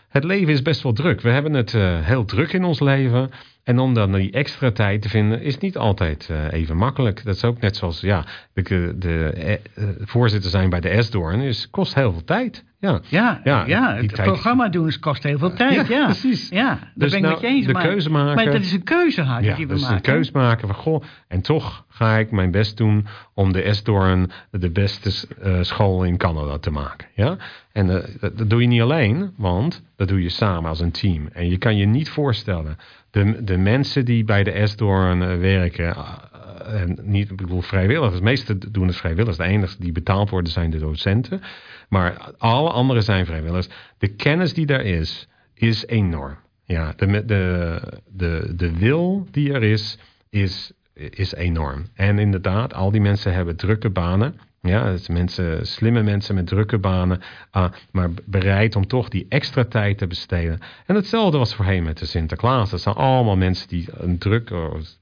het 0.08 0.24
leven 0.24 0.52
is 0.52 0.62
best 0.62 0.82
wel 0.82 0.92
druk. 0.92 1.20
We 1.20 1.30
hebben 1.30 1.54
het 1.54 1.72
uh, 1.72 1.98
heel 2.00 2.24
druk 2.24 2.52
in 2.52 2.64
ons 2.64 2.80
leven. 2.80 3.30
En 3.68 3.78
om 3.78 3.94
dan 3.94 4.12
die 4.12 4.30
extra 4.30 4.70
tijd 4.70 5.02
te 5.02 5.08
vinden, 5.08 5.42
is 5.42 5.58
niet 5.58 5.76
altijd 5.76 6.28
uh, 6.30 6.52
even 6.52 6.76
makkelijk. 6.76 7.24
Dat 7.24 7.34
is 7.34 7.44
ook 7.44 7.60
net 7.60 7.76
zoals 7.76 8.00
ja, 8.00 8.24
de, 8.52 8.94
de 8.98 9.60
uh, 9.78 9.84
voorzitter 10.00 10.50
zijn 10.50 10.70
bij 10.70 10.80
de 10.80 11.02
S-Doorn, 11.02 11.40
is 11.40 11.70
kost 11.70 11.94
heel 11.94 12.12
veel 12.12 12.24
tijd. 12.24 12.64
Ja, 12.80 13.00
ja, 13.08 13.40
ja, 13.44 13.66
ja 13.66 13.94
het 13.94 14.14
tijd... 14.14 14.28
programma 14.28 14.68
doen 14.68 14.86
is, 14.86 14.98
kost 14.98 15.22
heel 15.22 15.38
veel 15.38 15.52
tijd. 15.52 15.88
Ja, 15.88 15.96
ja. 15.96 16.04
precies. 16.04 16.48
Ja, 16.48 16.66
daar 16.66 16.92
dus 16.94 17.10
ben 17.10 17.18
ik 17.18 17.24
nou, 17.24 17.34
met 17.34 17.50
je 17.50 17.56
eens. 17.56 17.66
De 17.66 17.72
maar, 17.72 17.82
keuze 17.82 18.10
maken. 18.10 18.34
Maar 18.34 18.52
dat 18.52 18.62
is 18.62 18.72
een 18.72 18.84
keuze 18.84 19.22
ja, 19.22 19.40
die 19.40 19.66
we 19.66 19.66
dus 19.66 19.80
maken. 19.80 19.96
een 19.96 20.02
keuze 20.02 20.30
maken 20.32 20.68
van 20.68 20.76
goh, 20.76 21.02
en 21.28 21.40
toch 21.40 21.84
ga 21.88 22.16
ik 22.16 22.30
mijn 22.30 22.50
best 22.50 22.76
doen 22.76 23.06
om 23.34 23.52
de 23.52 23.74
S-Doorn 23.74 24.30
de 24.50 24.70
beste 24.70 25.10
uh, 25.44 25.58
school 25.62 26.04
in 26.04 26.16
Canada 26.16 26.58
te 26.58 26.70
maken. 26.70 27.08
Ja? 27.14 27.36
En 27.72 27.86
dat 28.20 28.50
doe 28.50 28.60
je 28.60 28.66
niet 28.66 28.82
alleen, 28.82 29.32
want 29.36 29.82
dat 29.96 30.08
doe 30.08 30.22
je 30.22 30.28
samen 30.28 30.68
als 30.68 30.80
een 30.80 30.90
team. 30.90 31.28
En 31.32 31.50
je 31.50 31.58
kan 31.58 31.76
je 31.76 31.86
niet 31.86 32.08
voorstellen 32.08 32.78
de, 33.10 33.44
de 33.44 33.56
mensen 33.56 34.04
die 34.04 34.24
bij 34.24 34.44
de 34.44 34.66
S-Doorn 34.66 35.20
uh, 35.20 35.38
werken, 35.38 35.86
uh, 35.86 36.82
en 36.82 36.98
niet, 37.02 37.30
ik 37.30 37.36
bedoel 37.36 37.60
vrijwilligers, 37.60 38.18
de 38.18 38.24
meeste 38.24 38.70
doen 38.70 38.86
het 38.86 38.96
vrijwilligers. 38.96 39.36
De 39.36 39.44
enige 39.44 39.76
die 39.78 39.92
betaald 39.92 40.30
worden 40.30 40.52
zijn 40.52 40.70
de 40.70 40.78
docenten. 40.78 41.40
Maar 41.88 42.32
alle 42.38 42.70
anderen 42.70 43.02
zijn 43.02 43.26
vrijwilligers. 43.26 43.68
De 43.98 44.08
kennis 44.08 44.54
die 44.54 44.66
daar 44.66 44.84
is, 44.84 45.28
is 45.54 45.86
enorm. 45.86 46.36
Ja, 46.64 46.92
de, 46.96 47.24
de, 47.24 47.80
de, 48.06 48.52
de 48.56 48.78
wil 48.78 49.26
die 49.30 49.52
er 49.52 49.62
is, 49.62 49.98
is, 50.30 50.72
is 50.94 51.34
enorm. 51.34 51.86
En 51.94 52.18
inderdaad, 52.18 52.74
al 52.74 52.90
die 52.90 53.00
mensen 53.00 53.32
hebben 53.32 53.56
drukke 53.56 53.90
banen. 53.90 54.34
Ja, 54.62 54.86
het 54.86 55.08
mensen, 55.08 55.66
slimme 55.66 56.02
mensen 56.02 56.34
met 56.34 56.46
drukke 56.46 56.78
banen, 56.78 57.20
uh, 57.56 57.64
maar 57.90 58.10
bereid 58.24 58.76
om 58.76 58.86
toch 58.86 59.08
die 59.08 59.26
extra 59.28 59.64
tijd 59.64 59.98
te 59.98 60.06
besteden. 60.06 60.58
En 60.86 60.94
hetzelfde 60.94 61.38
was 61.38 61.54
voorheen 61.54 61.82
met 61.82 61.98
de 61.98 62.06
Sinterklaas. 62.06 62.70
Dat 62.70 62.80
zijn 62.80 62.94
allemaal 62.94 63.36
mensen 63.36 63.68
die 63.68 63.88
een 63.92 64.18
druk, 64.18 64.48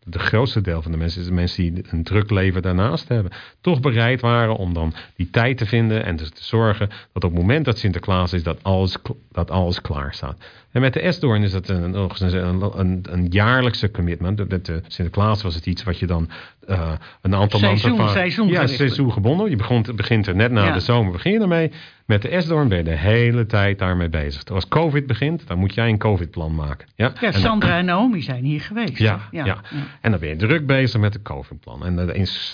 de 0.05 0.19
grootste 0.19 0.61
deel 0.61 0.83
van 0.83 0.93
de 0.93 0.99
mensen 0.99 1.21
is 1.21 1.27
de 1.27 1.33
mensen 1.33 1.75
die 1.75 1.85
een 1.91 2.05
druk 2.05 2.31
leven 2.31 2.63
daarnaast 2.63 3.09
hebben. 3.09 3.33
Toch 3.61 3.81
bereid 3.81 4.21
waren 4.21 4.57
om 4.57 4.75
dan 4.75 4.95
die 5.17 5.31
tijd 5.31 5.59
te 5.59 5.67
vinden 5.67 6.05
en 6.05 6.17
dus 6.17 6.31
te 6.31 6.45
zorgen 6.45 6.89
dat 6.89 7.25
op 7.25 7.31
het 7.31 7.41
moment 7.41 7.65
dat 7.65 7.79
Sinterklaas 7.79 8.33
is, 8.33 8.43
dat 8.43 8.63
alles, 8.63 8.97
dat 9.33 9.51
alles 9.51 9.81
klaar 9.81 10.15
staat. 10.15 10.45
En 10.77 10.83
met 10.83 10.93
de 10.93 11.01
Esdoorn 11.01 11.43
is 11.43 11.53
dat 11.53 11.69
een, 11.69 11.95
een, 11.95 12.79
een, 12.79 13.05
een 13.11 13.27
jaarlijkse 13.31 13.91
commitment. 13.91 14.49
Met 14.49 14.67
de 14.67 14.81
Sinterklaas 14.87 15.43
was 15.43 15.55
het 15.55 15.67
iets 15.67 15.83
wat 15.83 15.99
je 15.99 16.07
dan 16.07 16.29
uh, 16.69 16.93
een 17.23 17.35
aantal 17.35 17.59
seizoen, 17.59 17.91
maanden... 17.91 18.15
Seizoen, 18.15 18.49
ja, 18.49 18.67
seizoengebonden. 18.67 19.51
Je 19.51 19.57
begint, 19.57 19.97
begint 19.97 20.27
er 20.27 20.37
net 20.37 20.51
na 20.51 20.73
de 20.73 20.81
zomer 20.81 21.13
begin 21.13 21.33
je 21.33 21.41
ermee. 21.41 21.73
Met 22.07 22.23
de 22.23 22.29
Esdoorn 22.29 22.69
ben 22.69 22.79
je 22.79 22.85
de 22.85 22.97
hele 22.97 23.47
tijd 23.47 23.79
daarmee 23.79 24.09
bezig. 24.09 24.45
Als 24.45 24.69
COVID 24.69 25.07
begint, 25.07 25.47
dan 25.47 25.59
moet 25.59 25.75
jij 25.75 25.89
een 25.89 25.99
COVID-plan 25.99 26.55
maken. 26.55 26.89
Ja, 26.95 27.13
ja 27.21 27.33
Sandra 27.33 27.79
en 27.79 27.85
Naomi 27.85 28.23
zijn 28.23 28.45
hier 28.45 28.61
geweest. 28.61 28.99
Ja, 28.99 29.21
ja, 29.31 29.45
ja, 29.45 29.61
en 30.01 30.11
dan 30.11 30.21
ben 30.21 30.29
je 30.29 30.37
druk 30.37 30.67
bezig 30.67 31.01
met 31.01 31.15
het 31.15 31.23
COVID-plan. 31.23 31.85
En 31.85 31.97
de, 31.97 32.07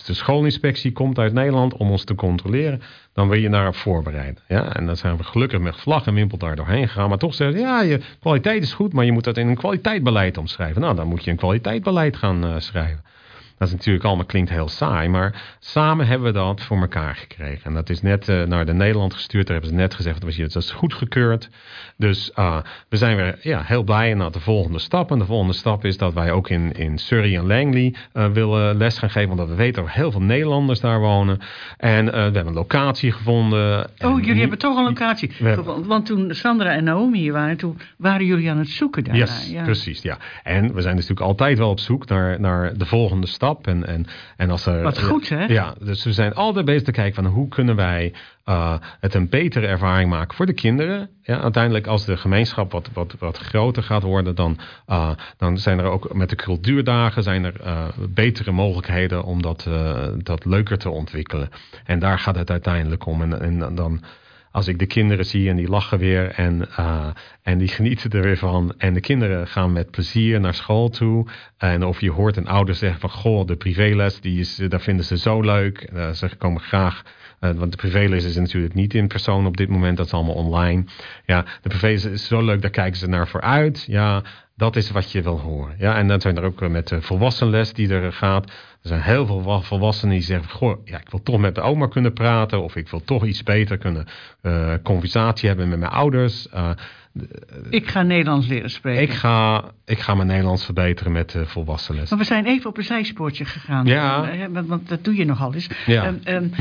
de 0.06 0.14
schoolinspectie 0.14 0.92
komt 0.92 1.18
uit 1.18 1.32
Nederland 1.32 1.76
om 1.76 1.90
ons 1.90 2.04
te 2.04 2.14
controleren. 2.14 2.82
Dan 3.12 3.28
wil 3.28 3.38
je 3.38 3.50
daarop 3.50 3.76
voorbereiden. 3.76 4.42
Ja, 4.48 4.76
en 4.76 4.86
dan 4.86 4.96
zijn 4.96 5.16
we 5.16 5.24
gelukkig 5.24 5.60
met 5.60 5.76
vlag 5.76 6.06
en 6.06 6.14
wimpel 6.14 6.38
daar 6.38 6.56
doorheen 6.56 6.88
gegaan. 6.88 7.08
Maar 7.08 7.18
toch 7.18 7.34
zeggen 7.34 7.58
ze, 7.58 7.64
ja, 7.64 7.82
je 7.82 8.00
kwaliteit 8.20 8.62
is 8.62 8.72
goed, 8.72 8.92
maar 8.92 9.04
je 9.04 9.12
moet 9.12 9.24
dat 9.24 9.36
in 9.36 9.48
een 9.48 9.56
kwaliteitbeleid 9.56 10.38
omschrijven. 10.38 10.80
Nou, 10.80 10.94
dan 10.94 11.06
moet 11.06 11.24
je 11.24 11.30
een 11.30 11.36
kwaliteitbeleid 11.36 12.16
gaan 12.16 12.44
uh, 12.44 12.54
schrijven. 12.58 13.02
Dat 13.62 13.70
is 13.70 13.76
natuurlijk 13.76 14.04
allemaal 14.04 14.24
klinkt 14.24 14.50
heel 14.50 14.68
saai, 14.68 15.08
maar 15.08 15.56
samen 15.58 16.06
hebben 16.06 16.26
we 16.26 16.38
dat 16.38 16.62
voor 16.62 16.80
elkaar 16.80 17.14
gekregen. 17.14 17.64
En 17.64 17.74
dat 17.74 17.90
is 17.90 18.02
net 18.02 18.28
uh, 18.28 18.42
naar 18.42 18.66
de 18.66 18.72
Nederland 18.72 19.14
gestuurd. 19.14 19.46
Daar 19.46 19.56
hebben 19.56 19.74
ze 19.74 19.80
net 19.80 19.94
gezegd, 19.94 20.20
dat, 20.20 20.36
dat 20.36 20.62
is 20.62 20.70
goedgekeurd. 20.70 21.48
Dus 21.96 22.30
uh, 22.38 22.56
we 22.88 22.96
zijn 22.96 23.16
weer 23.16 23.38
ja, 23.40 23.62
heel 23.64 23.82
blij 23.82 24.14
naar 24.14 24.30
de 24.30 24.40
volgende 24.40 24.78
stap. 24.78 25.10
En 25.10 25.18
de 25.18 25.24
volgende 25.24 25.52
stap 25.52 25.84
is 25.84 25.96
dat 25.96 26.14
wij 26.14 26.32
ook 26.32 26.48
in, 26.48 26.72
in 26.72 26.98
Surrey 26.98 27.36
en 27.36 27.46
Langley 27.46 27.94
uh, 28.14 28.26
willen 28.26 28.76
les 28.76 28.98
gaan 28.98 29.10
geven. 29.10 29.30
Omdat 29.30 29.48
we 29.48 29.54
weten 29.54 29.82
dat 29.82 29.90
er 29.90 29.96
heel 29.96 30.10
veel 30.10 30.22
Nederlanders 30.22 30.80
daar 30.80 31.00
wonen. 31.00 31.38
En 31.76 32.04
we 32.04 32.10
hebben 32.10 32.46
een 32.46 32.52
locatie 32.52 33.12
gevonden. 33.12 33.90
Oh, 33.98 34.24
jullie 34.24 34.40
hebben 34.40 34.58
toch 34.58 34.76
een 34.76 34.84
locatie. 34.84 35.30
Hebben... 35.34 35.86
Want 35.86 36.06
toen 36.06 36.34
Sandra 36.34 36.70
en 36.70 36.84
Naomi 36.84 37.18
hier 37.18 37.32
waren, 37.32 37.56
toen 37.56 37.78
waren 37.96 38.26
jullie 38.26 38.50
aan 38.50 38.58
het 38.58 38.68
zoeken 38.68 39.04
daar. 39.04 39.16
Yes, 39.16 39.50
ja, 39.50 39.62
precies, 39.62 40.02
ja. 40.02 40.18
En 40.42 40.74
we 40.74 40.80
zijn 40.80 40.96
dus 40.96 41.08
natuurlijk 41.08 41.20
altijd 41.20 41.58
wel 41.58 41.70
op 41.70 41.80
zoek 41.80 42.08
naar, 42.08 42.40
naar 42.40 42.76
de 42.76 42.86
volgende 42.86 43.26
stap. 43.26 43.51
En, 43.60 43.86
en, 43.86 44.06
en 44.36 44.50
als 44.50 44.66
er, 44.66 44.82
Wat 44.82 45.02
goed, 45.02 45.28
hè? 45.28 45.44
Ja, 45.44 45.74
dus 45.80 46.04
we 46.04 46.12
zijn 46.12 46.34
altijd 46.34 46.64
bezig 46.64 46.82
te 46.82 46.90
kijken 46.90 47.22
van 47.22 47.32
hoe 47.32 47.48
kunnen 47.48 47.76
wij 47.76 48.12
uh, 48.48 48.74
het 49.00 49.14
een 49.14 49.28
betere 49.28 49.66
ervaring 49.66 50.10
maken 50.10 50.36
voor 50.36 50.46
de 50.46 50.52
kinderen. 50.52 51.10
Ja, 51.22 51.40
uiteindelijk 51.40 51.86
als 51.86 52.04
de 52.04 52.16
gemeenschap 52.16 52.72
wat, 52.72 52.90
wat, 52.92 53.14
wat 53.18 53.38
groter 53.38 53.82
gaat 53.82 54.02
worden, 54.02 54.34
dan, 54.34 54.58
uh, 54.88 55.10
dan 55.36 55.58
zijn 55.58 55.78
er 55.78 55.84
ook 55.84 56.14
met 56.14 56.30
de 56.30 56.36
cultuurdagen 56.36 57.22
zijn 57.22 57.44
er 57.44 57.54
uh, 57.64 57.84
betere 58.08 58.52
mogelijkheden 58.52 59.24
om 59.24 59.42
dat, 59.42 59.68
dat 60.18 60.44
leuker 60.44 60.78
te 60.78 60.90
ontwikkelen. 60.90 61.48
En 61.84 61.98
daar 61.98 62.18
gaat 62.18 62.36
het 62.36 62.50
uiteindelijk 62.50 63.06
om. 63.06 63.22
En, 63.22 63.40
en 63.40 63.74
dan 63.74 64.02
als 64.52 64.68
ik 64.68 64.78
de 64.78 64.86
kinderen 64.86 65.24
zie 65.24 65.48
en 65.48 65.56
die 65.56 65.68
lachen 65.68 65.98
weer 65.98 66.30
en, 66.30 66.68
uh, 66.78 67.06
en 67.42 67.58
die 67.58 67.68
genieten 67.68 68.10
er 68.10 68.22
weer 68.22 68.36
van. 68.36 68.74
En 68.78 68.94
de 68.94 69.00
kinderen 69.00 69.46
gaan 69.48 69.72
met 69.72 69.90
plezier 69.90 70.40
naar 70.40 70.54
school 70.54 70.88
toe. 70.88 71.26
En 71.56 71.84
of 71.84 72.00
je 72.00 72.10
hoort 72.10 72.36
een 72.36 72.48
ouder 72.48 72.74
zeggen 72.74 73.00
van 73.00 73.10
goh, 73.10 73.46
de 73.46 73.56
privéles, 73.56 74.20
die 74.20 74.40
is, 74.40 74.56
dat 74.56 74.82
vinden 74.82 75.04
ze 75.04 75.18
zo 75.18 75.40
leuk. 75.40 75.90
Uh, 75.94 76.10
ze 76.10 76.36
komen 76.36 76.60
graag. 76.60 77.02
Want 77.38 77.70
de 77.70 77.76
privéles 77.76 78.24
is 78.24 78.36
natuurlijk 78.36 78.74
niet 78.74 78.94
in 78.94 79.08
persoon 79.08 79.46
op 79.46 79.56
dit 79.56 79.68
moment, 79.68 79.96
dat 79.96 80.06
is 80.06 80.12
allemaal 80.12 80.34
online. 80.34 80.84
Ja, 81.26 81.44
de 81.62 81.68
privéles 81.68 82.04
is 82.04 82.26
zo 82.26 82.44
leuk, 82.44 82.62
daar 82.62 82.70
kijken 82.70 82.98
ze 82.98 83.08
naar 83.08 83.28
vooruit. 83.28 83.84
Ja, 83.88 84.22
dat 84.56 84.76
is 84.76 84.90
wat 84.90 85.12
je 85.12 85.22
wil 85.22 85.40
horen. 85.40 85.74
Ja, 85.78 85.96
en 85.96 86.08
dan 86.08 86.20
zijn 86.20 86.36
er 86.36 86.44
ook 86.44 86.68
met 86.68 86.88
de 86.88 87.02
volwassenles 87.02 87.72
die 87.72 87.88
er 87.88 88.12
gaat. 88.12 88.44
Er 88.82 88.88
zijn 88.88 89.00
heel 89.00 89.26
veel 89.26 89.62
volwassenen 89.62 90.14
die 90.14 90.24
zeggen: 90.24 90.50
Goh, 90.50 90.86
ja, 90.86 91.00
ik 91.00 91.10
wil 91.10 91.22
toch 91.22 91.38
met 91.38 91.54
de 91.54 91.60
oma 91.60 91.86
kunnen 91.86 92.12
praten. 92.12 92.62
Of 92.62 92.76
ik 92.76 92.88
wil 92.88 93.04
toch 93.04 93.24
iets 93.24 93.42
beter 93.42 93.78
kunnen 93.78 94.06
uh, 94.42 94.74
conversatie 94.82 95.48
hebben 95.48 95.68
met 95.68 95.78
mijn 95.78 95.92
ouders. 95.92 96.46
Uh, 96.54 96.70
ik 97.70 97.88
ga 97.88 98.02
Nederlands 98.02 98.46
leren 98.46 98.70
spreken. 98.70 99.02
Ik 99.02 99.12
ga, 99.12 99.64
ik 99.84 99.98
ga 99.98 100.14
mijn 100.14 100.28
Nederlands 100.28 100.64
verbeteren 100.64 101.12
met 101.12 101.30
de 101.30 101.46
volwassenles. 101.46 102.10
Maar 102.10 102.18
we 102.18 102.24
zijn 102.24 102.46
even 102.46 102.70
op 102.70 102.78
een 102.78 102.84
zijspoortje 102.84 103.44
gegaan. 103.44 103.86
Ja. 103.86 104.48
Want, 104.50 104.68
want 104.68 104.88
dat 104.88 105.04
doe 105.04 105.16
je 105.16 105.24
nogal 105.24 105.54
eens. 105.54 105.68
Ja. 105.86 106.06
Um, 106.06 106.20
um, 106.24 106.52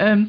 um, 0.00 0.28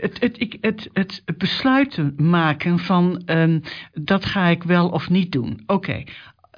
het, 0.00 0.20
het, 0.20 0.88
het, 0.92 1.22
het 1.24 1.38
besluiten 1.38 2.14
maken 2.16 2.78
van 2.78 3.22
um, 3.26 3.60
dat 3.92 4.24
ga 4.24 4.46
ik 4.46 4.62
wel 4.62 4.88
of 4.88 5.10
niet 5.10 5.32
doen. 5.32 5.62
Oké, 5.66 5.72
okay. 5.72 6.06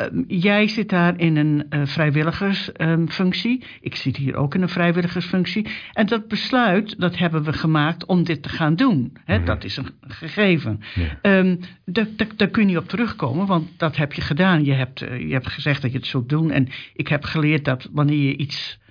Um, 0.01 0.25
jij 0.27 0.68
zit 0.68 0.88
daar 0.88 1.18
in 1.18 1.37
een 1.37 1.66
uh, 1.70 1.87
vrijwilligersfunctie. 1.87 3.62
Um, 3.62 3.68
ik 3.81 3.97
zit 3.97 4.16
hier 4.16 4.37
ook 4.37 4.55
in 4.55 4.62
een 4.62 4.68
vrijwilligersfunctie. 4.68 5.66
En 5.92 6.07
dat 6.07 6.29
besluit, 6.29 7.01
dat 7.01 7.18
hebben 7.18 7.42
we 7.42 7.53
gemaakt 7.53 8.07
om 8.07 8.25
dit 8.25 8.42
te 8.42 8.49
gaan 8.49 8.77
doen. 8.77 9.12
Mm. 9.27 9.44
Dat 9.44 9.64
is 9.64 9.77
een 9.77 9.88
gegeven. 10.01 10.81
Ja. 10.94 11.38
Um, 11.38 11.59
daar 12.37 12.49
kun 12.51 12.62
je 12.62 12.68
niet 12.68 12.77
op 12.77 12.88
terugkomen, 12.88 13.47
want 13.47 13.68
dat 13.77 13.97
heb 13.97 14.12
je 14.12 14.23
gedaan. 14.23 14.64
Je 14.64 14.73
hebt, 14.73 15.03
uh, 15.03 15.20
je 15.20 15.33
hebt 15.33 15.49
gezegd 15.49 15.83
dat 15.83 15.92
je 15.92 15.99
het 15.99 16.07
zult 16.07 16.29
doen. 16.29 16.51
En 16.51 16.68
ik 16.94 17.09
heb 17.09 17.25
geleerd 17.25 17.64
dat 17.64 17.88
wanneer 17.92 18.23
je 18.29 18.37
iets 18.37 18.83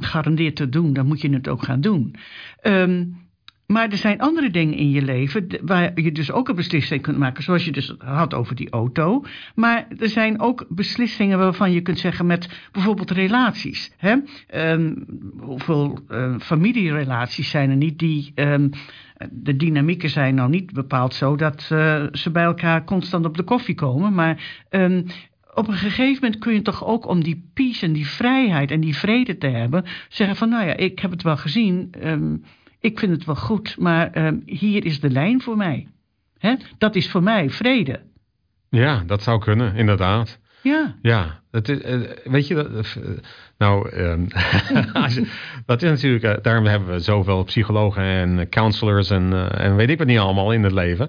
garandeert 0.00 0.56
te 0.56 0.68
doen, 0.68 0.92
dan 0.92 1.06
moet 1.06 1.20
je 1.20 1.30
het 1.30 1.48
ook 1.48 1.62
gaan 1.62 1.80
doen. 1.80 2.14
Maar 3.66 3.88
er 3.90 3.96
zijn 3.96 4.20
andere 4.20 4.50
dingen 4.50 4.74
in 4.74 4.90
je 4.90 5.02
leven 5.02 5.46
waar 5.62 6.00
je 6.00 6.12
dus 6.12 6.30
ook 6.30 6.48
een 6.48 6.54
beslissing 6.54 7.02
kunt 7.02 7.18
maken. 7.18 7.42
Zoals 7.42 7.64
je 7.64 7.72
dus 7.72 7.94
had 7.98 8.34
over 8.34 8.54
die 8.54 8.70
auto. 8.70 9.24
Maar 9.54 9.86
er 9.98 10.08
zijn 10.08 10.40
ook 10.40 10.66
beslissingen 10.68 11.38
waarvan 11.38 11.72
je 11.72 11.80
kunt 11.80 11.98
zeggen 11.98 12.26
met 12.26 12.68
bijvoorbeeld 12.72 13.10
relaties. 13.10 13.92
Hè? 13.96 14.16
Um, 14.72 15.04
hoeveel 15.40 15.98
uh, 16.08 16.38
familierelaties 16.38 17.50
zijn 17.50 17.70
er 17.70 17.76
niet 17.76 17.98
die... 17.98 18.32
Um, 18.34 18.70
de 19.30 19.56
dynamieken 19.56 20.10
zijn 20.10 20.34
nou 20.34 20.50
niet 20.50 20.72
bepaald 20.72 21.14
zo 21.14 21.36
dat 21.36 21.68
uh, 21.72 22.04
ze 22.12 22.30
bij 22.30 22.44
elkaar 22.44 22.84
constant 22.84 23.26
op 23.26 23.36
de 23.36 23.42
koffie 23.42 23.74
komen. 23.74 24.14
Maar 24.14 24.64
um, 24.70 25.06
op 25.54 25.68
een 25.68 25.74
gegeven 25.74 26.18
moment 26.22 26.38
kun 26.38 26.52
je 26.52 26.62
toch 26.62 26.84
ook 26.84 27.06
om 27.06 27.22
die 27.22 27.50
peace 27.54 27.86
en 27.86 27.92
die 27.92 28.06
vrijheid 28.06 28.70
en 28.70 28.80
die 28.80 28.96
vrede 28.96 29.38
te 29.38 29.46
hebben... 29.46 29.84
zeggen 30.08 30.36
van 30.36 30.48
nou 30.48 30.66
ja, 30.66 30.76
ik 30.76 30.98
heb 30.98 31.10
het 31.10 31.22
wel 31.22 31.36
gezien... 31.36 31.90
Ik 32.84 32.98
vind 32.98 33.12
het 33.12 33.24
wel 33.24 33.36
goed, 33.36 33.76
maar 33.78 34.16
uh, 34.16 34.28
hier 34.46 34.84
is 34.84 35.00
de 35.00 35.10
lijn 35.10 35.40
voor 35.40 35.56
mij. 35.56 35.88
Hè? 36.38 36.54
Dat 36.78 36.94
is 36.94 37.10
voor 37.10 37.22
mij 37.22 37.50
vrede. 37.50 38.00
Ja, 38.68 39.02
dat 39.06 39.22
zou 39.22 39.38
kunnen, 39.38 39.74
inderdaad. 39.74 40.38
Ja. 40.62 40.96
Ja, 41.02 41.40
dat 41.50 41.68
is, 41.68 41.78
uh, 41.78 42.10
weet 42.24 42.46
je, 42.46 42.54
dat, 42.54 42.96
uh, 42.98 43.10
nou, 43.58 43.90
um, 44.10 44.28
dat 45.66 45.82
is 45.82 45.90
natuurlijk, 45.90 46.24
uh, 46.24 46.42
daarom 46.42 46.64
hebben 46.64 46.88
we 46.88 46.98
zoveel 46.98 47.44
psychologen 47.44 48.02
en 48.02 48.48
counselors 48.48 49.10
en, 49.10 49.50
en 49.58 49.76
weet 49.76 49.90
ik 49.90 49.98
wat 49.98 50.06
niet 50.06 50.18
allemaal 50.18 50.52
in 50.52 50.62
het 50.62 50.72
leven. 50.72 51.08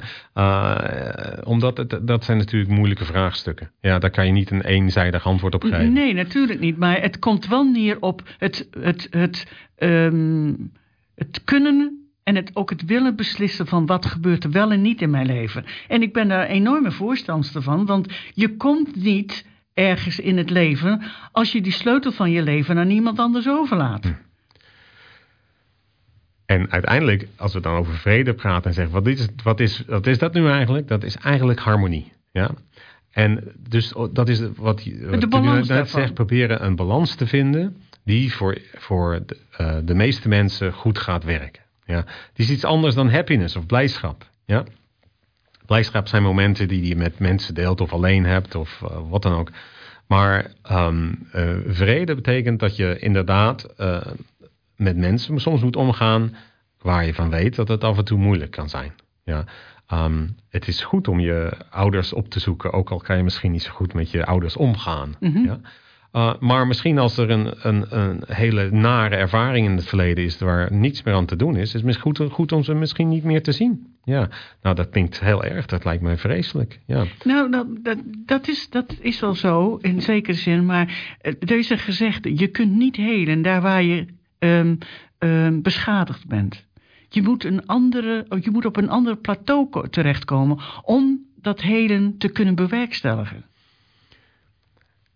omdat 1.43 1.77
het, 1.77 1.99
dat 2.01 2.23
zijn 2.23 2.37
natuurlijk 2.37 2.71
moeilijke 2.71 3.05
vraagstukken. 3.05 3.71
Ja, 3.81 3.99
daar 3.99 4.11
kan 4.11 4.25
je 4.25 4.31
niet 4.31 4.51
een 4.51 4.65
eenzijdig 4.65 5.25
antwoord 5.25 5.55
op 5.55 5.63
geven. 5.63 5.93
Nee, 5.93 6.13
natuurlijk 6.13 6.59
niet, 6.59 6.77
maar 6.77 7.01
het 7.01 7.19
komt 7.19 7.47
wel 7.47 7.63
neer 7.63 7.97
op 7.99 8.21
het, 8.37 8.67
het, 8.79 9.07
het 9.09 9.47
um, 9.77 10.71
het 11.15 11.43
kunnen 11.43 12.09
en 12.23 12.35
het, 12.35 12.51
ook 12.53 12.69
het 12.69 12.85
willen 12.85 13.15
beslissen 13.15 13.67
van 13.67 13.85
wat 13.85 14.05
gebeurt 14.05 14.43
er 14.43 14.51
wel 14.51 14.71
en 14.71 14.81
niet 14.81 15.01
in 15.01 15.09
mijn 15.09 15.25
leven. 15.25 15.65
En 15.87 16.01
ik 16.01 16.13
ben 16.13 16.27
daar 16.27 16.45
enorme 16.45 16.91
voorstander 16.91 17.61
van, 17.61 17.85
want 17.85 18.13
je 18.33 18.55
komt 18.55 18.95
niet 18.95 19.45
ergens 19.73 20.19
in 20.19 20.37
het 20.37 20.49
leven 20.49 21.01
als 21.31 21.51
je 21.51 21.61
die 21.61 21.71
sleutel 21.71 22.11
van 22.11 22.31
je 22.31 22.41
leven 22.41 22.77
aan 22.77 22.87
niemand 22.87 23.19
anders 23.19 23.47
overlaat. 23.49 24.03
Hm. 24.03 24.13
En 26.45 26.71
uiteindelijk, 26.71 27.27
als 27.35 27.53
we 27.53 27.59
dan 27.59 27.75
over 27.75 27.93
vrede 27.93 28.33
praten 28.33 28.69
en 28.69 28.73
zeggen, 28.73 28.93
wat 28.93 29.07
is, 29.07 29.27
wat 29.43 29.59
is, 29.59 29.83
wat 29.87 30.07
is 30.07 30.17
dat 30.17 30.33
nu 30.33 30.47
eigenlijk? 30.47 30.87
Dat 30.87 31.03
is 31.03 31.15
eigenlijk 31.15 31.59
harmonie. 31.59 32.11
Ja? 32.31 32.49
En 33.11 33.43
dus 33.69 33.93
dat 34.11 34.29
is 34.29 34.41
wat, 34.55 34.89
balans 35.29 35.67
net 35.67 35.89
zegt, 35.89 36.13
proberen 36.13 36.65
een 36.65 36.75
balans 36.75 37.15
te 37.15 37.27
vinden 37.27 37.75
die 38.05 38.33
voor, 38.33 38.57
voor 38.73 39.19
de, 39.25 39.37
uh, 39.61 39.77
de 39.83 39.95
meeste 39.95 40.27
mensen 40.27 40.73
goed 40.73 40.99
gaat 40.99 41.23
werken. 41.23 41.63
Ja. 41.85 41.95
Het 41.95 42.39
is 42.39 42.49
iets 42.49 42.63
anders 42.63 42.95
dan 42.95 43.09
happiness 43.09 43.55
of 43.55 43.65
blijdschap. 43.65 44.29
Ja. 44.45 44.63
Blijdschap 45.65 46.07
zijn 46.07 46.23
momenten 46.23 46.67
die 46.67 46.87
je 46.87 46.95
met 46.95 47.19
mensen 47.19 47.53
deelt 47.53 47.81
of 47.81 47.93
alleen 47.93 48.25
hebt 48.25 48.55
of 48.55 48.81
uh, 48.83 49.09
wat 49.09 49.21
dan 49.21 49.33
ook. 49.33 49.51
Maar 50.07 50.51
um, 50.71 51.27
uh, 51.35 51.55
vrede 51.67 52.15
betekent 52.15 52.59
dat 52.59 52.75
je 52.75 52.99
inderdaad 52.99 53.73
uh, 53.77 54.01
met 54.75 54.97
mensen 54.97 55.39
soms 55.39 55.61
moet 55.61 55.75
omgaan 55.75 56.35
waar 56.81 57.05
je 57.05 57.13
van 57.13 57.29
weet 57.29 57.55
dat 57.55 57.67
het 57.67 57.83
af 57.83 57.97
en 57.97 58.05
toe 58.05 58.17
moeilijk 58.17 58.51
kan 58.51 58.69
zijn. 58.69 58.93
Ja. 59.23 59.45
Um, 59.93 60.35
het 60.49 60.67
is 60.67 60.83
goed 60.83 61.07
om 61.07 61.19
je 61.19 61.57
ouders 61.69 62.13
op 62.13 62.29
te 62.29 62.39
zoeken, 62.39 62.73
ook 62.73 62.89
al 62.89 62.97
kan 62.97 63.17
je 63.17 63.23
misschien 63.23 63.51
niet 63.51 63.63
zo 63.63 63.71
goed 63.71 63.93
met 63.93 64.11
je 64.11 64.25
ouders 64.25 64.55
omgaan. 64.55 65.15
Mm 65.19 65.31
-hmm. 65.31 65.45
ja. 65.45 65.59
Uh, 66.15 66.33
maar 66.39 66.67
misschien 66.67 66.97
als 66.97 67.17
er 67.17 67.29
een, 67.29 67.53
een, 67.61 67.85
een, 67.89 68.23
hele 68.27 68.71
nare 68.71 69.15
ervaring 69.15 69.67
in 69.67 69.75
het 69.75 69.87
verleden 69.87 70.23
is 70.23 70.39
waar 70.39 70.73
niets 70.73 71.03
meer 71.03 71.13
aan 71.13 71.25
te 71.25 71.35
doen 71.35 71.55
is, 71.55 71.73
is 71.73 71.81
het 71.83 71.97
goed, 71.97 72.21
goed 72.31 72.51
om 72.51 72.63
ze 72.63 72.73
misschien 72.73 73.07
niet 73.07 73.23
meer 73.23 73.43
te 73.43 73.51
zien. 73.51 73.87
Ja, 74.03 74.29
nou 74.61 74.75
dat 74.75 74.89
klinkt 74.89 75.19
heel 75.19 75.43
erg, 75.43 75.65
dat 75.65 75.85
lijkt 75.85 76.03
mij 76.03 76.17
vreselijk. 76.17 76.79
Ja. 76.85 77.05
Nou, 77.23 77.51
dat, 77.51 77.67
dat, 77.83 77.97
dat, 78.05 78.47
is, 78.47 78.69
dat 78.69 78.95
is 78.99 79.19
wel 79.19 79.35
zo, 79.35 79.77
in 79.81 80.01
zekere 80.01 80.37
zin, 80.37 80.65
maar 80.65 81.15
eh, 81.21 81.33
er 81.39 81.57
is 81.57 81.71
gezegde, 81.71 82.37
je 82.37 82.47
kunt 82.47 82.75
niet 82.75 82.95
helen 82.95 83.41
daar 83.41 83.61
waar 83.61 83.83
je 83.83 84.05
um, 84.39 84.77
um, 85.19 85.61
beschadigd 85.61 86.27
bent. 86.27 86.65
je 87.09 87.21
moet, 87.21 87.43
een 87.43 87.65
andere, 87.65 88.25
je 88.41 88.51
moet 88.51 88.65
op 88.65 88.77
een 88.77 88.89
ander 88.89 89.17
plateau 89.17 89.89
terechtkomen 89.89 90.59
om 90.81 91.19
dat 91.41 91.61
heden 91.61 92.17
te 92.17 92.29
kunnen 92.29 92.55
bewerkstelligen. 92.55 93.45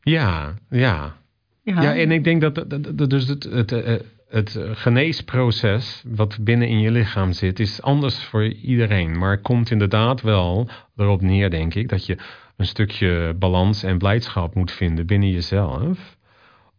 Ja, 0.09 0.53
ja. 0.69 1.17
Ja, 1.63 1.81
ja 1.81 1.95
en 1.95 2.11
ik 2.11 2.23
denk 2.23 2.41
dat, 2.41 2.55
dat, 2.55 3.09
dus 3.09 3.27
het, 3.27 3.43
het, 3.43 3.69
het, 3.69 3.83
eh, 3.83 3.95
het 4.29 4.59
geneesproces 4.71 6.03
wat 6.07 6.37
binnen 6.41 6.67
in 6.67 6.79
je 6.79 6.91
lichaam 6.91 7.31
zit, 7.31 7.59
is 7.59 7.81
anders 7.81 8.23
voor 8.23 8.45
iedereen. 8.45 9.17
Maar 9.17 9.31
het 9.31 9.41
komt 9.41 9.71
inderdaad 9.71 10.21
wel 10.21 10.69
erop 10.95 11.21
neer, 11.21 11.49
denk 11.49 11.73
ik, 11.73 11.89
dat 11.89 12.05
je 12.05 12.17
een 12.57 12.65
stukje 12.65 13.35
balans 13.39 13.83
en 13.83 13.97
blijdschap 13.97 14.55
moet 14.55 14.71
vinden 14.71 15.05
binnen 15.05 15.29
jezelf. 15.29 16.17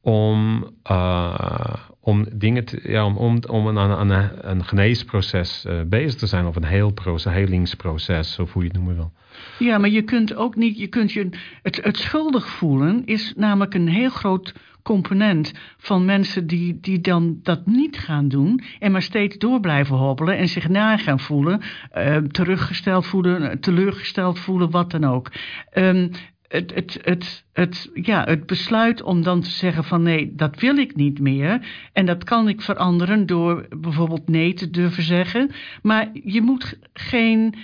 Om, 0.02 0.66
uh, 0.90 1.74
om 2.00 2.26
dingen 2.32 2.64
te, 2.64 2.80
ja, 2.82 3.04
om, 3.04 3.16
om, 3.16 3.38
om 3.48 3.66
een, 3.66 3.76
een, 3.76 4.50
een 4.50 4.64
geneesproces 4.64 5.64
uh, 5.68 5.80
bezig 5.86 6.14
te 6.14 6.26
zijn, 6.26 6.46
of 6.46 6.56
een 6.56 6.64
heelproces, 6.64 7.32
helingsproces, 7.32 8.38
of 8.38 8.52
hoe 8.52 8.62
je 8.62 8.68
het 8.68 8.76
noemen 8.76 8.94
wil. 8.94 9.12
Ja, 9.58 9.78
maar 9.78 9.90
je 9.90 10.02
kunt 10.02 10.34
ook 10.34 10.56
niet, 10.56 10.78
je 10.78 10.86
kunt 10.86 11.12
je, 11.12 11.28
het, 11.62 11.80
het 11.82 11.96
schuldig 11.96 12.48
voelen 12.48 13.02
is 13.04 13.32
namelijk 13.36 13.74
een 13.74 13.88
heel 13.88 14.10
groot 14.10 14.54
component 14.82 15.52
van 15.78 16.04
mensen 16.04 16.46
die, 16.46 16.78
die 16.80 17.00
dan 17.00 17.38
dat 17.42 17.66
niet 17.66 17.98
gaan 17.98 18.28
doen 18.28 18.62
en 18.78 18.92
maar 18.92 19.02
steeds 19.02 19.38
door 19.38 19.60
blijven 19.60 19.96
hobbelen 19.96 20.36
en 20.36 20.48
zich 20.48 20.68
na 20.68 20.96
gaan 20.96 21.20
voelen, 21.20 21.60
uh, 21.96 22.16
teruggesteld 22.16 23.06
voelen, 23.06 23.60
teleurgesteld 23.60 24.38
voelen, 24.38 24.70
wat 24.70 24.90
dan 24.90 25.04
ook. 25.04 25.32
Um, 25.74 26.10
het, 26.50 26.74
het, 26.74 26.98
het, 27.02 27.44
het, 27.52 27.90
ja, 27.94 28.24
het 28.24 28.46
besluit 28.46 29.02
om 29.02 29.22
dan 29.22 29.40
te 29.40 29.50
zeggen 29.50 29.84
van 29.84 30.02
nee, 30.02 30.34
dat 30.34 30.60
wil 30.60 30.76
ik 30.76 30.96
niet 30.96 31.20
meer. 31.20 31.66
En 31.92 32.06
dat 32.06 32.24
kan 32.24 32.48
ik 32.48 32.60
veranderen 32.60 33.26
door 33.26 33.66
bijvoorbeeld 33.80 34.28
nee 34.28 34.54
te 34.54 34.70
durven 34.70 35.02
zeggen. 35.02 35.50
Maar 35.82 36.10
je 36.12 36.42
moet 36.42 36.78
geen. 36.92 37.54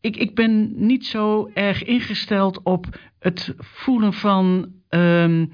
Ik, 0.00 0.16
ik 0.16 0.34
ben 0.34 0.86
niet 0.86 1.06
zo 1.06 1.50
erg 1.54 1.84
ingesteld 1.84 2.62
op 2.62 2.86
het 3.18 3.54
voelen 3.58 4.12
van 4.12 4.72
um, 4.88 5.52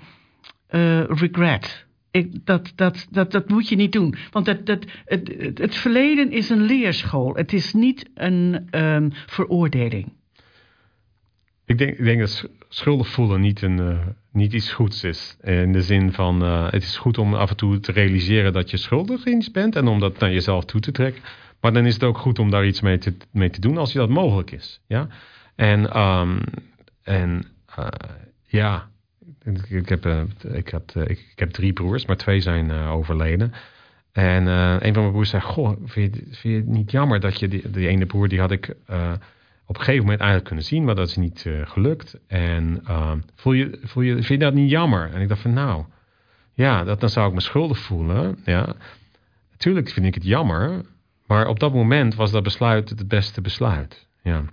uh, 0.70 1.04
regret. 1.04 1.86
Ik, 2.10 2.46
dat, 2.46 2.72
dat, 2.74 3.06
dat, 3.10 3.32
dat 3.32 3.48
moet 3.48 3.68
je 3.68 3.76
niet 3.76 3.92
doen. 3.92 4.14
Want 4.30 4.46
dat, 4.46 4.66
dat, 4.66 4.84
het, 5.04 5.58
het, 5.58 5.74
verleden 5.74 6.30
is 6.30 6.50
een 6.50 6.62
leerschool. 6.62 7.34
Het 7.34 7.52
is 7.52 7.72
niet 7.72 8.10
een 8.14 8.68
um, 8.70 9.12
veroordeling. 9.26 10.12
Ik 11.64 11.78
denk, 11.78 11.98
ik 11.98 12.04
denk 12.04 12.20
dat 12.20 12.48
schuldig 12.68 13.08
voelen 13.08 13.40
niet, 13.40 13.62
een, 13.62 13.78
uh, 13.78 14.06
niet 14.32 14.52
iets 14.52 14.72
goeds 14.72 15.04
is. 15.04 15.36
In 15.42 15.72
de 15.72 15.82
zin 15.82 16.12
van, 16.12 16.44
uh, 16.44 16.70
het 16.70 16.82
is 16.82 16.96
goed 16.96 17.18
om 17.18 17.34
af 17.34 17.50
en 17.50 17.56
toe 17.56 17.80
te 17.80 17.92
realiseren 17.92 18.52
dat 18.52 18.70
je 18.70 18.76
schuldig 18.76 19.26
iets 19.26 19.50
bent. 19.50 19.76
En 19.76 19.86
om 19.86 20.00
dat 20.00 20.18
naar 20.18 20.32
jezelf 20.32 20.64
toe 20.64 20.80
te 20.80 20.92
trekken. 20.92 21.22
Maar 21.62 21.72
dan 21.72 21.86
is 21.86 21.94
het 21.94 22.04
ook 22.04 22.18
goed 22.18 22.38
om 22.38 22.50
daar 22.50 22.66
iets 22.66 22.80
mee 22.80 22.98
te, 22.98 23.16
mee 23.30 23.50
te 23.50 23.60
doen 23.60 23.78
als 23.78 23.92
je 23.92 23.98
dat 23.98 24.08
mogelijk 24.08 24.50
is. 24.50 24.80
Ja? 24.86 25.08
En, 25.54 26.00
um, 26.00 26.40
en 27.02 27.44
uh, 27.78 27.86
ja, 28.46 28.88
ik 29.68 29.88
heb, 29.88 30.06
uh, 30.06 30.22
ik, 30.52 30.68
had, 30.68 30.94
uh, 30.96 31.08
ik, 31.08 31.32
heb 31.34 31.50
drie 31.50 31.72
broers, 31.72 32.06
maar 32.06 32.16
twee 32.16 32.40
zijn 32.40 32.70
overleden. 32.70 33.52
En 34.12 34.46
een 34.46 34.92
van 34.92 35.02
mijn 35.02 35.12
broers 35.12 35.30
zei: 35.30 35.42
Goh, 35.42 35.76
vind 35.84 36.14
je, 36.16 36.22
vind 36.22 36.42
je 36.42 36.54
het 36.54 36.66
niet 36.66 36.90
jammer 36.90 37.20
dat 37.20 37.38
je 37.38 37.48
die, 37.48 37.88
ene 37.88 38.06
broer, 38.06 38.28
die 38.28 38.40
had 38.40 38.50
ik 38.50 38.76
op 39.66 39.76
een 39.76 39.84
gegeven 39.84 40.02
moment 40.02 40.18
eigenlijk 40.20 40.44
kunnen 40.48 40.64
zien, 40.64 40.84
maar 40.84 40.94
dat 40.94 41.08
is 41.08 41.16
niet 41.16 41.46
gelukt. 41.64 42.18
En 42.26 42.82
voel 43.34 43.52
je, 43.52 43.78
voel 43.82 44.02
je, 44.02 44.12
vind 44.12 44.26
je 44.26 44.38
dat 44.38 44.54
niet 44.54 44.70
jammer? 44.70 45.10
En 45.12 45.20
ik 45.20 45.28
dacht 45.28 45.40
van 45.40 45.52
nou, 45.52 45.84
ja, 46.52 46.84
dat, 46.84 47.00
dan 47.00 47.08
zou 47.08 47.28
ik 47.28 47.34
me 47.34 47.40
schuldig 47.40 47.78
voelen. 47.78 48.38
Ja. 48.44 48.74
Natuurlijk 49.50 49.88
vind 49.90 50.06
ik 50.06 50.14
het 50.14 50.24
jammer, 50.24 50.84
maar 51.32 51.48
op 51.48 51.60
dat 51.60 51.72
moment 51.72 52.14
was 52.14 52.30
dat 52.30 52.42
besluit 52.42 52.88
het 52.88 53.08
beste 53.08 53.40
besluit. 53.40 54.06
Ja. 54.22 54.44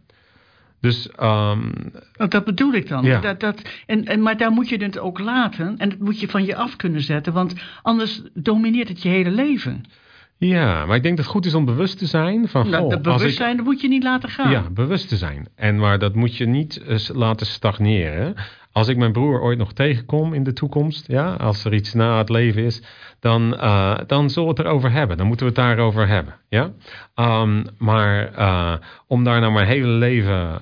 Dus, 0.81 1.09
um, 1.21 1.71
dat 2.15 2.45
bedoel 2.45 2.73
ik 2.73 2.87
dan. 2.87 3.03
Ja. 3.03 3.19
Dat, 3.19 3.39
dat, 3.39 3.61
en, 3.85 4.05
en, 4.05 4.21
maar 4.21 4.37
daar 4.37 4.51
moet 4.51 4.69
je 4.69 4.83
het 4.83 4.99
ook 4.99 5.19
laten 5.19 5.77
en 5.77 5.89
dat 5.89 5.99
moet 5.99 6.19
je 6.19 6.27
van 6.27 6.45
je 6.45 6.55
af 6.55 6.75
kunnen 6.75 7.01
zetten, 7.01 7.33
want 7.33 7.53
anders 7.81 8.21
domineert 8.33 8.87
het 8.87 9.01
je 9.01 9.09
hele 9.09 9.31
leven. 9.31 9.83
Ja, 10.39 10.85
maar 10.85 10.95
ik 10.95 11.03
denk 11.03 11.15
dat 11.15 11.25
het 11.25 11.33
goed 11.33 11.45
is 11.45 11.53
om 11.53 11.65
bewust 11.65 11.97
te 11.97 12.05
zijn 12.05 12.47
van. 12.47 12.69
Nou, 12.69 12.89
dat 12.89 13.01
bewustzijn, 13.01 13.51
ik, 13.51 13.57
dat 13.57 13.65
moet 13.65 13.81
je 13.81 13.87
niet 13.87 14.03
laten 14.03 14.29
gaan. 14.29 14.51
Ja, 14.51 14.69
bewust 14.71 15.09
te 15.09 15.17
zijn. 15.17 15.47
En 15.55 15.79
maar 15.79 15.99
dat 15.99 16.15
moet 16.15 16.37
je 16.37 16.45
niet 16.45 16.81
uh, 16.87 16.97
laten 17.13 17.45
stagneren. 17.45 18.35
Als 18.71 18.87
ik 18.87 18.97
mijn 18.97 19.11
broer 19.11 19.41
ooit 19.41 19.57
nog 19.57 19.73
tegenkom 19.73 20.33
in 20.33 20.43
de 20.43 20.53
toekomst, 20.53 21.07
ja, 21.07 21.33
als 21.33 21.65
er 21.65 21.73
iets 21.73 21.93
na 21.93 22.17
het 22.17 22.29
leven 22.29 22.63
is, 22.63 22.81
dan, 23.19 23.53
uh, 23.53 23.97
dan 24.07 24.29
zullen 24.29 24.49
we 24.49 24.55
het 24.55 24.65
erover 24.65 24.91
hebben. 24.91 25.17
Dan 25.17 25.27
moeten 25.27 25.45
we 25.45 25.51
het 25.51 25.61
daarover 25.61 26.07
hebben. 26.07 26.35
Ja? 26.49 26.71
Um, 27.15 27.65
maar 27.77 28.31
uh, 28.37 28.73
om 29.07 29.23
daar 29.23 29.39
nou 29.39 29.53
mijn 29.53 29.67
hele 29.67 29.87
leven 29.87 30.61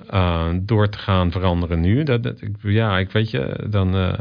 door 0.66 0.88
te 0.88 0.98
gaan 0.98 1.30
veranderen 1.30 1.80
nu, 1.80 2.02
dat, 2.02 2.22
dat, 2.22 2.40
ja, 2.62 2.98
ik 2.98 3.12
weet 3.12 3.30
je, 3.30 3.66
dan, 3.70 4.16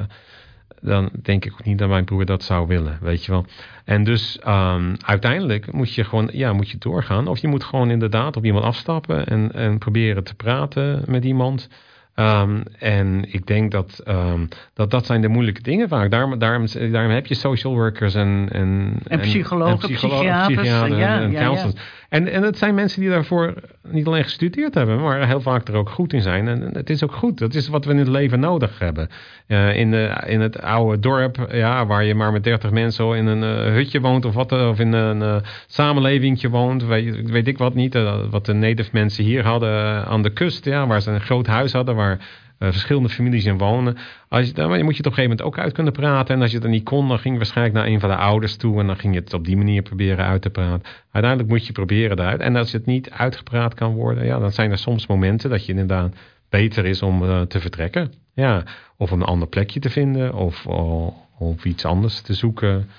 dan 0.88 1.10
denk 1.22 1.46
ik 1.46 1.52
ook 1.52 1.64
niet 1.64 1.78
dat 1.78 1.90
mijn 1.90 2.06
broer 2.06 2.26
dat 2.26 2.44
zou 2.44 2.68
willen, 2.68 2.98
weet 3.02 3.26
je 3.26 3.32
wel. 3.32 3.46
En 3.86 4.04
dus 4.04 4.40
um, 4.48 4.96
uiteindelijk 5.06 5.72
moet 5.72 5.94
je 5.94 6.04
gewoon, 6.04 6.30
ja, 6.34 6.54
moet 6.54 6.70
je 6.70 6.78
doorgaan. 6.78 7.28
Of 7.28 7.40
je 7.40 7.48
moet 7.48 7.64
gewoon 7.64 7.90
inderdaad 7.90 8.38
op 8.38 8.46
iemand 8.46 8.66
afstappen 8.66 9.26
en, 9.26 9.52
en 9.54 9.78
proberen 9.78 10.24
te 10.24 10.36
praten 10.36 11.04
met 11.06 11.26
iemand. 11.26 11.70
Um, 12.16 12.64
en 12.80 13.34
ik 13.34 13.46
denk 13.46 13.72
dat, 13.72 14.02
um, 14.08 14.48
dat 14.74 14.92
dat 14.92 15.06
zijn 15.06 15.22
de 15.22 15.28
moeilijke 15.28 15.62
dingen 15.62 15.88
vaak. 15.88 16.12
Daarom, 16.12 16.40
daarom, 16.40 16.66
daarom 16.92 17.12
heb 17.12 17.26
je 17.26 17.36
social 17.36 17.74
workers 17.74 18.16
en... 18.16 18.50
En, 18.52 19.00
en 19.08 19.20
psychologen, 19.20 19.72
en 19.72 19.78
psycholo 19.78 20.14
psychiaters. 20.16 20.68
ja, 20.68 21.20
en, 21.20 21.32
ja. 21.32 21.72
En, 22.10 22.28
en 22.28 22.44
het 22.44 22.58
zijn 22.58 22.76
mensen 22.76 23.02
die 23.02 23.10
daarvoor 23.10 23.54
niet 23.88 24.08
alleen 24.08 24.24
gestudeerd 24.24 24.74
hebben, 24.74 25.02
maar 25.02 25.28
heel 25.28 25.42
vaak 25.42 25.68
er 25.68 25.76
ook 25.76 25.90
goed 25.90 26.14
in 26.14 26.22
zijn. 26.22 26.48
En 26.48 26.70
het 26.74 26.90
is 26.90 27.04
ook 27.04 27.12
goed. 27.12 27.38
Dat 27.38 27.54
is 27.54 27.68
wat 27.68 27.86
we 27.86 27.92
in 27.92 27.98
het 27.98 28.08
leven 28.08 28.40
nodig 28.40 28.80
hebben. 28.80 29.10
Uh, 29.48 29.76
in, 29.76 29.92
de, 29.92 30.24
in 30.26 30.42
het 30.42 30.62
oude 30.62 31.00
dorp, 31.00 31.48
ja, 31.52 31.86
waar 31.86 32.04
je 32.04 32.16
maar 32.16 32.32
met 32.32 32.44
dertig 32.44 32.72
mensen 32.72 33.16
in 33.16 33.26
een 33.26 33.68
uh, 33.68 33.74
hutje 33.74 34.00
woont 34.00 34.26
of 34.26 34.34
wat, 34.34 34.52
of 34.52 34.80
in 34.80 34.94
een 34.94 35.44
uh, 35.78 36.52
woont, 36.52 36.86
weet, 36.86 37.30
weet 37.30 37.48
ik 37.48 37.58
wat 37.58 37.74
niet. 37.74 37.94
wat 38.30 38.46
de 38.46 38.54
native 38.54 38.90
mensen 38.92 39.24
hier 39.24 39.44
hadden 39.44 40.06
aan 40.06 40.22
de 40.22 40.34
kust, 40.34 40.66
ja, 40.66 40.88
waar 40.88 41.02
ze 41.02 41.12
een 41.12 41.22
groot 41.22 41.48
huis 41.48 41.74
hadden, 41.74 41.96
waar 41.96 42.20
verschillende 42.60 43.10
families 43.10 43.46
in 43.46 43.58
wonen. 43.58 43.98
Als 44.28 44.46
je, 44.48 44.54
dan 44.54 44.70
moet 44.70 44.80
je 44.80 44.84
het 44.84 44.90
op 44.90 44.96
een 44.98 45.04
gegeven 45.04 45.24
moment 45.24 45.42
ook 45.42 45.58
uit 45.58 45.74
kunnen 45.74 45.94
praten. 45.94 46.36
En 46.36 46.42
als 46.42 46.52
je 46.52 46.60
dat 46.60 46.70
niet 46.70 46.84
kon, 46.84 47.08
dan 47.08 47.20
ging 47.20 47.34
je 47.34 47.40
waarschijnlijk 47.40 47.76
naar 47.76 47.86
een 47.86 48.00
van 48.00 48.10
de 48.10 48.16
ouders 48.16 48.56
toe. 48.56 48.80
En 48.80 48.88
dan 48.88 48.98
ging 48.98 49.14
je 49.14 49.20
het 49.20 49.34
op 49.34 49.46
die 49.46 49.58
manier 49.58 49.82
proberen 49.82 50.26
uit 50.26 50.42
te 50.42 50.50
praten. 50.50 50.82
Uiteindelijk 51.12 51.54
moet 51.54 51.68
je 51.68 51.74
proberen 51.74 52.20
eruit. 52.20 52.40
En 52.40 52.56
als 52.56 52.72
het 52.72 52.86
niet 52.86 53.10
uitgepraat 53.10 53.74
kan 53.74 53.94
worden, 53.94 54.26
ja, 54.26 54.40
dan 54.40 54.52
zijn 54.52 54.72
er 54.72 54.78
soms 54.78 55.08
momenten 55.08 55.50
dat 55.50 55.66
je 55.66 55.72
inderdaad 55.72 56.16
beter 56.50 56.86
is 56.86 57.02
om 57.02 57.24
uh, 57.24 57.42
te 57.42 57.60
vertrekken. 57.60 58.14
Ja, 58.34 58.64
of 58.98 59.12
een 59.12 59.24
ander 59.24 59.48
plekje 59.48 59.80
te 59.80 59.90
vinden. 59.90 60.34
Of, 60.34 60.66
of, 60.68 61.14
of 61.38 61.66
iets 61.66 61.86
anders 61.86 62.22
te 62.22 62.34
zoeken. 62.34 62.90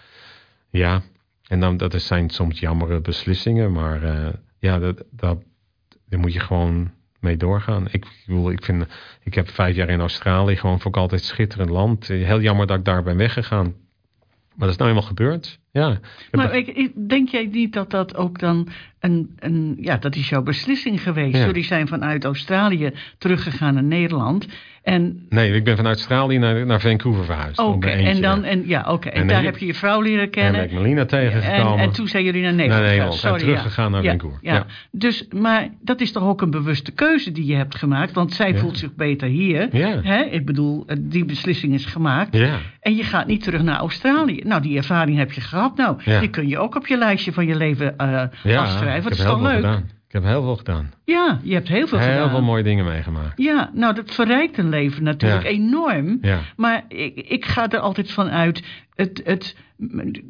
Ja, 0.71 1.03
en 1.49 1.61
dan, 1.61 1.77
dat 1.77 2.03
zijn 2.03 2.31
soms 2.31 2.61
jammere 2.61 3.01
beslissingen. 3.01 3.73
Maar 3.73 4.01
ja, 4.59 4.79
dat, 4.79 5.05
dat, 5.11 5.39
daar 6.09 6.21
moet 6.21 6.33
je 6.33 6.41
gewoon 6.41 6.91
mee 7.21 7.37
doorgaan. 7.37 7.87
Ik, 7.91 8.07
bedoel, 8.27 8.51
ik, 8.51 8.65
vind, 8.65 8.87
ik 9.23 9.35
heb 9.35 9.51
vijf 9.51 9.77
jaar 9.77 9.89
in 9.89 10.01
Australië 10.01 10.57
gewoon 10.57 10.81
vond 10.81 10.95
ik 10.95 11.01
altijd 11.01 11.25
schitterend 11.25 11.71
land. 11.71 12.07
Heel 12.07 12.41
jammer 12.41 12.67
dat 12.67 12.79
ik 12.79 12.85
daar 12.85 13.03
ben 13.03 13.17
weggegaan. 13.17 13.75
Maar 14.59 14.67
dat 14.67 14.77
is 14.77 14.77
nou 14.77 14.89
eenmaal 14.91 15.09
gebeurd. 15.09 15.59
Ja. 15.71 15.99
Maar 16.31 16.55
ik, 16.55 16.93
denk 17.09 17.29
jij 17.29 17.47
niet 17.47 17.73
dat 17.73 17.91
dat 17.91 18.17
ook 18.17 18.39
dan 18.39 18.69
een, 19.01 19.37
een 19.39 19.77
ja, 19.81 19.97
dat 19.97 20.17
is 20.17 20.29
jouw 20.29 20.43
beslissing 20.43 21.03
geweest? 21.03 21.37
Ja. 21.37 21.45
Jullie 21.45 21.65
zijn 21.65 21.89
vanuit 21.89 22.25
Australië 22.25 22.93
teruggegaan 23.19 23.75
naar 23.75 23.83
Nederland. 23.83 24.47
En... 24.89 25.27
Nee, 25.29 25.53
ik 25.53 25.65
ben 25.65 25.77
vanuit 25.77 25.97
Australië 25.97 26.39
naar, 26.39 26.67
naar 26.67 26.81
Vancouver 26.81 27.25
verhuisd. 27.25 27.59
Oké, 27.59 27.71
okay, 27.71 28.05
en 28.05 28.23
dan, 28.23 28.45
en, 28.45 28.63
ja, 28.67 28.85
oké. 28.89 29.09
En, 29.09 29.21
en, 29.21 29.29
daar 29.29 29.43
heb 29.43 29.59
je 29.59 29.67
je 29.67 29.75
vrouw 29.75 30.01
leren 30.01 30.31
kennen. 30.31 30.61
En 30.61 30.67
ben 30.67 30.77
ik 30.77 30.83
Melina 30.83 31.05
tegengekomen. 31.05 31.79
En, 31.79 31.79
en 31.79 31.93
toen 31.93 32.09
zijn 32.09 32.25
jullie 32.25 32.43
naar 32.43 32.55
Nederland, 32.55 32.81
naar 32.81 32.91
Nederland 32.91 33.19
Sorry, 33.19 33.35
en 33.35 33.41
teruggegaan 33.41 33.85
ja. 33.85 33.91
naar 33.91 34.03
Vancouver. 34.05 34.39
Ja, 34.43 34.55
ja. 34.55 34.67
Dus, 34.91 35.27
maar 35.31 35.69
dat 35.81 36.01
is 36.01 36.13
toch 36.13 36.23
ook 36.23 36.43
een 36.43 36.51
bewuste 36.51 36.93
keuze 36.93 37.33
die 37.33 37.47
je 37.47 37.55
hebt 37.55 37.75
gemaakt? 37.75 38.13
Want 38.13 38.33
zij 38.33 38.57
voelt 38.57 38.79
zich 38.79 38.95
beter 38.95 39.29
hier. 39.29 39.77
Ja. 39.77 40.01
Hè? 40.03 40.23
Ik 40.23 40.47
bedoel, 40.47 40.87
die 40.99 41.25
beslissing 41.25 41.75
is 41.75 41.85
gemaakt. 41.85 42.37
Ja. 42.37 42.59
En 42.81 42.97
je 42.97 43.03
gaat 43.03 43.27
niet 43.27 43.43
terug 43.43 43.63
naar 43.63 43.79
Australië. 43.79 44.41
Nou, 44.45 44.63
die 44.63 44.77
ervaring 44.77 45.17
heb 45.19 45.33
je 45.33 45.41
gehad. 45.41 45.77
Nou, 45.77 45.97
die 46.21 46.31
kun 46.31 46.49
je 46.49 46.59
ook 46.59 46.77
op 46.77 46.87
je 46.87 46.97
lijstje 46.97 47.33
van 47.33 47.47
je 47.47 47.57
leven 47.57 47.95
uh, 48.01 48.59
afschrijven. 48.59 49.11
Dat 49.11 49.19
is 49.19 49.25
toch 49.25 49.41
leuk? 49.41 49.55
Gedaan. 49.55 49.97
Ik 50.09 50.15
heb 50.15 50.23
heel 50.23 50.43
veel 50.43 50.57
gedaan. 50.57 50.93
Ja, 51.05 51.41
je 51.43 51.55
hebt 51.55 51.69
heel 51.69 51.87
veel 51.87 51.99
heel 51.99 52.07
gedaan. 52.07 52.23
Heel 52.23 52.37
veel 52.37 52.47
mooie 52.47 52.63
dingen 52.63 52.85
meegemaakt. 52.85 53.43
Ja, 53.43 53.71
nou 53.75 53.95
dat 53.95 54.15
verrijkt 54.15 54.59
een 54.59 54.69
leven 54.69 55.03
natuurlijk 55.03 55.43
ja. 55.43 55.49
enorm. 55.49 56.19
Ja. 56.21 56.41
Maar 56.57 56.85
ik, 56.89 57.15
ik 57.17 57.45
ga 57.45 57.71
er 57.71 57.79
altijd 57.79 58.13
van 58.13 58.29
uit. 58.29 58.63
Het, 58.95 59.21
het, 59.25 59.57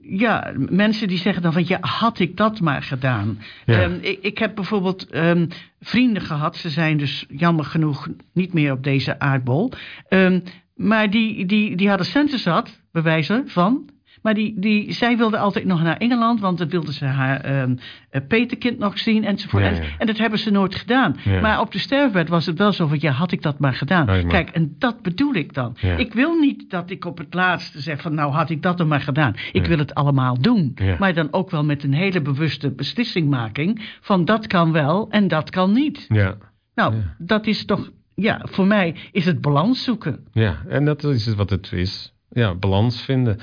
ja, 0.02 0.52
mensen 0.56 1.08
die 1.08 1.18
zeggen 1.18 1.42
dan 1.42 1.52
van 1.52 1.64
ja, 1.66 1.78
had 1.80 2.18
ik 2.18 2.36
dat 2.36 2.60
maar 2.60 2.82
gedaan. 2.82 3.38
Ja. 3.64 3.82
Um, 3.82 3.98
ik, 4.00 4.18
ik, 4.20 4.38
heb 4.38 4.54
bijvoorbeeld 4.54 5.14
um, 5.14 5.48
vrienden 5.80 6.22
gehad. 6.22 6.56
Ze 6.56 6.70
zijn 6.70 6.96
dus 6.96 7.26
jammer 7.28 7.64
genoeg 7.64 8.08
niet 8.32 8.52
meer 8.52 8.72
op 8.72 8.84
deze 8.84 9.18
aardbol. 9.18 9.72
Um, 10.08 10.42
maar 10.74 11.10
die, 11.10 11.46
die, 11.46 11.76
die 11.76 11.88
hadden 11.88 12.06
centen 12.06 12.38
zat, 12.38 12.80
bewijzen 12.92 13.48
van 13.48 13.90
Maar 14.28 14.36
die, 14.36 14.54
die, 14.58 14.92
zij 14.92 15.16
wilde 15.16 15.38
altijd 15.38 15.64
nog 15.64 15.82
naar 15.82 15.96
Engeland, 15.96 16.40
want 16.40 16.58
dan 16.58 16.68
wilde 16.68 16.92
ze 16.92 17.04
haar 17.04 17.40
ehm, 17.40 17.76
eh, 18.10 18.20
Peterkind 18.28 18.78
nog 18.78 18.98
zien 18.98 19.24
enzovoort. 19.24 19.62
Ja, 19.62 19.68
En, 19.70 19.76
ja. 19.76 19.88
en 19.98 20.06
dat 20.06 20.18
hebben 20.18 20.38
ze 20.38 20.50
nooit 20.50 20.74
gedaan. 20.74 21.16
Ja. 21.24 21.40
Maar 21.40 21.60
op 21.60 21.72
de 21.72 21.78
sterfbed 21.78 22.28
was 22.28 22.46
het 22.46 22.58
wel 22.58 22.72
zo 22.72 22.86
van, 22.86 22.96
ja, 23.00 23.12
had 23.12 23.32
ik 23.32 23.42
dat 23.42 23.58
maar 23.58 23.74
gedaan. 23.74 24.06
Maar- 24.06 24.24
Kijk, 24.26 24.50
en 24.50 24.74
dat 24.78 25.02
bedoel 25.02 25.34
ik 25.34 25.54
dan. 25.54 25.76
Ik 25.96 26.12
wil 26.12 26.38
niet 26.38 26.70
dat 26.70 26.90
ik 26.90 27.04
op 27.04 27.18
het 27.18 27.34
laatste 27.34 27.80
zeg 27.80 28.00
van, 28.00 28.14
nou 28.14 28.32
had 28.32 28.50
ik 28.50 28.62
dat 28.62 28.80
er 28.80 28.86
maar 28.86 29.00
gedaan. 29.00 29.34
Ik 29.52 29.66
wil 29.66 29.78
het 29.78 29.94
allemaal 29.94 30.38
doen. 30.40 30.76
Maar 30.98 31.14
dan 31.14 31.28
ook 31.30 31.50
wel 31.50 31.64
met 31.64 31.84
een 31.84 31.94
hele 31.94 32.22
bewuste 32.22 32.70
beslissingmaking 32.70 33.96
van 34.00 34.24
dat 34.24 34.46
kan 34.46 34.72
wel 34.72 35.10
en 35.10 35.28
dat 35.28 35.50
kan 35.50 35.72
niet. 35.72 36.04
Ja. 36.08 36.36
Nou, 36.74 36.94
dat 37.18 37.46
is 37.46 37.64
toch, 37.64 37.90
ja, 38.14 38.40
voor 38.42 38.66
mij 38.66 38.94
is 39.12 39.24
het 39.24 39.40
balans 39.40 39.84
zoeken. 39.84 40.24
Ja, 40.32 40.56
en 40.68 40.84
dat 40.84 41.04
is 41.04 41.34
wat 41.34 41.50
het 41.50 41.72
is. 41.72 42.12
Ja, 42.30 42.54
balans 42.54 43.02
vinden. 43.02 43.38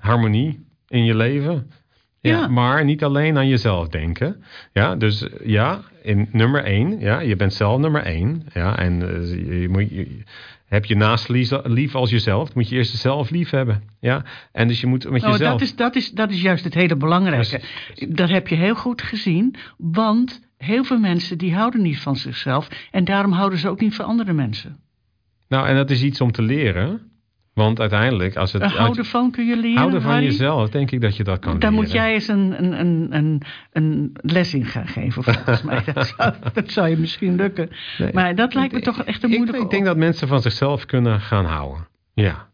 Harmonie 0.00 0.66
in 0.88 1.04
je 1.04 1.14
leven. 1.16 1.70
Ja, 2.20 2.30
Ja. 2.38 2.48
Maar 2.48 2.84
niet 2.84 3.04
alleen 3.04 3.36
aan 3.36 3.48
jezelf 3.48 3.88
denken. 3.88 4.42
Ja, 4.72 4.96
dus 4.96 5.26
ja, 5.44 5.80
in 6.02 6.28
nummer 6.32 6.64
één. 6.64 7.00
Ja, 7.00 7.20
je 7.20 7.36
bent 7.36 7.52
zelf 7.52 7.78
nummer 7.80 8.02
één. 8.02 8.46
Ja, 8.54 8.78
en 8.78 9.02
eh, 9.02 9.60
je, 9.60 9.68
moet, 9.68 9.90
je, 9.90 10.22
heb 10.66 10.84
je 10.84 10.96
naast 10.96 11.28
lief- 11.64 11.94
als 11.94 12.10
jezelf, 12.10 12.54
moet 12.54 12.68
je 12.68 12.76
eerst 12.76 12.92
jezelf 12.92 13.30
lief 13.30 13.50
hebben. 13.50 13.82
Ja, 14.00 14.24
en 14.52 14.68
dus 14.68 14.80
je 14.80 14.86
moet 14.86 15.10
met 15.10 15.20
Nou, 15.22 15.32
jezelf. 15.32 15.52
dat, 15.52 15.60
is, 15.60 15.76
dat, 15.76 15.96
is, 15.96 16.10
dat 16.10 16.30
is 16.30 16.42
juist 16.42 16.64
het 16.64 16.74
hele 16.74 16.96
belangrijke. 16.96 17.60
Dat 18.08 18.28
heb 18.28 18.48
je 18.48 18.54
heel 18.56 18.74
goed 18.74 19.02
gezien, 19.02 19.54
want 19.76 20.40
heel 20.56 20.84
veel 20.84 20.98
mensen 20.98 21.38
die 21.38 21.54
houden 21.54 21.82
niet 21.82 21.98
van 21.98 22.16
zichzelf 22.16 22.68
en 22.90 23.04
daarom 23.04 23.32
houden 23.32 23.58
ze 23.58 23.68
ook 23.68 23.80
niet 23.80 23.94
van 23.94 24.04
andere 24.04 24.32
mensen. 24.32 24.76
Nou, 25.48 25.68
en 25.68 25.76
dat 25.76 25.90
is 25.90 26.02
iets 26.02 26.20
om 26.20 26.32
te 26.32 26.42
leren. 26.42 27.07
Want 27.58 27.80
uiteindelijk, 27.80 28.36
als 28.36 28.52
het. 28.52 28.62
Uh, 28.62 28.68
houden 28.74 29.04
van 29.04 29.30
kun 29.30 29.46
je 29.46 29.56
leren, 29.56 29.78
houden 29.78 30.02
van 30.02 30.10
Harry? 30.10 30.24
jezelf, 30.26 30.68
denk 30.70 30.90
ik 30.90 31.00
dat 31.00 31.16
je 31.16 31.24
dat 31.24 31.38
kan 31.38 31.58
Daar 31.58 31.70
leren. 31.70 31.74
moet 31.84 31.92
jij 31.92 32.12
eens 32.14 32.28
een, 32.28 32.54
een, 32.64 32.80
een, 32.80 33.06
een, 33.10 33.42
een 33.72 34.12
les 34.22 34.54
in 34.54 34.64
gaan 34.64 34.86
geven, 34.86 35.22
volgens 35.22 35.62
mij. 35.62 35.82
Dat 35.94 36.14
zou, 36.16 36.32
dat 36.52 36.70
zou 36.70 36.88
je 36.88 36.96
misschien 36.96 37.36
lukken. 37.36 37.70
Nee, 37.98 38.12
Maar 38.12 38.34
dat 38.34 38.54
lijkt 38.54 38.72
me 38.72 38.80
toch 38.80 39.02
echt 39.02 39.22
een 39.22 39.30
ik- 39.30 39.36
moeilijke 39.36 39.64
Ik 39.64 39.70
denk 39.70 39.84
dat 39.84 39.96
mensen 39.96 40.28
van 40.28 40.40
zichzelf 40.42 40.86
kunnen 40.86 41.20
gaan 41.20 41.44
houden. 41.44 41.86
Ja. 42.14 42.47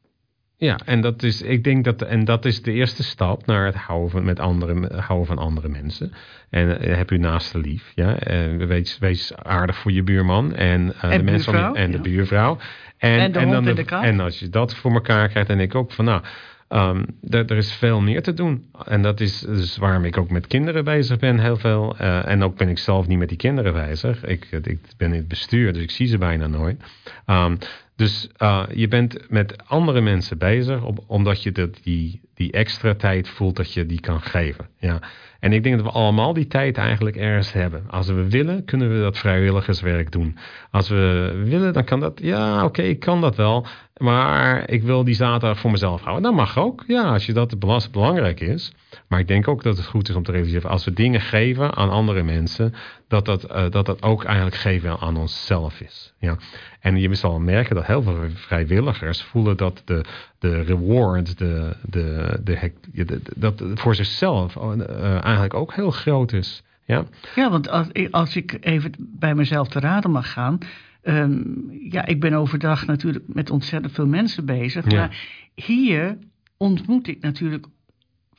Ja, 0.56 0.78
en 0.84 1.00
dat 1.00 1.22
is, 1.22 1.42
ik 1.42 1.64
denk 1.64 1.84
dat, 1.84 2.02
en 2.02 2.24
dat 2.24 2.44
is 2.44 2.62
de 2.62 2.72
eerste 2.72 3.02
stap 3.02 3.46
naar 3.46 3.64
het 3.66 3.74
houden 3.74 4.10
van, 4.10 4.24
met 4.24 4.40
andere, 4.40 5.00
houden 5.00 5.26
van 5.26 5.38
andere 5.38 5.68
mensen. 5.68 6.12
En 6.50 6.80
eh, 6.80 6.96
heb 6.96 7.10
u 7.10 7.18
naaste 7.18 7.58
lief. 7.58 7.92
Ja? 7.94 8.18
En 8.18 8.66
wees, 8.66 8.98
wees 8.98 9.36
aardig 9.36 9.76
voor 9.76 9.92
je 9.92 10.02
buurman 10.02 10.54
en, 10.54 10.94
eh, 11.00 11.12
En 11.12 11.18
de 11.18 11.24
mensen 11.24 11.52
om 11.52 11.58
buurvrouw, 11.58 11.74
en 11.74 11.90
de 11.90 12.00
buurvrouw. 12.00 12.58
En, 12.98 13.18
En 13.18 13.32
de 13.32 13.38
dan 13.38 13.66
en 13.68 13.74
de. 13.74 13.84
En 13.84 14.20
als 14.20 14.38
je 14.38 14.48
dat 14.48 14.74
voor 14.74 14.92
elkaar 14.92 15.28
krijgt, 15.28 15.48
denk 15.48 15.60
ik 15.60 15.74
ook 15.74 15.92
van 15.92 16.04
nou. 16.04 16.22
ehm, 16.68 17.04
er, 17.30 17.56
is 17.56 17.72
veel 17.72 18.00
meer 18.00 18.22
te 18.22 18.34
doen. 18.34 18.70
En 18.84 19.02
dat 19.02 19.20
is 19.20 19.40
dus 19.40 19.76
waarom 19.76 20.04
ik 20.04 20.16
ook 20.18 20.30
met 20.30 20.46
kinderen 20.46 20.84
bezig 20.84 21.18
ben, 21.18 21.38
heel 21.38 21.56
veel. 21.56 21.96
Eh, 21.98 22.28
en 22.28 22.42
ook 22.42 22.56
ben 22.56 22.68
ik 22.68 22.78
zelf 22.78 23.06
niet 23.06 23.18
met 23.18 23.28
die 23.28 23.38
kinderen 23.38 23.72
bezig. 23.72 24.24
Ik, 24.24 24.48
ik 24.62 24.78
ben 24.96 25.12
in 25.12 25.18
het 25.18 25.28
bestuur, 25.28 25.72
dus 25.72 25.82
ik 25.82 25.90
zie 25.90 26.06
ze 26.06 26.18
bijna 26.18 26.46
nooit. 26.46 26.82
Ehm, 27.26 27.56
dus 27.96 28.28
eh, 28.36 28.64
je 28.74 28.88
bent 28.88 29.30
met 29.30 29.66
andere 29.66 30.00
mensen 30.00 30.38
bezig, 30.38 30.82
op, 30.84 31.04
omdat 31.06 31.42
je 31.42 31.52
dat, 31.52 31.78
die, 31.82 32.20
die 32.34 32.52
extra 32.52 32.94
tijd 32.94 33.28
voelt 33.28 33.56
dat 33.56 33.72
je 33.72 33.86
die 33.86 34.00
kan 34.00 34.20
geven. 34.20 34.68
Ja. 34.78 35.00
En 35.40 35.52
ik 35.52 35.62
denk 35.62 35.76
dat 35.76 35.84
we 35.84 35.92
allemaal 35.92 36.32
die 36.32 36.46
tijd 36.46 36.76
eigenlijk 36.76 37.16
ergens 37.16 37.52
hebben. 37.52 37.84
Als 37.90 38.06
we 38.06 38.28
willen, 38.28 38.64
kunnen 38.64 38.92
we 38.92 39.00
dat 39.00 39.18
vrijwilligerswerk 39.18 40.12
doen. 40.12 40.36
Als 40.70 40.88
we 40.88 41.32
willen, 41.44 41.72
dan 41.72 41.84
kan 41.84 42.00
dat. 42.00 42.20
Ja, 42.22 42.64
oké, 42.64 42.82
ik 42.82 43.00
kan 43.00 43.20
dat 43.20 43.36
wel. 43.36 43.66
Maar 43.96 44.70
ik 44.70 44.82
wil 44.82 45.04
die 45.04 45.14
zaterdag 45.14 45.58
voor 45.58 45.70
mezelf 45.70 46.02
houden. 46.02 46.22
Dat 46.22 46.34
mag 46.34 46.58
ook. 46.58 46.84
Ja, 46.86 47.02
als 47.02 47.26
je 47.26 47.32
dat 47.32 47.58
belangrijk 47.90 48.40
is. 48.40 48.72
Maar 49.08 49.20
ik 49.20 49.28
denk 49.28 49.48
ook 49.48 49.62
dat 49.62 49.76
het 49.76 49.86
goed 49.86 50.08
is 50.08 50.14
om 50.14 50.22
te 50.22 50.32
realiseren. 50.32 50.70
Als 50.70 50.84
we 50.84 50.92
dingen 50.92 51.20
geven 51.20 51.74
aan 51.74 51.90
andere 51.90 52.22
mensen. 52.22 52.74
Dat 53.08 53.24
dat, 53.24 53.44
eh, 53.44 53.70
dat, 53.70 53.86
dat 53.86 54.02
ook 54.02 54.24
eigenlijk 54.24 54.56
geven 54.56 54.98
aan 54.98 55.16
onszelf 55.16 55.80
is. 55.80 56.14
Ja. 56.18 56.36
En 56.80 56.96
je 56.96 57.14
zal 57.14 57.40
merken 57.40 57.74
dat 57.74 57.86
heel 57.86 58.02
veel 58.02 58.18
vrijwilligers 58.34 59.22
voelen 59.22 59.56
dat 59.56 59.82
de, 59.84 60.04
de 60.38 60.62
reward, 60.62 61.38
de, 61.38 61.76
de, 61.82 62.23
de, 62.44 62.56
hec- 62.56 62.74
de- 62.92 63.04
de- 63.04 63.20
dat 63.36 63.62
voor 63.74 63.94
zichzelf 63.94 64.56
eh, 64.56 65.24
eigenlijk 65.24 65.54
ook 65.54 65.74
heel 65.74 65.90
groot 65.90 66.32
is. 66.32 66.62
Ja, 66.86 67.04
Ja, 67.34 67.50
want 67.50 67.68
als, 67.68 67.88
als 68.10 68.36
ik 68.36 68.56
even 68.60 68.92
bij 68.98 69.34
mezelf 69.34 69.68
te 69.68 69.80
raden 69.80 70.10
mag 70.10 70.32
gaan. 70.32 70.58
ehm, 71.02 71.42
ja, 71.90 72.06
ik 72.06 72.20
ben 72.20 72.32
overdag 72.34 72.86
natuurlijk 72.86 73.24
met 73.26 73.50
ontzettend 73.50 73.92
veel 73.94 74.06
mensen 74.06 74.44
bezig. 74.46 74.90
Ja. 74.90 74.98
Maar 74.98 75.16
hier 75.54 76.18
ontmoet 76.56 77.08
ik 77.08 77.20
natuurlijk 77.20 77.66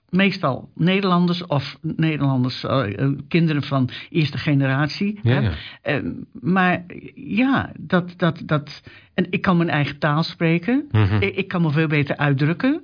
meestal 0.10 0.70
Nederlanders 0.76 1.46
of 1.46 1.78
Nederlanders, 1.82 2.64
eh, 2.64 3.00
eh, 3.00 3.10
kinderen 3.28 3.64
van 3.64 3.90
eerste 4.10 4.38
generatie. 4.38 5.20
Ja, 5.24 5.32
hè. 5.34 5.40
ja. 5.40 5.52
Ehm, 5.82 6.12
maar 6.32 6.84
ja, 7.16 7.72
dat, 7.80 8.14
dat, 8.18 8.42
dat. 8.46 8.82
En 9.14 9.28
ik 9.30 9.42
kan 9.42 9.58
mijn 9.58 9.70
eigen 9.70 9.98
taal 9.98 10.24
spreken. 10.24 10.88
Mhm. 10.92 11.22
ik, 11.22 11.36
ik 11.36 11.48
kan 11.48 11.62
me 11.62 11.72
veel 11.72 11.88
beter 11.88 12.18
uitdrukken. 12.18 12.82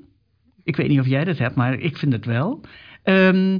Ik 0.64 0.76
weet 0.76 0.88
niet 0.88 1.00
of 1.00 1.08
jij 1.08 1.24
dat 1.24 1.38
hebt, 1.38 1.56
maar 1.56 1.74
ik 1.80 1.98
vind 1.98 2.14
het 2.14 2.26
wel. 2.26 2.62
Ehm, 3.04 3.58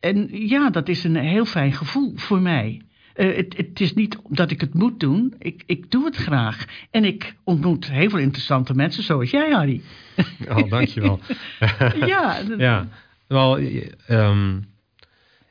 en 0.00 0.28
ja, 0.48 0.70
dat 0.70 0.88
is 0.88 1.04
een 1.04 1.16
heel 1.16 1.44
fijn 1.44 1.72
gevoel 1.72 2.12
voor 2.16 2.40
mij. 2.40 2.82
Eh, 3.14 3.36
het, 3.36 3.56
het 3.56 3.80
is 3.80 3.94
niet 3.94 4.18
dat 4.28 4.50
ik 4.50 4.60
het 4.60 4.74
moet 4.74 5.00
doen. 5.00 5.34
Ik, 5.38 5.62
ik 5.66 5.90
doe 5.90 6.04
het 6.04 6.16
graag. 6.16 6.64
En 6.90 7.04
ik 7.04 7.34
ontmoet 7.44 7.90
heel 7.90 8.10
veel 8.10 8.18
interessante 8.18 8.74
mensen, 8.74 9.02
zoals 9.02 9.30
jij, 9.30 9.50
Harry. 9.50 9.80
Oh, 10.48 10.70
dankjewel. 10.70 11.20
ja, 12.06 12.38
Ja, 12.58 12.88
wel, 13.26 13.58
je- 13.58 13.96
ehm, 14.06 14.58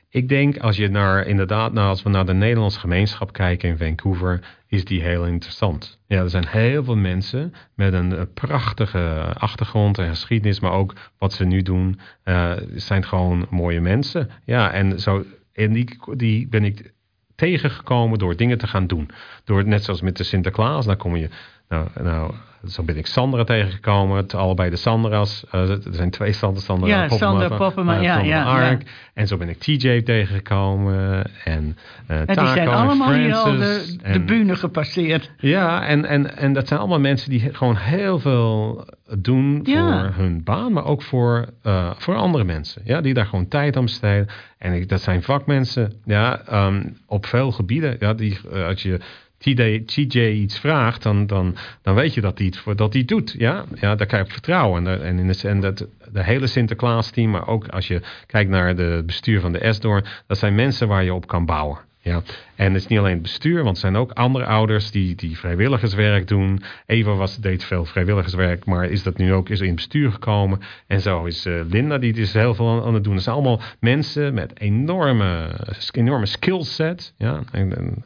ik 0.09 0.29
denk 0.29 0.57
als 0.57 0.77
je 0.77 0.89
naar, 0.89 1.27
inderdaad, 1.27 1.73
nou, 1.73 1.87
als 1.87 2.03
we 2.03 2.09
naar 2.09 2.25
de 2.25 2.33
Nederlandse 2.33 2.79
gemeenschap 2.79 3.33
kijken 3.33 3.69
in 3.69 3.77
Vancouver, 3.77 4.39
is 4.67 4.85
die 4.85 5.01
heel 5.01 5.25
interessant. 5.25 5.99
Ja, 6.07 6.21
er 6.21 6.29
zijn 6.29 6.47
heel 6.47 6.83
veel 6.83 6.95
mensen 6.95 7.53
met 7.75 7.93
een 7.93 8.15
eh, 8.15 8.21
prachtige 8.33 9.33
achtergrond 9.37 9.97
en 9.97 10.09
geschiedenis, 10.09 10.59
maar 10.59 10.71
ook 10.71 10.93
wat 11.17 11.33
ze 11.33 11.45
nu 11.45 11.61
doen, 11.61 11.99
eh, 12.23 12.51
zijn 12.75 13.05
gewoon 13.05 13.47
mooie 13.49 13.81
mensen. 13.81 14.29
Ja, 14.45 14.71
en 14.71 14.99
zo, 14.99 15.25
en 15.53 15.73
die, 15.73 15.99
die 16.15 16.47
ben 16.47 16.63
ik 16.63 16.93
tegengekomen 17.35 18.19
door 18.19 18.35
dingen 18.35 18.57
te 18.57 18.67
gaan 18.67 18.87
doen. 18.87 19.09
Door, 19.43 19.67
net 19.67 19.83
zoals 19.83 20.01
met 20.01 20.17
de 20.17 20.23
Sinterklaas, 20.23 20.85
dan 20.85 20.97
kom 20.97 21.15
je, 21.15 21.29
nou, 21.69 21.87
nou 22.03 22.33
zo 22.67 22.83
ben 22.83 22.97
ik 22.97 23.05
Sandra 23.07 23.43
tegengekomen. 23.43 24.17
Het, 24.17 24.33
allebei 24.33 24.69
de 24.69 24.75
Sandra's. 24.75 25.45
eh, 25.51 25.69
er 25.69 25.79
zijn 25.91 26.09
twee 26.09 26.33
Sandra, 26.33 26.61
Sandra 26.61 26.87
Ja, 26.87 27.09
Sandra 27.09 27.47
van- 27.47 27.57
Poppema, 27.57 27.93
van- 27.93 28.03
ja, 28.03 28.19
ja, 28.19 28.43
Ark. 28.43 28.81
ja. 28.81 28.87
En 29.13 29.27
zo 29.27 29.37
ben 29.37 29.49
ik 29.49 29.57
TJ 29.59 30.01
tegengekomen. 30.01 31.25
En 31.43 31.77
eh 32.07 32.19
en 32.19 32.25
die 32.25 32.35
Taco 32.35 32.47
zijn 32.53 32.67
en 32.67 32.73
allemaal 32.73 33.13
hier 33.13 33.35
al 33.35 33.51
de, 33.57 33.95
de 34.11 34.19
bühne 34.19 34.55
gepasseerd. 34.55 35.31
ja, 35.37 35.85
en, 35.85 36.05
en, 36.05 36.37
en 36.37 36.53
dat 36.53 36.67
zijn 36.67 36.79
allemaal 36.79 36.99
mensen 36.99 37.29
die 37.29 37.53
gewoon 37.53 37.75
heel 37.75 38.19
veel 38.19 38.85
doen 39.19 39.59
Ja. 39.63 40.03
voor 40.05 40.23
hun 40.23 40.43
baan, 40.43 40.73
maar 40.73 40.85
ook 40.85 41.01
voor, 41.01 41.45
eh, 41.63 41.91
voor 41.97 42.15
andere 42.15 42.43
mensen. 42.43 42.81
Ja, 42.85 43.01
die 43.01 43.13
daar 43.13 43.25
gewoon 43.25 43.47
tijd 43.47 43.77
aan 43.77 43.83
besteden. 43.85 44.27
En 44.57 44.73
ik, 44.73 44.89
dat 44.89 45.01
zijn 45.01 45.23
vakmensen 45.23 45.93
ja, 46.05 46.41
ehm, 46.45 46.83
op 47.05 47.25
veel 47.25 47.51
gebieden. 47.51 47.95
Ja, 47.99 48.13
die, 48.13 48.39
eh, 48.53 48.65
als 48.65 48.81
je 48.81 48.99
TJ, 49.37 50.29
iets 50.29 50.59
vraagt, 50.59 51.03
dan, 51.03 51.27
dan, 51.27 51.55
dan 51.81 51.95
weet 51.95 52.13
je 52.13 52.21
dat 52.21 52.37
hij 52.37 52.53
voor 52.57 52.75
dat 52.75 52.93
hij 52.93 53.05
doet. 53.05 53.35
Ja? 53.37 53.65
Ja, 53.75 53.95
daar 53.95 54.07
krijg 54.07 54.25
je 54.25 54.31
vertrouwen. 54.31 54.87
En, 54.87 55.03
en, 55.03 55.19
in 55.19 55.27
de, 55.27 55.47
en 55.47 55.59
dat, 55.59 55.87
de 56.11 56.23
hele 56.23 56.47
Sinterklaas-team, 56.47 57.29
maar 57.29 57.47
ook 57.47 57.67
als 57.67 57.87
je 57.87 58.01
kijkt 58.25 58.49
naar 58.49 58.75
de 58.75 59.03
bestuur 59.05 59.39
van 59.39 59.51
de 59.51 59.59
Esdoorn, 59.59 60.05
dat 60.27 60.37
zijn 60.37 60.55
mensen 60.55 60.87
waar 60.87 61.03
je 61.03 61.13
op 61.13 61.27
kan 61.27 61.45
bouwen. 61.45 61.85
Ja, 62.07 62.21
en 62.55 62.73
het 62.73 62.81
is 62.81 62.87
niet 62.87 62.99
alleen 62.99 63.13
het 63.13 63.21
bestuur, 63.21 63.63
want 63.63 63.75
er 63.75 63.81
zijn 63.81 63.95
ook 63.95 64.11
andere 64.11 64.45
ouders 64.45 64.91
die, 64.91 65.15
die 65.15 65.37
vrijwilligerswerk 65.37 66.27
doen. 66.27 66.61
Eva 66.85 67.13
was, 67.13 67.37
deed 67.37 67.63
veel 67.63 67.85
vrijwilligerswerk, 67.85 68.65
maar 68.65 68.85
is 68.85 69.03
dat 69.03 69.17
nu 69.17 69.33
ook 69.33 69.49
is 69.49 69.59
in 69.59 69.65
het 69.65 69.75
bestuur 69.75 70.11
gekomen. 70.11 70.59
En 70.87 71.01
zo 71.01 71.25
is 71.25 71.45
eh, 71.45 71.61
Linda, 71.69 71.97
die 71.97 72.13
is 72.13 72.33
heel 72.33 72.55
veel 72.55 72.69
aan, 72.69 72.83
aan 72.83 72.93
het 72.93 73.03
doen. 73.03 73.13
Het 73.13 73.23
zijn 73.23 73.35
allemaal 73.35 73.61
mensen 73.79 74.33
met 74.33 74.59
enorme, 74.59 75.49
enorme 75.91 76.25
skillset. 76.25 77.13
Ja, 77.17 77.41
en, 77.51 77.77
en 77.77 78.03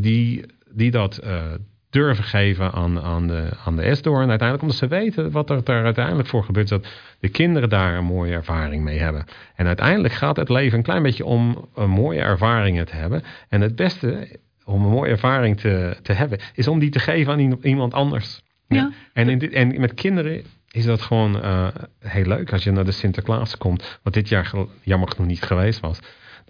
die, 0.00 0.44
die 0.72 0.90
dat 0.90 1.16
eh, 1.16 1.42
durven 1.90 2.24
geven 2.24 2.72
aan, 2.72 3.00
aan 3.00 3.26
de, 3.26 3.48
aan 3.64 3.76
de 3.76 3.94
S-door. 3.94 4.22
En 4.22 4.28
uiteindelijk 4.28 4.62
omdat 4.62 4.76
ze 4.76 4.88
weten 4.88 5.30
wat 5.30 5.50
er 5.50 5.64
daar 5.64 5.84
uiteindelijk 5.84 6.28
voor 6.28 6.44
gebeurt. 6.44 6.68
Dat 6.68 6.86
de 7.20 7.28
kinderen 7.28 7.68
daar 7.68 7.96
een 7.96 8.04
mooie 8.04 8.32
ervaring 8.32 8.82
mee 8.82 8.98
hebben. 8.98 9.24
En 9.54 9.66
uiteindelijk 9.66 10.14
gaat 10.14 10.36
het 10.36 10.48
leven 10.48 10.78
een 10.78 10.84
klein 10.84 11.02
beetje 11.02 11.24
om 11.24 11.68
eh, 11.74 11.86
mooie 11.86 12.20
ervaringen 12.20 12.86
te 12.86 12.96
hebben. 12.96 13.22
En 13.48 13.60
het 13.60 13.76
beste 13.76 14.38
om 14.64 14.84
een 14.84 14.90
mooie 14.90 15.10
ervaring 15.10 15.60
te, 15.60 15.96
te 16.02 16.12
hebben, 16.12 16.38
is 16.54 16.68
om 16.68 16.78
die 16.78 16.90
te 16.90 16.98
geven 16.98 17.32
aan 17.32 17.58
iemand 17.62 17.94
anders. 17.94 18.42
Ja. 18.68 18.90
En, 19.12 19.28
in 19.28 19.38
dit, 19.38 19.52
en 19.52 19.80
met 19.80 19.94
kinderen 19.94 20.42
is 20.70 20.84
dat 20.84 21.02
gewoon 21.02 21.42
eh, 21.42 21.68
heel 21.98 22.24
leuk 22.24 22.52
als 22.52 22.64
je 22.64 22.70
naar 22.70 22.84
de 22.84 22.92
Sinterklaas 22.92 23.56
komt. 23.56 23.98
Wat 24.02 24.14
dit 24.14 24.28
jaar 24.28 24.52
jammer 24.82 25.08
genoeg 25.08 25.26
niet 25.26 25.42
geweest 25.42 25.80
was. 25.80 25.98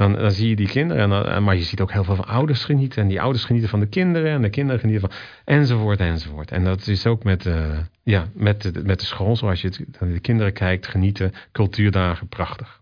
Dan, 0.00 0.12
dan 0.12 0.30
zie 0.30 0.48
je 0.48 0.56
die 0.56 0.68
kinderen. 0.68 1.26
En 1.26 1.42
maar 1.42 1.56
je 1.56 1.62
ziet 1.62 1.80
ook 1.80 1.92
heel 1.92 2.04
veel 2.04 2.14
van 2.14 2.26
ouders 2.26 2.64
genieten. 2.64 3.02
En 3.02 3.08
die 3.08 3.20
ouders 3.20 3.44
genieten 3.44 3.70
van 3.70 3.80
de 3.80 3.86
kinderen. 3.86 4.30
En 4.32 4.42
de 4.42 4.50
kinderen 4.50 4.80
genieten 4.80 5.08
van. 5.08 5.18
Enzovoort, 5.44 6.00
enzovoort. 6.00 6.50
En 6.50 6.64
dat 6.64 6.86
is 6.86 7.06
ook 7.06 7.24
met, 7.24 7.46
uh, 7.46 7.78
ja, 8.02 8.26
met, 8.34 8.62
de, 8.62 8.82
met 8.84 9.00
de 9.00 9.06
school. 9.06 9.36
Zoals 9.36 9.60
je 9.60 9.86
naar 9.98 10.12
de 10.12 10.20
kinderen 10.20 10.52
kijkt, 10.52 10.86
genieten. 10.86 11.32
Cultuurdagen, 11.52 12.28
prachtig. 12.28 12.80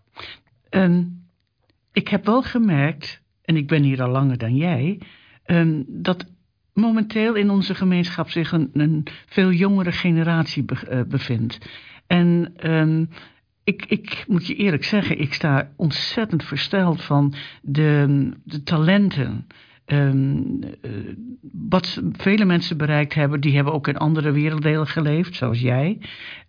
Um, 0.69 1.25
ik 1.91 2.07
heb 2.07 2.25
wel 2.25 2.41
gemerkt, 2.41 3.21
en 3.41 3.55
ik 3.55 3.67
ben 3.67 3.83
hier 3.83 4.01
al 4.01 4.09
langer 4.09 4.37
dan 4.37 4.55
jij. 4.55 4.99
Um, 5.45 5.85
dat 5.87 6.25
momenteel 6.73 7.33
in 7.35 7.49
onze 7.49 7.75
gemeenschap 7.75 8.29
zich 8.29 8.51
een, 8.51 8.69
een 8.73 9.07
veel 9.25 9.51
jongere 9.51 9.91
generatie 9.91 10.63
be, 10.63 10.75
uh, 10.91 11.01
bevindt. 11.07 11.57
En 12.07 12.53
um, 12.63 13.09
ik, 13.69 13.85
ik 13.85 14.23
moet 14.27 14.47
je 14.47 14.55
eerlijk 14.55 14.83
zeggen, 14.83 15.19
ik 15.19 15.33
sta 15.33 15.71
ontzettend 15.75 16.43
versteld 16.43 17.01
van 17.01 17.33
de, 17.61 18.29
de 18.43 18.63
talenten. 18.63 19.47
Um, 19.85 20.59
uh, 20.63 20.91
wat 21.51 22.01
vele 22.11 22.45
mensen 22.45 22.77
bereikt 22.77 23.13
hebben, 23.13 23.41
die 23.41 23.55
hebben 23.55 23.73
ook 23.73 23.87
in 23.87 23.97
andere 23.97 24.31
werelddelen 24.31 24.87
geleefd, 24.87 25.35
zoals 25.35 25.59
jij. 25.59 26.01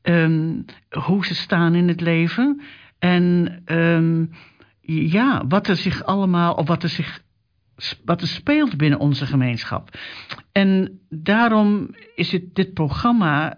Um, 0.03 0.64
hoe 0.89 1.27
ze 1.27 1.35
staan 1.35 1.75
in 1.75 1.89
het 1.89 2.01
leven. 2.01 2.61
En 2.99 3.62
um, 3.66 4.31
ja, 4.81 5.45
wat 5.49 5.68
er 5.68 5.77
zich 5.77 6.05
allemaal, 6.05 6.55
of 6.55 6.68
wat 6.68 6.83
er 6.83 6.89
zich 6.89 7.23
wat 8.05 8.21
er 8.21 8.29
speelt 8.29 8.77
binnen 8.77 8.99
onze 8.99 9.27
gemeenschap. 9.27 9.99
En 10.53 11.01
daarom 11.09 11.95
is 12.14 12.39
dit 12.53 12.75
programma, 12.75 13.57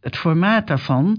het 0.00 0.16
formaat 0.16 0.66
daarvan, 0.66 1.18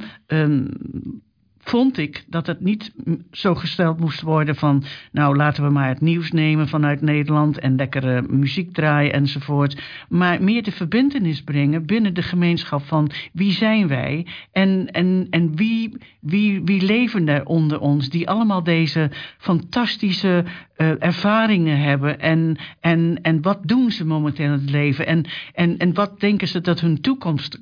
vond 1.64 1.97
ik 1.97 2.24
dat 2.28 2.47
het 2.47 2.61
niet 2.61 2.93
zo 3.32 3.55
gesteld 3.55 3.99
moest 3.99 4.22
worden 4.22 4.55
van... 4.55 4.84
nou, 5.11 5.36
laten 5.36 5.64
we 5.64 5.70
maar 5.70 5.88
het 5.88 6.01
nieuws 6.01 6.32
nemen 6.32 6.68
vanuit 6.68 7.01
Nederland... 7.01 7.59
en 7.59 7.76
lekkere 7.76 8.22
muziek 8.22 8.74
draaien 8.74 9.14
enzovoort. 9.14 9.82
Maar 10.09 10.43
meer 10.43 10.64
de 10.64 10.72
verbindenis 10.72 11.43
brengen 11.43 11.86
binnen 11.86 12.14
de 12.14 12.22
gemeenschap 12.22 12.84
van... 12.84 13.11
wie 13.34 13.51
zijn 13.51 13.88
wij 13.88 14.26
en, 14.51 14.91
en, 14.91 15.28
en 15.30 15.55
wie, 15.55 15.97
wie, 16.20 16.61
wie 16.64 16.82
leven 16.82 17.28
er 17.28 17.45
onder 17.45 17.80
ons... 17.80 18.09
die 18.09 18.30
allemaal 18.30 18.64
deze 18.64 19.11
fantastische 19.38 20.43
uh, 20.78 20.91
ervaringen 20.99 21.80
hebben... 21.80 22.20
En, 22.20 22.57
en, 22.80 23.20
en 23.22 23.41
wat 23.41 23.59
doen 23.68 23.91
ze 23.91 24.05
momenteel 24.05 24.45
in 24.45 24.51
het 24.51 24.70
leven... 24.70 25.07
en, 25.07 25.26
en, 25.53 25.78
en 25.78 25.93
wat 25.93 26.20
denken 26.20 26.47
ze 26.47 26.61
dat 26.61 26.80
hun 26.80 27.01
toekomst 27.01 27.61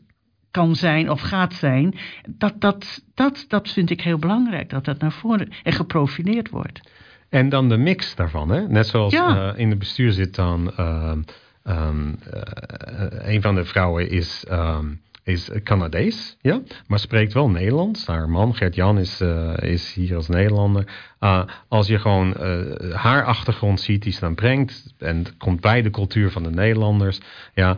kan 0.51 0.75
zijn 0.75 1.09
of 1.09 1.21
gaat 1.21 1.53
zijn. 1.53 1.95
Dat, 2.29 2.53
dat, 2.61 3.03
dat, 3.13 3.45
dat 3.47 3.69
vind 3.69 3.89
ik 3.89 4.01
heel 4.01 4.17
belangrijk, 4.17 4.69
dat 4.69 4.85
dat 4.85 4.99
naar 4.99 5.11
voren 5.11 5.49
en 5.63 5.73
geprofileerd 5.73 6.49
wordt. 6.49 6.81
En 7.29 7.49
dan 7.49 7.69
de 7.69 7.77
mix 7.77 8.15
daarvan, 8.15 8.49
hè? 8.49 8.67
Net 8.67 8.87
zoals 8.87 9.13
ja. 9.13 9.53
uh, 9.53 9.59
in 9.59 9.69
het 9.69 9.79
bestuur 9.79 10.11
zit 10.11 10.35
dan... 10.35 10.73
Uh, 10.79 11.11
um, 11.63 12.17
uh, 12.33 13.33
een 13.33 13.41
van 13.41 13.55
de 13.55 13.65
vrouwen 13.65 14.09
is... 14.09 14.45
Um, 14.51 15.01
is 15.23 15.49
Canadees, 15.63 16.37
ja, 16.41 16.61
maar 16.87 16.99
spreekt 16.99 17.33
wel 17.33 17.49
Nederlands. 17.49 18.07
Haar 18.07 18.29
man 18.29 18.55
Gert-Jan 18.55 18.99
is, 18.99 19.21
uh, 19.21 19.53
is 19.59 19.93
hier 19.93 20.15
als 20.15 20.27
Nederlander. 20.27 20.85
Uh, 21.19 21.43
als 21.67 21.87
je 21.87 21.99
gewoon 21.99 22.35
uh, 22.39 22.93
haar 22.93 23.23
achtergrond 23.23 23.81
ziet 23.81 24.03
die 24.03 24.13
ze 24.13 24.19
dan 24.19 24.35
brengt... 24.35 24.93
en 24.97 25.25
komt 25.37 25.61
bij 25.61 25.81
de 25.81 25.89
cultuur 25.89 26.31
van 26.31 26.43
de 26.43 26.49
Nederlanders... 26.49 27.19
Ja, 27.53 27.77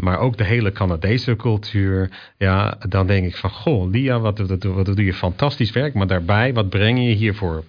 maar 0.00 0.18
ook 0.18 0.36
de 0.36 0.44
hele 0.44 0.72
Canadese 0.72 1.36
cultuur... 1.36 2.10
Ja, 2.38 2.78
dan 2.88 3.06
denk 3.06 3.26
ik 3.26 3.36
van, 3.36 3.50
goh, 3.50 3.90
Lia, 3.90 4.20
wat, 4.20 4.38
wat, 4.38 4.62
wat 4.62 4.86
doe 4.86 5.04
je 5.04 5.14
fantastisch 5.14 5.72
werk... 5.72 5.94
maar 5.94 6.06
daarbij, 6.06 6.54
wat 6.54 6.68
breng 6.68 6.98
je 6.98 7.14
hier 7.14 7.34
voor 7.34 7.64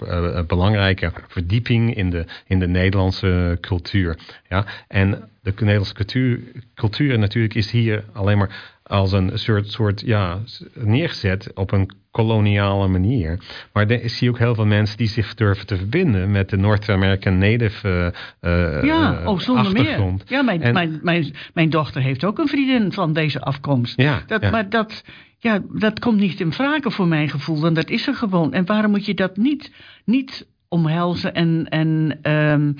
belangrijke 0.47 1.11
verdieping... 1.27 1.95
in 1.95 2.09
de, 2.09 2.25
in 2.47 2.59
de 2.59 2.67
Nederlandse 2.67 3.57
cultuur. 3.61 4.17
Ja, 4.49 4.65
en 4.87 5.29
de 5.41 5.53
Nederlandse 5.55 5.93
cultuur, 5.93 6.39
cultuur 6.75 7.19
natuurlijk 7.19 7.53
is 7.53 7.71
hier 7.71 8.03
alleen 8.13 8.37
maar 8.37 8.76
als 8.87 9.11
een 9.11 9.31
soort, 9.33 9.71
soort 9.71 10.01
ja, 10.01 10.39
neergezet 10.73 11.51
op 11.53 11.71
een 11.71 11.91
koloniale 12.11 12.87
manier. 12.87 13.39
Maar 13.73 13.91
ik 13.91 14.09
zie 14.09 14.29
ook 14.29 14.37
heel 14.37 14.55
veel 14.55 14.65
mensen 14.65 14.97
die 14.97 15.07
zich 15.07 15.33
durven 15.33 15.65
te 15.65 15.77
verbinden 15.77 16.31
met 16.31 16.49
de 16.49 16.57
North 16.57 16.89
American 16.89 17.37
Native 17.37 18.13
uh, 18.41 18.83
ja, 18.83 19.21
oh, 19.25 19.39
zonder 19.39 19.71
meer. 19.71 20.13
Ja, 20.25 20.41
mijn, 20.41 20.61
en, 20.61 20.73
mijn, 20.73 20.99
mijn, 21.03 21.33
mijn 21.53 21.69
dochter 21.69 22.01
heeft 22.01 22.23
ook 22.23 22.37
een 22.37 22.47
vriendin 22.47 22.91
van 22.91 23.13
deze 23.13 23.41
afkomst. 23.41 24.01
Ja, 24.01 24.21
dat, 24.27 24.41
ja. 24.41 24.49
Maar 24.49 24.69
dat, 24.69 25.03
ja, 25.37 25.61
dat 25.71 25.99
komt 25.99 26.19
niet 26.19 26.39
in 26.39 26.53
vragen 26.53 26.91
voor 26.91 27.07
mijn 27.07 27.29
gevoel. 27.29 27.65
En 27.65 27.73
dat 27.73 27.89
is 27.89 28.07
er 28.07 28.15
gewoon. 28.15 28.53
En 28.53 28.65
waarom 28.65 28.91
moet 28.91 29.05
je 29.05 29.13
dat 29.13 29.37
niet, 29.37 29.71
niet 30.05 30.47
omhelzen 30.67 31.33
en... 31.33 31.65
en 31.69 32.19
um, 32.31 32.75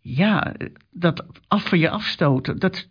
ja, 0.00 0.54
dat 0.90 1.24
af 1.48 1.68
van 1.68 1.78
je 1.78 1.90
afstoten. 1.90 2.58
Dat, 2.58 2.88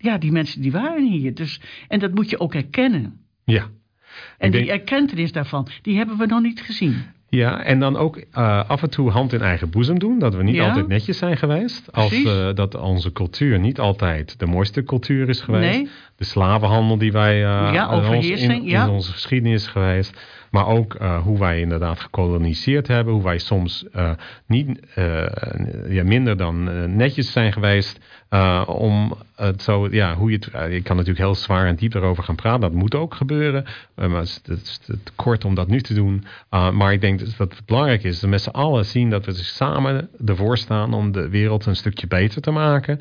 ja, 0.00 0.18
die 0.18 0.32
mensen 0.32 0.62
die 0.62 0.72
waren 0.72 1.08
hier. 1.08 1.34
Dus, 1.34 1.60
en 1.88 1.98
dat 1.98 2.14
moet 2.14 2.30
je 2.30 2.40
ook 2.40 2.54
erkennen. 2.54 3.20
Ja. 3.44 3.66
En 4.38 4.50
die 4.50 4.70
erkentenis 4.70 5.32
daarvan, 5.32 5.68
die 5.82 5.96
hebben 5.96 6.18
we 6.18 6.26
nog 6.26 6.42
niet 6.42 6.62
gezien. 6.62 7.02
Ja, 7.28 7.62
en 7.62 7.80
dan 7.80 7.96
ook 7.96 8.16
uh, 8.16 8.68
af 8.68 8.82
en 8.82 8.90
toe 8.90 9.10
hand 9.10 9.32
in 9.32 9.40
eigen 9.40 9.70
boezem 9.70 9.98
doen. 9.98 10.18
Dat 10.18 10.34
we 10.34 10.42
niet 10.42 10.54
ja. 10.54 10.68
altijd 10.68 10.88
netjes 10.88 11.18
zijn 11.18 11.36
geweest. 11.36 11.92
Als 11.92 12.12
uh, 12.12 12.54
dat 12.54 12.74
onze 12.74 13.12
cultuur 13.12 13.58
niet 13.58 13.78
altijd 13.78 14.38
de 14.38 14.46
mooiste 14.46 14.82
cultuur 14.82 15.28
is 15.28 15.40
geweest. 15.40 15.78
Nee. 15.78 15.88
De 16.16 16.24
slavenhandel 16.24 16.98
die 16.98 17.12
wij 17.12 17.34
uh, 17.34 17.70
ja, 17.72 18.12
in, 18.12 18.50
in 18.50 18.64
ja. 18.64 18.90
onze 18.90 19.12
geschiedenis 19.12 19.62
is 19.62 19.68
geweest. 19.68 20.20
Maar 20.50 20.66
ook 20.66 20.94
uh, 20.94 21.22
hoe 21.22 21.38
wij 21.38 21.60
inderdaad 21.60 22.00
gekoloniseerd 22.00 22.86
hebben. 22.86 23.14
Hoe 23.14 23.22
wij 23.22 23.38
soms 23.38 23.84
uh, 23.96 24.10
niet, 24.46 24.80
uh, 24.96 25.26
ja, 25.88 26.04
minder 26.04 26.36
dan 26.36 26.64
netjes 26.96 27.32
zijn 27.32 27.52
geweest. 27.52 28.00
om 28.66 29.14
het 29.36 29.62
zo, 29.62 29.88
ja, 29.90 30.14
hoe 30.14 30.30
je 30.30 30.36
ik 30.70 30.84
kan 30.84 30.96
natuurlijk 30.96 31.24
heel 31.24 31.34
zwaar 31.34 31.66
en 31.66 31.76
diep 31.76 31.94
erover 31.94 32.24
gaan 32.24 32.34
praten. 32.34 32.60
Dat 32.60 32.72
moet 32.72 32.94
ook 32.94 33.14
gebeuren. 33.14 33.64
maar 33.94 34.10
het 34.10 34.48
is, 34.62 34.78
te 34.78 34.98
kort 35.14 35.44
om 35.44 35.54
dat 35.54 35.68
nu 35.68 35.80
te 35.80 35.94
doen. 35.94 36.24
maar 36.50 36.92
ik 36.92 37.00
denk 37.00 37.18
dat 37.18 37.38
het 37.38 37.66
belangrijk 37.66 38.02
is 38.02 38.12
dat 38.12 38.20
we 38.20 38.28
met 38.28 38.42
z'n 38.42 38.48
allen 38.48 38.84
zien 38.84 39.10
dat 39.10 39.26
we 39.26 39.32
samen 39.34 40.08
ervoor 40.26 40.58
staan 40.58 40.94
om 40.94 41.12
de 41.12 41.28
wereld 41.28 41.66
een 41.66 41.76
stukje 41.76 42.06
beter 42.06 42.42
te 42.42 42.50
maken 42.50 43.00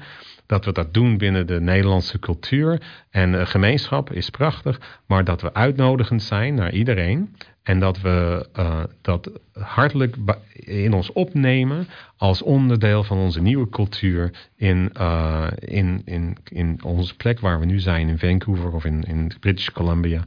dat 0.49 0.65
we 0.65 0.71
dat 0.71 0.93
doen 0.93 1.17
binnen 1.17 1.47
de 1.47 1.61
Nederlandse 1.61 2.19
cultuur. 2.19 2.81
En 3.09 3.33
uh, 3.33 3.45
gemeenschap 3.45 4.11
is 4.11 4.29
prachtig, 4.29 5.01
maar 5.07 5.23
dat 5.23 5.41
we 5.41 5.53
uitnodigend 5.53 6.23
zijn 6.23 6.53
naar 6.53 6.73
iedereen. 6.73 7.35
En 7.63 7.79
dat 7.79 8.01
we 8.01 8.47
uh, 8.59 8.83
dat 9.01 9.31
hartelijk 9.53 10.15
in 10.53 10.93
ons 10.93 11.11
opnemen 11.11 11.87
als 12.17 12.41
onderdeel 12.41 13.03
van 13.03 13.17
onze 13.17 13.41
nieuwe 13.41 13.69
cultuur 13.69 14.49
in, 14.55 14.91
uh, 14.99 15.47
in, 15.59 16.01
in, 16.05 16.37
in 16.43 16.83
onze 16.83 17.15
plek 17.15 17.39
waar 17.39 17.59
we 17.59 17.65
nu 17.65 17.79
zijn, 17.79 18.07
in 18.07 18.19
Vancouver 18.19 18.71
of 18.71 18.85
in, 18.85 19.03
in 19.03 19.31
British 19.39 19.69
Columbia. 19.69 20.23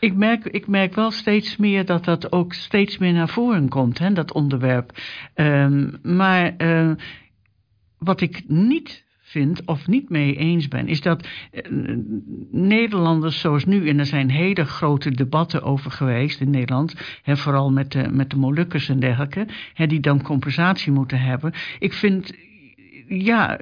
Ik 0.00 0.14
merk, 0.14 0.44
ik 0.44 0.66
merk 0.66 0.94
wel 0.94 1.10
steeds 1.10 1.56
meer 1.56 1.84
dat 1.84 2.04
dat 2.04 2.32
ook 2.32 2.52
steeds 2.52 2.98
meer 2.98 3.12
naar 3.12 3.28
voren 3.28 3.68
komt, 3.68 3.98
hè, 3.98 4.12
dat 4.12 4.32
onderwerp. 4.32 4.98
Um, 5.34 5.98
maar 6.02 6.54
wat 7.98 8.20
ik 8.20 8.42
niet 8.46 9.08
vind 9.30 9.64
of 9.64 9.86
niet 9.86 10.08
mee 10.08 10.36
eens 10.36 10.68
ben, 10.68 10.88
is 10.88 11.00
dat 11.00 11.28
uh, 11.52 11.96
Nederlanders 12.50 13.40
zoals 13.40 13.64
nu, 13.64 13.88
en 13.88 13.98
er 13.98 14.06
zijn 14.06 14.30
hele 14.30 14.64
grote 14.64 15.10
debatten 15.10 15.62
over 15.62 15.90
geweest 15.90 16.40
in 16.40 16.50
Nederland, 16.50 16.94
hè, 17.22 17.36
vooral 17.36 17.70
met 17.70 17.92
de, 17.92 18.08
met 18.10 18.30
de 18.30 18.36
Molukkers 18.36 18.88
en 18.88 19.00
dergelijke, 19.00 19.46
hè, 19.74 19.86
die 19.86 20.00
dan 20.00 20.22
compensatie 20.22 20.92
moeten 20.92 21.20
hebben. 21.20 21.52
Ik 21.78 21.92
vind 21.92 22.32
ja, 23.18 23.58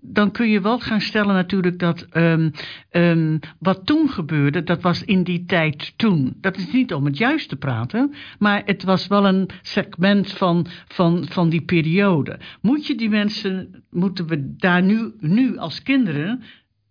dan 0.00 0.30
kun 0.30 0.48
je 0.48 0.60
wel 0.60 0.78
gaan 0.78 1.00
stellen 1.00 1.34
natuurlijk 1.34 1.78
dat 1.78 2.06
um, 2.12 2.50
um, 2.90 3.38
wat 3.58 3.86
toen 3.86 4.08
gebeurde, 4.08 4.62
dat 4.62 4.82
was 4.82 5.04
in 5.04 5.22
die 5.22 5.44
tijd 5.44 5.92
toen. 5.96 6.36
Dat 6.40 6.56
is 6.56 6.72
niet 6.72 6.94
om 6.94 7.04
het 7.04 7.18
juist 7.18 7.48
te 7.48 7.56
praten, 7.56 8.14
maar 8.38 8.62
het 8.64 8.82
was 8.82 9.06
wel 9.06 9.26
een 9.26 9.50
segment 9.62 10.32
van, 10.32 10.66
van, 10.86 11.26
van 11.28 11.48
die 11.48 11.62
periode. 11.62 12.38
Moet 12.60 12.86
je 12.86 12.94
die 12.94 13.08
mensen, 13.08 13.84
moeten 13.90 14.26
we 14.26 14.54
daar 14.56 14.82
nu, 14.82 15.12
nu 15.18 15.56
als 15.56 15.82
kinderen 15.82 16.42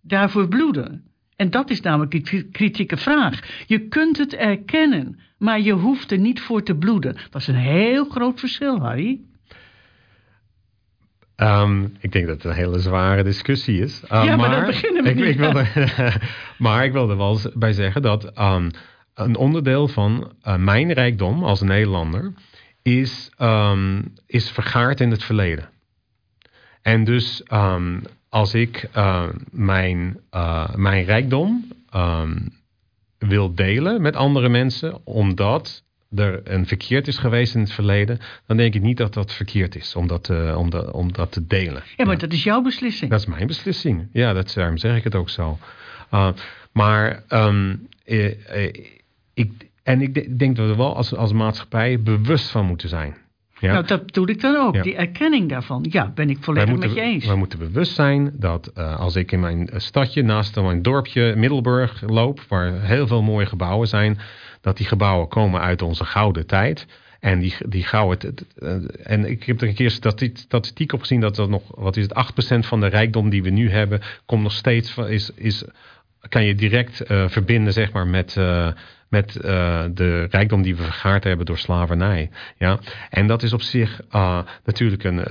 daarvoor 0.02 0.48
bloeden? 0.48 1.04
En 1.36 1.50
dat 1.50 1.70
is 1.70 1.82
namelijk 1.82 2.12
die 2.12 2.44
kritieke 2.44 2.98
vraag. 2.98 3.64
Je 3.66 3.88
kunt 3.88 4.18
het 4.18 4.34
erkennen, 4.34 5.20
maar 5.38 5.62
je 5.62 5.74
hoeft 5.74 6.12
er 6.12 6.20
niet 6.20 6.42
voor 6.42 6.64
te 6.64 6.76
bloeden. 6.76 7.16
Dat 7.30 7.42
is 7.42 7.48
een 7.48 7.56
heel 7.56 8.06
groot 8.06 8.40
verschil, 8.40 8.80
Harry. 8.80 9.22
Um, 11.42 11.96
ik 12.00 12.12
denk 12.12 12.28
dat 12.28 12.36
het 12.36 12.46
een 12.46 12.58
hele 12.58 12.80
zware 12.80 13.24
discussie 13.24 13.82
is. 13.82 14.02
Uh, 14.04 14.10
ja, 14.10 14.24
maar, 14.24 14.38
maar 14.38 14.50
daar 14.50 14.66
beginnen 14.66 15.04
we 15.04 15.10
ik, 15.10 15.16
niet 15.16 15.26
ik 15.26 15.38
wilde, 15.38 15.68
Maar 16.58 16.86
ik 16.86 16.92
wilde 16.92 17.16
wel 17.16 17.40
bij 17.54 17.74
zeggen 17.74 18.02
dat 18.02 18.40
um, 18.40 18.72
een 19.14 19.36
onderdeel 19.36 19.88
van 19.88 20.32
uh, 20.48 20.56
mijn 20.56 20.94
rijkdom 20.94 21.44
als 21.44 21.62
Nederlander 21.62 22.34
is, 22.82 23.32
um, 23.42 24.14
is 24.26 24.50
vergaard 24.50 25.02
in 25.02 25.12
het 25.12 25.24
verleden. 25.24 25.70
En 26.82 27.04
dus 27.04 27.44
als 28.30 28.54
ik 28.54 28.90
uh, 28.96 29.24
mijn, 29.52 30.20
mijn 30.76 31.04
rijkdom 31.04 31.68
wil 33.18 33.56
delen 33.56 34.02
met 34.02 34.16
andere 34.16 34.50
mensen, 34.50 35.06
omdat 35.06 35.84
er 36.16 36.42
een 36.44 36.68
verkeerd 36.68 37.08
is 37.08 37.18
geweest 37.18 37.56
in 37.56 37.62
het 37.62 37.72
verleden, 37.72 38.20
dan 38.46 38.58
denk 38.58 38.74
ik 38.74 38.82
niet 38.82 38.98
dat 38.98 39.14
dat 39.14 39.34
verkeerd 39.34 39.76
is 39.76 39.96
om 39.96 40.08
dat, 40.08 40.30
uh, 40.30 40.58
om 40.58 40.70
dat, 40.70 40.92
om 40.92 41.14
dat 41.14 41.32
te 41.32 41.48
delen. 41.48 41.84
Ja, 41.98 42.06
maar 42.06 42.18
dat 42.18 42.34
is 42.34 42.44
jouw 42.44 42.62
beslissing. 42.62 43.12
Dat 43.12 43.20
is 43.20 43.26
mijn 43.26 43.48
beslissing. 43.48 44.08
Ja, 44.12 44.34
dat, 44.34 44.54
daarom 44.54 44.78
zeg 44.78 44.96
ik 44.96 45.04
het 45.04 45.16
ook 45.16 45.30
zo. 45.30 45.58
Uh, 46.14 46.30
maar 46.72 47.24
um, 47.30 47.88
ik, 49.34 49.50
en 49.84 50.02
ik 50.02 50.40
denk 50.40 50.56
dat 50.56 50.66
we 50.66 50.72
er 50.72 50.78
wel 50.78 50.96
als, 50.96 51.16
als 51.16 51.34
maatschappij 51.34 52.02
bewust 52.02 52.50
van 52.50 52.66
moeten 52.66 52.90
zijn. 52.90 53.16
Ja. 53.60 53.72
Nou, 53.74 53.86
dat 53.86 54.06
bedoel 54.06 54.28
ik 54.28 54.42
dan 54.42 54.56
ook. 54.56 54.84
Die 54.84 54.96
erkenning 54.96 55.50
daarvan. 55.50 55.86
Ja, 55.90 56.12
ben 56.16 56.30
ik 56.30 56.38
volledig 56.40 56.78
met 56.78 56.94
je 56.94 57.02
eens. 57.02 57.26
We 57.26 57.36
moeten 57.36 57.60
bewust 57.60 57.94
zijn 57.94 58.32
dat 58.34 58.72
uh, 58.78 59.00
als 59.00 59.16
ik 59.16 59.32
in 59.32 59.40
mijn 59.40 59.70
stadje 59.76 60.24
naast 60.24 60.62
mijn 60.62 60.82
dorpje 60.82 61.36
Middelburg 61.36 62.04
loop, 62.06 62.42
waar 62.48 62.82
heel 62.82 63.08
veel 63.08 63.22
mooie 63.22 63.46
gebouwen 63.46 63.88
zijn, 63.88 64.20
dat 64.68 64.78
die 64.78 64.88
gebouwen 64.88 65.28
komen 65.28 65.62
uit 65.62 65.82
onze 65.82 66.06
gouden 66.06 66.46
tijd. 66.46 66.88
En 67.20 67.40
die, 67.40 67.56
die 67.68 67.84
gouden. 67.84 68.36
En 69.04 69.26
ik 69.26 69.44
heb 69.44 69.62
er 69.62 69.68
een 69.68 69.74
keer 69.74 69.92
statistiek 69.92 70.94
op 70.94 71.00
gezien 71.00 71.20
dat 71.20 71.36
dat 71.36 71.50
nog, 71.50 71.64
wat 71.76 71.98
is 71.98 72.04
het, 72.04 72.64
8% 72.64 72.68
van 72.68 72.80
de 72.80 72.88
rijkdom 72.88 73.30
die 73.30 73.44
we 73.44 73.50
nu 73.50 73.72
hebben, 73.72 74.02
komt 74.26 74.44
nog 74.44 74.52
steeds 74.52 74.92
van, 74.92 75.08
is, 75.08 75.32
is, 75.36 75.64
kan 76.30 76.44
je 76.44 76.56
direct 76.56 77.12
uh, 77.12 77.30
verbinden, 77.30 77.74
zeg 77.74 77.92
maar, 77.92 78.08
met. 78.08 78.36
Uh, 78.36 78.68
met 79.10 79.34
de 79.94 80.28
rijkdom 80.30 80.62
die 80.62 80.76
we 80.76 80.84
vergaard 80.84 81.24
hebben 81.24 81.46
door 81.46 81.58
slavernij. 81.58 82.30
Ja? 82.58 82.80
En 83.10 83.28
dat 83.28 83.44
is 83.44 83.54
op 83.54 83.62
zich 83.62 84.02
natuurlijk 84.66 85.04
een, 85.04 85.22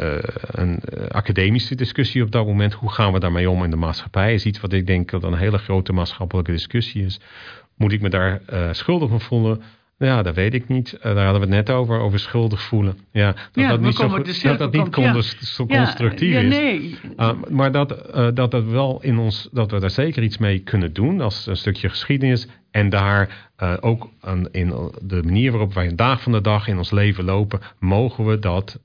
een 0.47 0.81
academische 1.09 1.75
discussie 1.75 2.23
op 2.23 2.31
dat 2.31 2.47
moment. 2.47 2.73
Hoe 2.73 2.93
gaan 2.93 3.13
we 3.13 3.19
daarmee 3.19 3.51
om 3.51 3.65
in 3.65 3.71
de 3.71 3.77
maatschappij? 3.77 4.35
Is 4.35 4.45
iets 4.45 4.61
wat 4.61 4.73
ik 4.73 4.87
denk 4.87 5.11
dat 5.11 5.23
een 5.23 5.35
hele 5.35 5.59
grote 5.59 5.93
maatschappelijke 5.93 6.53
discussie 6.53 7.05
is. 7.05 7.21
Moet 7.77 7.93
ik 7.93 8.01
me 8.01 8.09
daar 8.09 8.41
schuldig 8.73 9.09
van 9.09 9.21
voelen? 9.21 9.63
Ja, 9.99 10.23
dat 10.23 10.35
weet 10.35 10.55
ik 10.55 10.69
niet. 10.69 10.99
daar 11.03 11.25
hadden 11.25 11.49
we 11.49 11.57
het 11.57 11.67
net 11.67 11.71
over, 11.71 11.99
over 11.99 12.19
schuldig 12.19 12.63
voelen. 12.63 12.99
Ja, 13.11 13.33
dat 13.33 13.39
ja, 13.53 13.69
dat, 13.69 13.81
niet 13.81 13.95
zo, 13.95 14.09
dat 14.09 14.59
dat 14.59 14.73
niet 14.73 14.97
ja. 14.97 15.23
zo 15.23 15.67
constructief 15.67 16.33
ja, 16.33 16.41
nee. 16.41 16.81
is. 16.81 16.99
maar 17.51 17.73
dat, 17.73 17.89
dat, 18.35 18.51
dat, 18.51 18.65
wel 18.65 19.03
in 19.03 19.19
ons, 19.19 19.49
dat 19.53 19.71
we 19.71 19.81
daar 19.81 19.91
zeker 19.91 20.23
iets 20.23 20.39
mee 20.39 20.59
kunnen 20.59 20.93
doen 20.93 21.21
als 21.21 21.47
een 21.47 21.57
stukje 21.57 21.89
geschiedenis 21.89 22.49
en 22.71 22.89
daar 22.89 23.51
ook 23.81 24.11
aan, 24.21 24.49
in 24.51 24.93
de 25.03 25.23
manier 25.25 25.51
waarop 25.51 25.75
wij 25.75 25.87
vandaag 25.87 26.23
van 26.23 26.33
de 26.33 26.41
dag 26.41 26.69
in 26.69 26.77
ons 26.77 26.91
leven 26.91 27.25
lopen, 27.25 27.61
mogen 27.79 28.27
we 28.27 28.39
dat, 28.39 28.81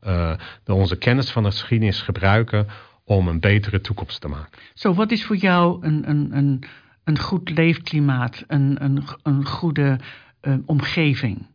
de 0.63 0.73
onze 0.73 0.97
kennis 0.97 1.31
van 1.31 1.43
de 1.43 1.51
geschiedenis 1.51 2.01
gebruiken 2.01 2.67
om 3.05 3.27
een 3.27 3.39
betere 3.39 3.81
toekomst 3.81 4.21
te 4.21 4.27
maken. 4.27 4.59
Zo, 4.73 4.93
wat 4.93 5.11
is 5.11 5.25
voor 5.25 5.35
jou 5.35 5.85
een, 5.85 6.09
een, 6.09 6.29
een, 6.37 6.63
een 7.03 7.19
goed 7.19 7.49
leefklimaat, 7.49 8.43
een, 8.47 8.83
een, 8.83 9.03
een 9.23 9.45
goede 9.45 9.99
uh, 10.41 10.55
omgeving? 10.65 11.45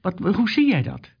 Wat, 0.00 0.18
hoe 0.18 0.50
zie 0.50 0.68
jij 0.68 0.82
dat? 0.82 1.14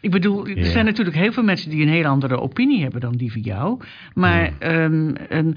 Ik 0.00 0.10
bedoel, 0.10 0.46
er 0.46 0.64
zijn 0.66 0.84
natuurlijk 0.84 1.16
heel 1.16 1.32
veel 1.32 1.42
mensen 1.42 1.70
die 1.70 1.82
een 1.82 1.92
heel 1.92 2.04
andere 2.04 2.40
opinie 2.40 2.82
hebben 2.82 3.00
dan 3.00 3.12
die 3.12 3.32
van 3.32 3.40
jou. 3.40 3.80
Maar 4.14 4.52
um, 4.84 5.16
en, 5.16 5.56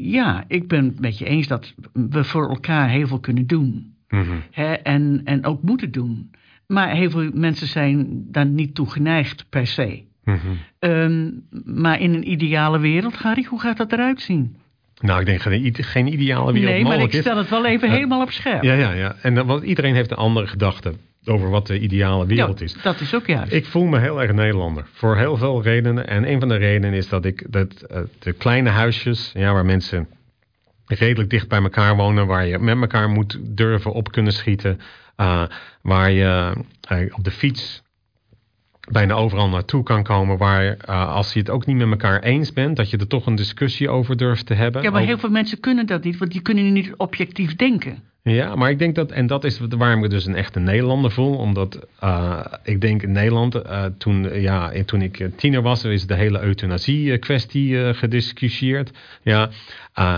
ja, 0.00 0.44
ik 0.48 0.68
ben 0.68 0.84
het 0.84 1.00
met 1.00 1.18
je 1.18 1.24
eens 1.24 1.46
dat 1.46 1.74
we 1.92 2.24
voor 2.24 2.48
elkaar 2.48 2.88
heel 2.88 3.06
veel 3.06 3.20
kunnen 3.20 3.46
doen. 3.46 3.94
Mm 4.08 4.42
hè, 4.50 4.72
en, 4.72 5.20
en 5.24 5.44
ook 5.44 5.62
moeten 5.62 5.90
doen. 5.90 6.30
Maar 6.66 6.90
heel 6.90 7.10
veel 7.10 7.30
mensen 7.34 7.66
zijn 7.66 8.24
daar 8.30 8.46
niet 8.46 8.74
toe 8.74 8.90
geneigd 8.90 9.46
per 9.48 9.66
se. 9.66 10.04
Mm 10.24 10.38
um, 10.78 11.46
maar 11.64 12.00
in 12.00 12.14
een 12.14 12.30
ideale 12.30 12.78
wereld, 12.78 13.16
Gary, 13.16 13.44
hoe 13.44 13.60
gaat 13.60 13.76
dat 13.76 13.92
eruit 13.92 14.20
zien? 14.20 14.56
Nou, 15.00 15.20
ik 15.20 15.26
denk 15.26 15.40
geen, 15.40 15.74
geen 15.74 16.12
ideale 16.12 16.52
wereld 16.52 16.72
Nee, 16.72 16.84
maar 16.84 17.00
ik 17.00 17.12
stel 17.12 17.36
het 17.36 17.48
wel 17.48 17.66
even 17.66 17.90
helemaal 17.90 18.22
op 18.22 18.30
scherp. 18.30 18.62
Ja, 18.62 18.72
ja, 18.72 18.92
ja. 18.92 19.16
En 19.22 19.46
want 19.46 19.62
iedereen 19.62 19.94
heeft 19.94 20.10
een 20.10 20.16
andere 20.16 20.46
gedachte 20.46 20.94
over 21.24 21.50
wat 21.50 21.66
de 21.66 21.78
ideale 21.78 22.26
wereld 22.26 22.58
ja, 22.58 22.64
is. 22.64 22.76
Dat 22.82 23.00
is 23.00 23.14
ook 23.14 23.26
juist. 23.26 23.52
Ik 23.52 23.66
voel 23.66 23.84
me 23.84 23.98
heel 23.98 24.22
erg 24.22 24.32
Nederlander. 24.32 24.86
Voor 24.92 25.16
heel 25.16 25.36
veel 25.36 25.62
redenen. 25.62 26.06
En 26.06 26.30
een 26.30 26.40
van 26.40 26.48
de 26.48 26.56
redenen 26.56 26.92
is 26.92 27.08
dat 27.08 27.24
ik 27.24 27.46
dat, 27.50 27.86
uh, 27.90 27.98
de 28.18 28.32
kleine 28.32 28.70
huisjes, 28.70 29.30
ja, 29.34 29.52
waar 29.52 29.64
mensen 29.64 30.08
redelijk 30.86 31.30
dicht 31.30 31.48
bij 31.48 31.62
elkaar 31.62 31.96
wonen, 31.96 32.26
waar 32.26 32.46
je 32.46 32.58
met 32.58 32.80
elkaar 32.80 33.08
moet 33.08 33.38
durven 33.42 33.92
op 33.92 34.12
kunnen 34.12 34.32
schieten, 34.32 34.80
uh, 35.16 35.42
waar 35.82 36.10
je 36.10 36.52
uh, 36.92 37.14
op 37.16 37.24
de 37.24 37.30
fiets 37.30 37.82
bijna 38.90 39.14
overal 39.14 39.48
naartoe 39.48 39.82
kan 39.82 40.02
komen, 40.02 40.36
waar 40.36 40.76
als 40.86 41.32
je 41.32 41.38
het 41.38 41.50
ook 41.50 41.66
niet 41.66 41.76
met 41.76 41.90
elkaar 41.90 42.22
eens 42.22 42.52
bent, 42.52 42.76
dat 42.76 42.90
je 42.90 42.96
er 42.96 43.06
toch 43.06 43.26
een 43.26 43.34
discussie 43.34 43.88
over 43.88 44.16
durft 44.16 44.46
te 44.46 44.54
hebben. 44.54 44.82
Ja, 44.82 44.90
maar 44.90 45.02
heel 45.02 45.18
veel 45.18 45.30
mensen 45.30 45.60
kunnen 45.60 45.86
dat 45.86 46.04
niet, 46.04 46.18
want 46.18 46.32
die 46.32 46.42
kunnen 46.42 46.72
niet 46.72 46.94
objectief 46.96 47.56
denken. 47.56 48.02
Ja, 48.22 48.54
maar 48.54 48.70
ik 48.70 48.78
denk 48.78 48.94
dat, 48.94 49.10
en 49.10 49.26
dat 49.26 49.44
is 49.44 49.60
waarom 49.68 50.04
ik 50.04 50.10
dus 50.10 50.26
een 50.26 50.34
echte 50.34 50.60
Nederlander 50.60 51.10
voel. 51.10 51.36
Omdat 51.36 51.86
uh, 52.04 52.40
ik 52.62 52.80
denk 52.80 53.02
in 53.02 53.12
Nederland, 53.12 53.54
uh, 53.54 53.84
toen, 53.98 54.40
ja, 54.40 54.72
toen 54.84 55.02
ik 55.02 55.28
tiener 55.36 55.62
was, 55.62 55.84
is 55.84 56.06
de 56.06 56.14
hele 56.14 56.40
euthanasie-kwestie 56.40 57.70
uh, 57.70 57.88
gediscussieerd. 57.94 58.90
Ja, 59.22 59.50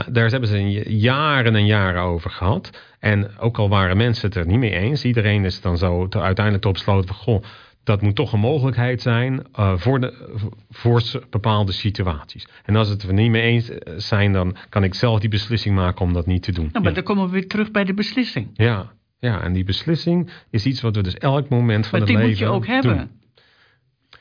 daar 0.09 0.31
hebben 0.31 0.49
ze 0.49 0.85
jaren 0.99 1.57
en 1.57 1.67
jaren 1.67 2.03
over 2.03 2.31
gehad. 2.31 2.71
En 3.01 3.39
ook 3.39 3.59
al 3.59 3.69
waren 3.69 3.97
mensen 3.97 4.29
het 4.29 4.37
er 4.37 4.47
niet 4.47 4.59
mee 4.59 4.75
eens, 4.75 5.05
iedereen 5.05 5.45
is 5.45 5.61
dan 5.61 5.79
zo 5.79 6.09
te, 6.09 6.21
uiteindelijk 6.21 6.65
tot 6.65 6.73
besloten 6.73 7.09
van, 7.09 7.17
goh, 7.17 7.43
dat 7.87 8.03
moet 8.03 8.15
toch 8.15 8.33
een 8.33 8.41
mogelijkheid 8.41 9.03
zijn 9.03 9.47
uh, 9.59 9.77
voor, 9.77 10.01
de, 10.01 10.39
voor 10.71 11.03
bepaalde 11.31 11.73
situaties. 11.73 12.49
En 12.65 12.77
als 12.77 12.89
het 12.89 13.03
er 13.03 13.13
niet 13.13 13.31
mee 13.31 13.43
eens 13.43 13.71
eh, 13.71 13.95
zijn, 13.97 14.33
dan 14.33 14.57
kan 14.69 14.85
ik 14.85 14.95
zelf 14.95 15.21
die 15.21 15.31
beslissing 15.31 15.75
maken 15.75 16.05
om 16.05 16.13
dat 16.13 16.27
niet 16.27 16.43
te 16.43 16.53
doen. 16.53 16.69
Nou, 16.73 16.85
maar 16.85 16.95
dan 16.95 17.03
komen 17.03 17.25
we 17.25 17.31
weer 17.31 17.49
terug 17.49 17.71
bij 17.71 17.85
de 17.85 17.95
beslissing. 17.95 18.51
Ja, 18.55 18.93
ja, 19.19 19.41
en 19.41 19.53
die 19.53 19.65
beslissing 19.65 20.31
is 20.51 20.67
iets 20.67 20.81
wat 20.81 20.97
we 20.97 21.03
dus 21.03 21.15
elk 21.15 21.49
moment 21.49 21.87
van 21.87 21.99
maar 21.99 22.09
het 22.09 22.19
leven 22.19 22.39
doen. 22.39 22.39
die 22.39 22.49
moet 22.49 22.65
je 22.67 22.73
ook 22.73 22.83
hebben. 22.83 23.11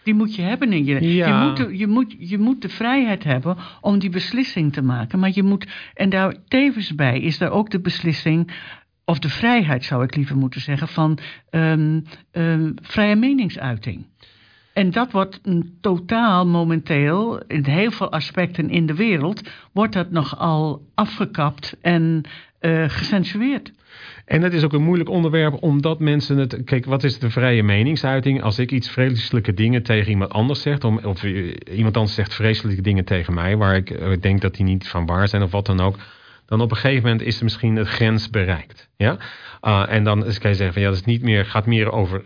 Die 0.03 0.13
moet 0.13 0.35
je 0.35 0.41
hebben 0.41 0.73
in 0.73 0.85
je. 0.85 1.13
Ja. 1.15 1.27
Je, 1.27 1.47
moet 1.47 1.57
de, 1.57 1.77
je, 1.77 1.87
moet, 1.87 2.15
je 2.17 2.37
moet 2.37 2.61
de 2.61 2.69
vrijheid 2.69 3.23
hebben 3.23 3.57
om 3.81 3.99
die 3.99 4.09
beslissing 4.09 4.73
te 4.73 4.81
maken. 4.81 5.19
Maar 5.19 5.31
je 5.33 5.43
moet, 5.43 5.67
en 5.93 6.09
daar 6.09 6.35
tevens 6.47 6.95
bij 6.95 7.19
is 7.19 7.37
daar 7.37 7.51
ook 7.51 7.69
de 7.69 7.79
beslissing 7.79 8.51
of 9.05 9.19
de 9.19 9.29
vrijheid 9.29 9.83
zou 9.83 10.03
ik 10.03 10.15
liever 10.15 10.35
moeten 10.35 10.61
zeggen, 10.61 10.87
van 10.87 11.19
um, 11.51 12.03
um, 12.31 12.73
vrije 12.81 13.15
meningsuiting. 13.15 14.05
En 14.73 14.91
dat 14.91 15.11
wordt 15.11 15.41
totaal 15.81 16.47
momenteel, 16.47 17.41
in 17.47 17.65
heel 17.65 17.91
veel 17.91 18.11
aspecten 18.11 18.69
in 18.69 18.85
de 18.85 18.95
wereld, 18.95 19.49
wordt 19.71 19.93
dat 19.93 20.11
nogal 20.11 20.87
afgekapt 20.93 21.77
en 21.81 22.23
uh. 22.61 22.87
En 24.25 24.41
het 24.41 24.53
is 24.53 24.63
ook 24.63 24.73
een 24.73 24.83
moeilijk 24.83 25.09
onderwerp 25.09 25.63
omdat 25.63 25.99
mensen 25.99 26.37
het... 26.37 26.61
Kijk, 26.63 26.85
wat 26.85 27.03
is 27.03 27.19
de 27.19 27.29
vrije 27.29 27.63
meningsuiting? 27.63 28.41
Als 28.41 28.59
ik 28.59 28.71
iets 28.71 28.89
vreselijke 28.89 29.53
dingen 29.53 29.83
tegen 29.83 30.11
iemand 30.11 30.31
anders 30.31 30.61
zeg... 30.61 30.83
of 30.83 31.23
iemand 31.23 31.97
anders 31.97 32.15
zegt 32.15 32.33
vreselijke 32.33 32.81
dingen 32.81 33.05
tegen 33.05 33.33
mij... 33.33 33.57
waar 33.57 33.75
ik, 33.75 33.89
ik 33.89 34.21
denk 34.21 34.41
dat 34.41 34.55
die 34.55 34.65
niet 34.65 34.87
van 34.87 35.05
waar 35.05 35.27
zijn 35.27 35.43
of 35.43 35.51
wat 35.51 35.65
dan 35.65 35.79
ook 35.79 35.97
dan 36.45 36.61
op 36.61 36.71
een 36.71 36.77
gegeven 36.77 37.03
moment 37.03 37.21
is 37.21 37.37
er 37.37 37.43
misschien 37.43 37.75
de 37.75 37.85
grens 37.85 38.29
bereikt. 38.29 38.89
Ja? 38.97 39.17
Uh, 39.61 39.85
en 39.87 40.03
dan 40.03 40.19
kan 40.19 40.49
je 40.49 40.55
zeggen 40.55 40.73
van 40.73 40.81
ja, 40.81 40.87
dat 40.87 40.97
is 40.97 41.05
niet 41.05 41.21
meer, 41.21 41.45
gaat 41.45 41.65
meer 41.65 41.91
over 41.91 42.23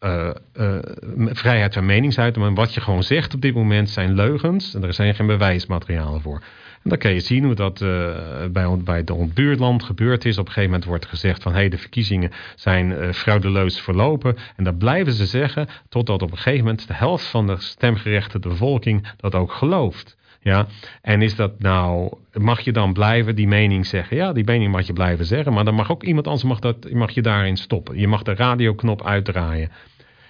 uh, 0.00 0.30
uh, 0.54 0.78
vrijheid 1.16 1.74
van 1.74 1.86
meningsuiting. 1.86 2.44
Maar 2.44 2.54
wat 2.54 2.74
je 2.74 2.80
gewoon 2.80 3.02
zegt 3.02 3.34
op 3.34 3.40
dit 3.40 3.54
moment 3.54 3.90
zijn 3.90 4.14
leugens. 4.14 4.74
En 4.74 4.84
er 4.84 4.92
zijn 4.92 5.14
geen 5.14 5.26
bewijsmaterialen 5.26 6.20
voor. 6.20 6.42
En 6.82 6.90
dan 6.90 6.98
kan 6.98 7.12
je 7.12 7.20
zien 7.20 7.44
hoe 7.44 7.54
dat 7.54 7.80
uh, 7.80 8.16
bij, 8.50 8.76
bij 8.84 8.96
het 8.96 9.34
buurland 9.34 9.82
gebeurd 9.82 10.24
is. 10.24 10.38
Op 10.38 10.46
een 10.46 10.52
gegeven 10.52 10.70
moment 10.70 10.88
wordt 10.88 11.06
gezegd 11.06 11.42
van... 11.42 11.52
hé, 11.52 11.58
hey, 11.58 11.68
de 11.68 11.78
verkiezingen 11.78 12.30
zijn 12.54 13.14
fraudeleus 13.14 13.80
verlopen. 13.80 14.36
En 14.56 14.64
dat 14.64 14.78
blijven 14.78 15.12
ze 15.12 15.26
zeggen... 15.26 15.68
totdat 15.88 16.22
op 16.22 16.30
een 16.30 16.36
gegeven 16.36 16.64
moment 16.64 16.86
de 16.86 16.94
helft 16.94 17.24
van 17.24 17.46
de 17.46 17.56
stemgerechtigde 17.58 18.48
bevolking... 18.48 19.08
dat 19.16 19.34
ook 19.34 19.52
gelooft. 19.52 20.16
Ja, 20.42 20.66
en 21.02 21.22
is 21.22 21.36
dat 21.36 21.58
nou, 21.58 22.12
mag 22.32 22.60
je 22.60 22.72
dan 22.72 22.92
blijven 22.92 23.34
die 23.36 23.48
mening 23.48 23.86
zeggen? 23.86 24.16
Ja, 24.16 24.32
die 24.32 24.44
mening 24.44 24.72
mag 24.72 24.86
je 24.86 24.92
blijven 24.92 25.24
zeggen, 25.24 25.52
maar 25.52 25.64
dan 25.64 25.74
mag 25.74 25.90
ook 25.90 26.02
iemand 26.02 26.26
anders 26.26 26.44
mag, 26.44 26.58
dat, 26.58 26.92
mag 26.92 27.10
je 27.10 27.22
daarin 27.22 27.56
stoppen. 27.56 27.98
Je 27.98 28.08
mag 28.08 28.22
de 28.22 28.34
radioknop 28.34 29.04
uitdraaien. 29.04 29.70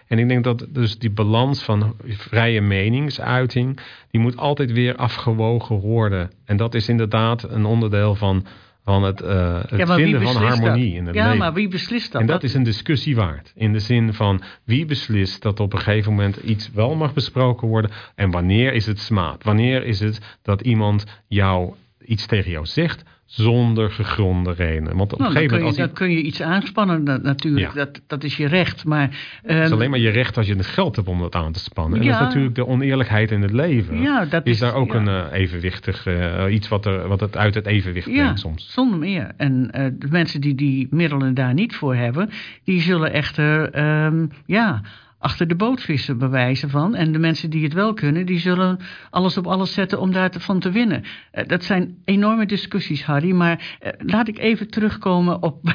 En 0.06 0.18
ik 0.18 0.28
denk 0.28 0.44
dat 0.44 0.66
dus 0.68 0.98
die 0.98 1.10
balans 1.10 1.62
van 1.62 1.96
vrije 2.06 2.60
meningsuiting, 2.60 3.80
die 4.10 4.20
moet 4.20 4.36
altijd 4.36 4.72
weer 4.72 4.96
afgewogen 4.96 5.76
worden. 5.76 6.30
En 6.44 6.56
dat 6.56 6.74
is 6.74 6.88
inderdaad 6.88 7.42
een 7.42 7.64
onderdeel 7.64 8.14
van 8.14 8.46
van 8.84 9.02
het, 9.02 9.22
uh, 9.22 9.60
het 9.66 9.78
ja, 9.78 9.94
vinden 9.94 10.22
van 10.22 10.36
harmonie 10.36 10.94
in 10.94 11.06
het 11.06 11.14
ja, 11.14 11.22
leven. 11.22 11.38
Ja, 11.38 11.44
maar 11.44 11.54
wie 11.54 11.68
beslist 11.68 12.12
dat? 12.12 12.20
En 12.20 12.26
dat 12.26 12.42
is 12.42 12.54
een 12.54 12.62
discussie 12.62 13.16
waard. 13.16 13.52
In 13.54 13.72
de 13.72 13.78
zin 13.78 14.14
van 14.14 14.42
wie 14.64 14.86
beslist 14.86 15.42
dat 15.42 15.60
op 15.60 15.72
een 15.72 15.78
gegeven 15.78 16.12
moment 16.12 16.36
iets 16.36 16.70
wel 16.70 16.94
mag 16.94 17.12
besproken 17.12 17.68
worden. 17.68 17.90
En 18.14 18.30
wanneer 18.30 18.72
is 18.72 18.86
het 18.86 18.98
smaad? 18.98 19.44
Wanneer 19.44 19.84
is 19.84 20.00
het 20.00 20.38
dat 20.42 20.60
iemand 20.60 21.22
jou 21.28 21.74
iets 22.04 22.26
tegen 22.26 22.50
jou 22.50 22.66
zegt 22.66 23.04
zonder 23.30 23.90
gegronde 23.90 24.52
redenen. 24.52 24.96
Want 24.96 25.12
op 25.12 25.18
Nou, 25.18 25.30
een 25.30 25.36
gegeven 25.36 25.48
kun 25.56 25.58
moment... 25.58 25.76
je, 25.76 25.82
dan 25.86 25.92
kun 25.94 26.10
je 26.10 26.22
iets 26.22 26.42
aanspannen 26.42 27.02
na- 27.02 27.16
natuurlijk. 27.22 27.66
Ja. 27.74 27.84
Dat, 27.84 28.00
dat 28.06 28.24
is 28.24 28.36
je 28.36 28.46
recht. 28.46 28.84
Maar, 28.84 29.00
Het 29.42 29.50
is 29.56 29.64
ehm, 29.64 29.72
alleen 29.72 29.90
maar 29.90 29.98
je 29.98 30.08
recht 30.10 30.36
als 30.36 30.46
je 30.46 30.54
het 30.56 30.66
geld 30.66 30.96
hebt 30.96 31.08
om 31.08 31.18
dat 31.18 31.34
aan 31.34 31.52
te 31.52 31.58
spannen. 31.58 31.98
En 31.98 32.04
Ja. 32.04 32.10
dat 32.10 32.20
is 32.20 32.26
natuurlijk 32.26 32.54
de 32.54 32.66
oneerlijkheid 32.66 33.30
in 33.30 33.42
het 33.42 33.52
leven. 33.52 34.00
Ja, 34.00 34.24
dat 34.24 34.46
is 34.46 34.52
is- 34.52 34.58
daar 34.58 34.74
ook 34.74 34.94
een 34.94 35.08
eh, 35.08 35.24
evenwichtig, 35.32 36.06
eh, 36.06 36.44
iets 36.54 36.68
wat, 36.68 36.86
er, 36.86 37.08
wat 37.08 37.20
het 37.20 37.36
uit 37.36 37.54
het 37.54 37.66
evenwicht 37.66 38.12
brengt 38.12 38.38
soms. 38.40 38.72
zonder 38.72 38.98
meer. 38.98 39.30
En 39.36 39.70
eh, 39.70 39.86
de 39.92 40.06
mensen 40.10 40.40
die 40.40 40.54
die 40.54 40.86
middelen 40.90 41.34
daar 41.34 41.54
niet 41.54 41.74
voor 41.74 41.94
hebben, 41.94 42.30
die 42.64 42.80
zullen 42.80 43.12
echter 43.12 43.70
ehm, 43.70 44.26
ja, 44.46 44.80
achter 45.20 45.48
de 45.48 45.54
boot 45.54 45.80
vissen 45.82 46.18
bewijzen 46.18 46.70
van. 46.70 46.94
En 46.94 47.12
de 47.12 47.18
mensen 47.18 47.50
die 47.50 47.64
het 47.64 47.72
wel 47.72 47.94
kunnen, 47.94 48.26
die 48.26 48.38
zullen 48.38 48.78
alles 49.10 49.36
op 49.36 49.46
alles 49.46 49.72
zetten 49.72 50.00
om 50.00 50.12
daarvan 50.12 50.60
te 50.60 50.70
winnen. 50.70 51.02
Eh, 51.30 51.46
dat 51.46 51.64
zijn 51.64 51.96
enorme 52.04 52.46
discussies, 52.46 53.04
Harry. 53.04 53.32
Maar 53.32 53.76
eh, 53.80 53.92
laat 53.98 54.28
ik 54.28 54.38
even 54.38 54.70
terugkomen 54.70 55.42
op. 55.42 55.60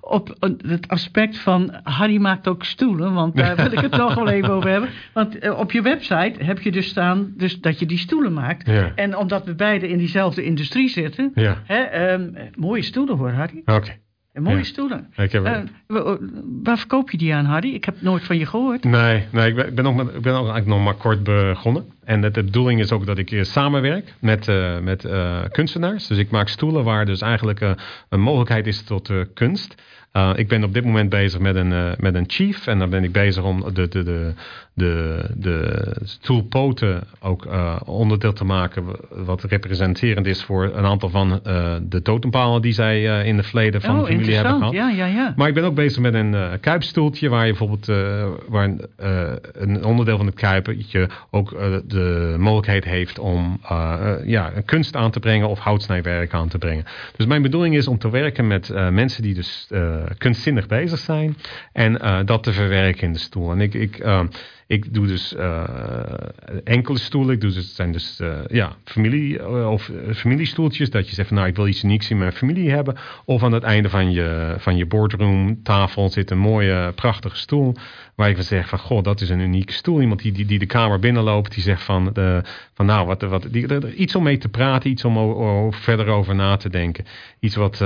Op 0.00 0.36
het 0.66 0.88
aspect 0.88 1.38
van 1.38 1.74
Harry 1.82 2.20
maakt 2.20 2.48
ook 2.48 2.64
stoelen, 2.64 3.12
want 3.12 3.36
daar 3.36 3.56
wil 3.56 3.72
ik 3.72 3.78
het 3.78 3.96
nog 3.96 4.14
wel 4.14 4.28
even 4.28 4.50
over 4.50 4.70
hebben. 4.70 4.90
Want 5.12 5.38
eh, 5.38 5.58
op 5.58 5.72
je 5.72 5.82
website 5.82 6.44
heb 6.44 6.60
je 6.60 6.70
dus 6.72 6.88
staan 6.88 7.32
dus 7.36 7.60
dat 7.60 7.78
je 7.78 7.86
die 7.86 7.98
stoelen 7.98 8.32
maakt. 8.32 8.66
Ja. 8.66 8.92
En 8.94 9.16
omdat 9.16 9.44
we 9.44 9.54
beide 9.54 9.88
in 9.88 9.98
diezelfde 9.98 10.44
industrie 10.44 10.88
zitten, 10.88 11.30
Ja, 11.34 11.62
Hè, 11.66 11.78
ehm, 11.78 12.30
mooie 12.54 12.82
stoelen 12.82 13.16
hoor, 13.16 13.30
Harry. 13.30 13.62
oké. 13.64 13.96
En 14.32 14.42
mooie 14.42 14.56
Ja. 14.56 14.62
stoelen. 14.62 15.06
Ik 15.16 15.32
heb, 15.32 15.44
Eh, 15.44 15.60
wa- 15.86 16.18
waar 16.62 16.78
verkoop 16.78 17.10
je 17.10 17.18
die 17.18 17.34
aan, 17.34 17.44
Harry? 17.44 17.74
Ik 17.74 17.84
heb 17.84 18.02
nooit 18.02 18.24
van 18.24 18.38
je 18.38 18.46
gehoord. 18.46 18.84
Nee, 18.84 19.24
nee 19.32 19.48
ik, 19.48 19.54
ben, 19.54 19.66
ik, 19.66 19.74
ben 19.74 19.86
ook, 19.86 19.94
met- 19.94 20.14
ik 20.14 20.20
ben 20.22 20.32
ook 20.32 20.38
eigenlijk 20.48 20.66
nog 20.66 20.84
maar 20.84 20.94
kort 20.94 21.22
begonnen. 21.22 21.84
En 22.04 22.20
de, 22.20 22.30
de 22.30 22.44
bedoeling 22.44 22.80
is 22.80 22.92
ook 22.92 23.06
dat 23.06 23.18
ik 23.18 23.38
samenwerk 23.44 24.14
met, 24.20 24.48
eh, 24.48 24.78
met 24.78 25.04
eh, 25.04 25.40
kunstenaars. 25.50 26.06
Dus 26.06 26.18
ik 26.18 26.30
maak 26.30 26.48
stoelen 26.48 26.84
waar 26.84 27.06
dus 27.06 27.20
eigenlijk 27.20 27.60
een 28.08 28.20
mogelijkheid 28.20 28.66
is 28.66 28.82
tot 28.82 29.10
kunst. 29.34 29.74
Uh, 30.12 30.30
ik 30.36 30.48
ben 30.48 30.64
op 30.64 30.74
dit 30.74 30.84
moment 30.84 31.10
bezig 31.10 31.40
met 31.40 31.56
een, 31.56 31.70
uh, 31.72 31.90
met 31.98 32.14
een 32.14 32.24
chief. 32.26 32.66
En 32.66 32.78
dan 32.78 32.90
ben 32.90 33.04
ik 33.04 33.12
bezig 33.12 33.44
om 33.44 33.64
de, 33.74 33.88
de, 33.88 34.02
de, 34.02 34.32
de, 34.80 35.24
de 35.34 35.96
stoelpoten 36.02 37.02
ook 37.20 37.44
uh, 37.44 37.76
onderdeel 37.84 38.32
te 38.32 38.44
maken. 38.44 38.84
Wat 39.10 39.42
representerend 39.42 40.26
is 40.26 40.42
voor 40.42 40.64
een 40.64 40.84
aantal 40.84 41.08
van 41.08 41.40
uh, 41.46 41.74
de 41.82 42.02
totempalen 42.02 42.62
die 42.62 42.72
zij 42.72 43.24
in 43.24 43.36
de 43.36 43.42
verleden 43.42 43.80
van 43.80 43.98
oh, 43.98 44.00
de 44.00 44.12
familie 44.12 44.34
hebben 44.34 44.54
gehad. 44.54 44.72
Ja, 44.72 44.90
ja, 44.90 45.06
ja. 45.06 45.32
Maar 45.36 45.48
ik 45.48 45.54
ben 45.54 45.64
ook 45.64 45.74
bezig 45.74 46.02
met 46.02 46.14
een 46.14 46.60
kuipstoeltje. 46.60 47.28
Waar 47.28 47.46
je 47.46 47.54
bijvoorbeeld 47.56 47.86
waar 48.48 48.64
een, 48.64 48.80
een, 49.52 49.84
onderdeel 49.84 50.16
van 50.16 50.26
het 50.26 50.34
kuipentje 50.34 51.08
ook 51.30 51.50
de 51.86 52.34
mogelijkheid 52.38 52.84
heeft 52.84 53.18
om 53.18 53.60
ja, 54.24 54.52
een 54.54 54.64
kunst 54.64 54.96
aan 54.96 55.10
te 55.10 55.20
brengen 55.20 55.48
of 55.48 55.58
houtsnijwerk 55.58 56.34
aan 56.34 56.48
te 56.48 56.58
brengen. 56.58 56.84
Dus 57.16 57.26
mijn 57.26 57.42
bedoeling 57.42 57.76
is 57.76 57.88
om 57.88 57.98
te 57.98 58.10
werken 58.10 58.46
met 58.46 58.68
mensen 58.90 59.22
die 59.22 59.34
dus 59.34 59.68
kunstzinnig 60.18 60.66
bezig 60.66 60.98
zijn. 60.98 61.36
En 61.72 62.24
dat 62.24 62.42
te 62.42 62.52
verwerken 62.52 63.06
in 63.06 63.12
de 63.12 63.18
stoel. 63.18 63.50
En 63.50 63.60
ik, 63.60 63.74
ik, 63.74 63.98
ik 64.70 64.94
doe 64.94 65.06
dus 65.06 65.32
uh, 65.32 65.64
enkele 66.64 66.98
stoelen. 66.98 67.34
Ik 67.34 67.40
doe 67.40 67.50
dus, 67.50 67.66
het 67.66 67.74
zijn 67.74 67.92
dus 67.92 68.20
ja, 68.46 68.76
familie, 68.84 69.48
of 69.68 69.90
familiestoeltjes. 70.14 70.90
Dat 70.90 71.08
je 71.08 71.14
zegt 71.14 71.28
van 71.28 71.36
nou 71.36 71.48
ik 71.48 71.56
wil 71.56 71.66
iets 71.66 71.84
unieks 71.84 72.10
in 72.10 72.18
mijn 72.18 72.32
familie 72.32 72.70
hebben. 72.70 72.96
Of 73.24 73.42
aan 73.42 73.52
het 73.52 73.62
einde 73.62 73.88
van 73.88 74.12
je, 74.12 74.54
van 74.58 74.76
je 74.76 74.86
boardroom 74.86 75.62
tafel 75.62 76.08
zit 76.08 76.30
een 76.30 76.38
mooie 76.38 76.92
prachtige 76.94 77.36
stoel. 77.36 77.74
Waar 78.20 78.28
je 78.28 78.34
van 78.34 78.44
zegt 78.44 78.68
van 78.68 78.78
goh 78.78 79.02
dat 79.02 79.20
is 79.20 79.28
een 79.28 79.40
unieke 79.40 79.72
stoel. 79.72 80.00
Iemand 80.00 80.22
die, 80.22 80.32
die, 80.32 80.46
die 80.46 80.58
de 80.58 80.66
kamer 80.66 80.98
binnenloopt. 80.98 81.54
Die 81.54 81.62
zegt 81.62 81.82
van, 81.82 82.10
de, 82.12 82.42
van 82.74 82.86
nou 82.86 83.06
wat, 83.06 83.22
wat 83.22 83.46
die, 83.50 83.94
iets 83.94 84.14
om 84.14 84.22
mee 84.22 84.38
te 84.38 84.48
praten. 84.48 84.90
Iets 84.90 85.04
om 85.04 85.18
o, 85.18 85.70
verder 85.70 86.06
over 86.06 86.34
na 86.34 86.56
te 86.56 86.68
denken. 86.68 87.04
Iets 87.38 87.56
wat, 87.56 87.78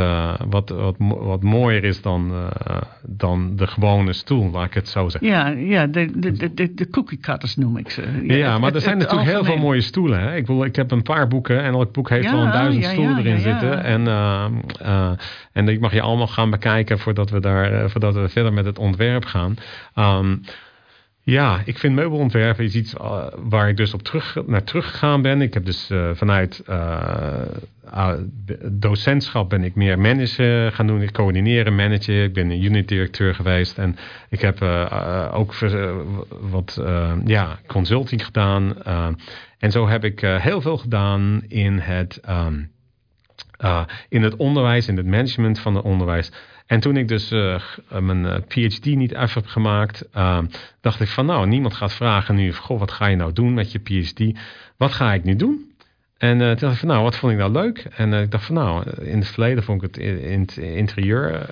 wat, 0.48 0.68
wat, 0.68 0.96
wat 0.98 1.42
mooier 1.42 1.84
is 1.84 2.02
dan, 2.02 2.32
uh, 2.32 2.76
dan 3.02 3.56
de 3.56 3.66
gewone 3.66 4.12
stoel, 4.12 4.50
laat 4.50 4.66
ik 4.66 4.74
het 4.74 4.88
zo 4.88 5.08
zeggen. 5.08 5.30
Ja, 5.30 5.48
ja 5.48 5.86
de, 5.86 6.18
de, 6.18 6.54
de, 6.54 6.74
de 6.74 6.88
cookie 6.90 7.18
cutters 7.18 7.56
noem 7.56 7.76
ik 7.76 7.90
ze. 7.90 8.02
Ja, 8.22 8.34
ja 8.34 8.58
maar 8.58 8.74
er 8.74 8.80
zijn 8.80 8.98
natuurlijk 8.98 9.30
heel 9.30 9.44
veel 9.44 9.56
mooie 9.56 9.80
stoelen. 9.80 10.20
Hè? 10.20 10.36
Ik, 10.36 10.46
bedoel, 10.46 10.64
ik 10.64 10.76
heb 10.76 10.90
een 10.90 11.02
paar 11.02 11.28
boeken 11.28 11.62
en 11.62 11.72
elk 11.72 11.92
boek 11.92 12.08
heeft 12.08 12.24
ja, 12.24 12.32
wel 12.32 12.42
een 12.42 12.52
duizend 12.52 12.84
ja, 12.84 12.90
stoelen 12.90 13.18
erin 13.18 13.40
zitten. 13.40 13.84
En, 13.84 14.00
uh, 14.06 15.10
en 15.52 15.68
ik 15.68 15.80
mag 15.80 15.92
je 15.92 16.00
allemaal 16.00 16.26
gaan 16.26 16.50
bekijken 16.50 16.98
voordat 16.98 17.30
we, 17.30 17.40
daar, 17.40 17.90
voordat 17.90 18.14
we 18.14 18.28
verder 18.28 18.52
met 18.52 18.64
het 18.64 18.78
ontwerp 18.78 19.24
gaan. 19.24 19.54
Um, 19.98 20.23
ja, 21.24 21.62
ik 21.64 21.78
vind 21.78 21.94
meubelontwerpen 21.94 22.64
is 22.64 22.74
iets 22.74 22.94
uh, 22.94 23.26
waar 23.36 23.68
ik 23.68 23.76
dus 23.76 23.94
op 23.94 24.02
terug, 24.02 24.36
naar 24.46 24.64
teruggegaan 24.64 25.22
ben. 25.22 25.42
Ik 25.42 25.54
heb 25.54 25.64
dus 25.64 25.90
uh, 25.90 26.10
vanuit 26.14 26.62
uh, 26.68 28.12
docentschap 28.70 29.48
ben 29.50 29.64
ik 29.64 29.74
meer 29.74 29.98
managen 29.98 30.72
gaan 30.72 30.86
doen. 30.86 31.02
Ik 31.02 31.12
coördineren, 31.12 31.74
managen. 31.74 32.22
Ik 32.22 32.32
ben 32.32 32.50
een 32.50 32.64
unitdirecteur 32.64 33.34
geweest. 33.34 33.78
En 33.78 33.96
ik 34.28 34.40
heb 34.40 34.62
ook 35.32 35.54
wat 36.40 36.82
ja, 37.24 37.58
consulting 37.66 38.24
gedaan. 38.24 38.82
en 39.58 39.70
zo 39.70 39.88
heb 39.88 40.04
ik 40.04 40.20
heel 40.20 40.60
veel 40.60 40.76
gedaan 40.76 41.42
in 41.48 41.78
het, 41.78 42.20
um, 42.28 42.70
in 44.08 44.22
het 44.22 44.36
onderwijs, 44.36 44.88
in 44.88 44.96
het 44.96 45.06
management 45.06 45.58
van 45.58 45.74
het 45.74 45.84
onderwijs. 45.84 46.30
En 46.66 46.80
toen 46.80 46.96
ik 46.96 47.08
dus 47.08 47.32
uh, 47.32 47.60
mijn 48.00 48.24
uh, 48.24 48.34
PhD 48.48 48.84
niet 48.84 49.14
af 49.14 49.34
heb 49.34 49.46
gemaakt, 49.46 50.08
uh, 50.16 50.38
dacht 50.80 51.00
ik 51.00 51.08
van 51.08 51.26
nou, 51.26 51.46
niemand 51.46 51.74
gaat 51.74 51.92
vragen 51.92 52.34
nu, 52.34 52.52
goh, 52.52 52.78
wat 52.78 52.92
ga 52.92 53.06
je 53.06 53.16
nou 53.16 53.32
doen 53.32 53.54
met 53.54 53.72
je 53.72 53.78
PhD? 53.78 54.38
Wat 54.76 54.92
ga 54.92 55.12
ik 55.12 55.24
nu 55.24 55.36
doen? 55.36 55.73
En 56.24 56.38
toen 56.38 56.56
dacht 56.56 56.72
ik 56.72 56.78
van 56.78 56.88
nou, 56.88 57.02
wat 57.02 57.16
vond 57.16 57.32
ik 57.32 57.38
nou 57.38 57.52
leuk? 57.52 57.86
En 57.96 58.12
ik 58.12 58.30
dacht 58.30 58.44
van 58.44 58.54
nou, 58.54 58.90
in 59.00 59.18
het 59.18 59.28
verleden 59.28 59.62
vond 59.62 59.82
ik 59.82 59.88
het 59.88 60.04
in 60.22 60.40
het 60.40 60.56
interieur 60.56 61.46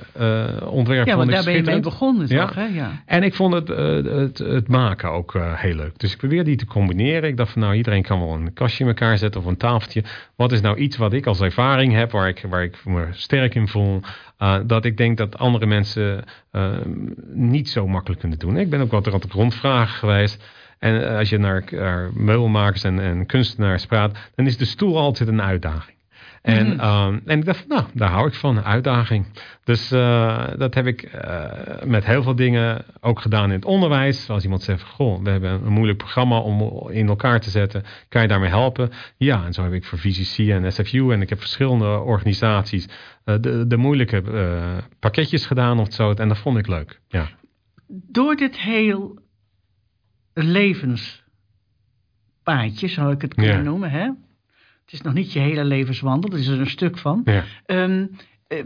ontwerp. 0.65 1.07
Ja, 1.07 1.17
want 1.17 1.31
daar 1.31 1.45
ben 1.45 1.55
je 1.55 1.63
mee 1.63 1.81
begonnen 1.81 2.27
Ja. 2.29 2.47
toch? 2.47 2.55
Hè? 2.55 2.65
Ja. 2.65 3.03
En 3.07 3.23
ik 3.23 3.35
vond 3.35 3.55
het, 3.55 3.69
het, 4.07 4.39
het 4.39 4.69
maken 4.69 5.11
ook 5.11 5.37
heel 5.55 5.75
leuk. 5.75 5.99
Dus 5.99 6.13
ik 6.13 6.19
probeerde 6.19 6.45
die 6.45 6.57
te 6.57 6.67
combineren. 6.67 7.29
Ik 7.29 7.37
dacht 7.37 7.53
van 7.53 7.63
nou, 7.63 7.75
iedereen 7.75 8.03
kan 8.03 8.19
wel 8.21 8.35
een 8.35 8.53
kastje 8.53 8.83
in 8.85 8.91
elkaar 8.91 9.19
zetten 9.19 9.41
of 9.41 9.47
een 9.47 9.57
tafeltje. 9.57 10.05
Wat 10.37 10.53
is 10.53 10.61
nou 10.61 10.77
iets 10.77 10.97
wat 10.97 11.13
ik 11.13 11.27
als 11.27 11.41
ervaring 11.41 11.93
heb, 11.93 12.11
waar 12.11 12.29
ik, 12.29 12.45
waar 12.49 12.63
ik 12.63 12.85
me 12.85 13.07
sterk 13.11 13.55
in 13.55 13.69
voel. 13.69 14.01
Uh, 14.39 14.59
dat 14.67 14.85
ik 14.85 14.97
denk 14.97 15.17
dat 15.17 15.39
andere 15.39 15.67
mensen 15.67 16.25
uh, 16.53 16.71
niet 17.33 17.69
zo 17.69 17.87
makkelijk 17.87 18.21
kunnen 18.21 18.39
doen. 18.39 18.57
Ik 18.57 18.71
ben 18.71 18.81
ook 18.81 18.91
wat 18.91 19.27
rondvragen 19.31 19.95
geweest. 19.99 20.45
En 20.83 20.95
uh, 20.95 21.17
als 21.17 21.29
je 21.29 21.39
naar, 21.39 21.65
naar 21.71 22.11
meubelmakers 22.15 22.85
en, 22.85 23.01
en, 23.01 23.27
kunstenaars 23.27 23.87
praat, 23.87 24.19
dan 24.35 24.47
is 24.47 24.57
de 24.57 24.65
stoel 24.65 24.99
altijd 24.99 25.29
een 25.29 25.43
uitdaging. 25.43 25.97
En, 26.43 26.67
mm 26.67 26.79
-hmm. 26.79 27.21
en 27.25 27.39
ik 27.39 27.45
dacht, 27.45 27.59
van, 27.59 27.69
nou, 27.69 27.85
daar 27.95 28.11
hou 28.11 28.27
ik 28.27 28.35
van, 28.35 28.65
uitdaging. 28.65 29.27
Dus 29.65 29.89
dat 30.59 30.75
heb 30.75 30.87
ik 30.87 31.11
met 31.85 32.05
heel 32.05 32.23
veel 32.23 32.35
dingen 32.35 32.85
ook 33.01 33.21
gedaan 33.21 33.45
in 33.45 33.55
het 33.55 33.65
onderwijs. 33.65 34.31
Als 34.31 34.45
iemand 34.45 34.63
zegt, 34.63 34.83
goh, 34.83 35.23
we 35.23 35.31
hebben 35.31 35.51
een 35.51 35.73
moeilijk 35.73 35.99
programma 35.99 36.39
om 36.39 36.89
in 36.91 37.09
elkaar 37.09 37.41
te 37.41 37.51
zetten. 37.51 37.83
Kan 38.09 38.23
je 38.23 38.29
daarmee 38.29 38.49
helpen? 38.49 38.91
Ja, 39.17 39.45
en 39.45 39.53
zo 39.53 39.63
heb 39.63 39.73
ik 39.73 39.85
voor 39.85 39.99
VCC 39.99 40.39
en 40.39 40.73
SFU 40.73 41.13
en 41.13 41.23
ik 41.23 41.29
heb 41.29 41.39
verschillende 41.39 41.99
organisaties 41.99 42.89
de, 43.25 43.67
de 43.67 43.77
moeilijke 43.77 44.23
pakketjes 44.99 45.47
gedaan 45.47 45.79
of 45.79 45.93
zo. 45.93 46.13
En 46.13 46.29
dat 46.29 46.39
vond 46.39 46.59
ik 46.59 46.67
leuk, 46.67 47.01
ja. 47.09 47.29
Door 47.87 48.37
dit 48.37 48.59
heel 48.59 49.21
levenspaadje, 50.35 52.89
zou 52.89 53.13
ik 53.13 53.23
het 53.23 53.35
kunnen 53.35 53.57
Ja. 53.57 53.63
noemen, 53.63 53.91
hè? 53.91 54.05
Het 54.85 54.93
is 54.93 55.01
nog 55.01 55.15
niet 55.15 55.33
je 55.33 55.39
hele 55.39 55.65
levenswandel, 55.65 56.31
er 56.33 56.39
is 56.39 56.47
er 56.47 56.61
een 56.61 56.71
stuk 56.71 56.99
van. 56.99 57.23
Ja. 57.25 57.45
Ehm, 57.67 58.07
eh, 58.49 58.65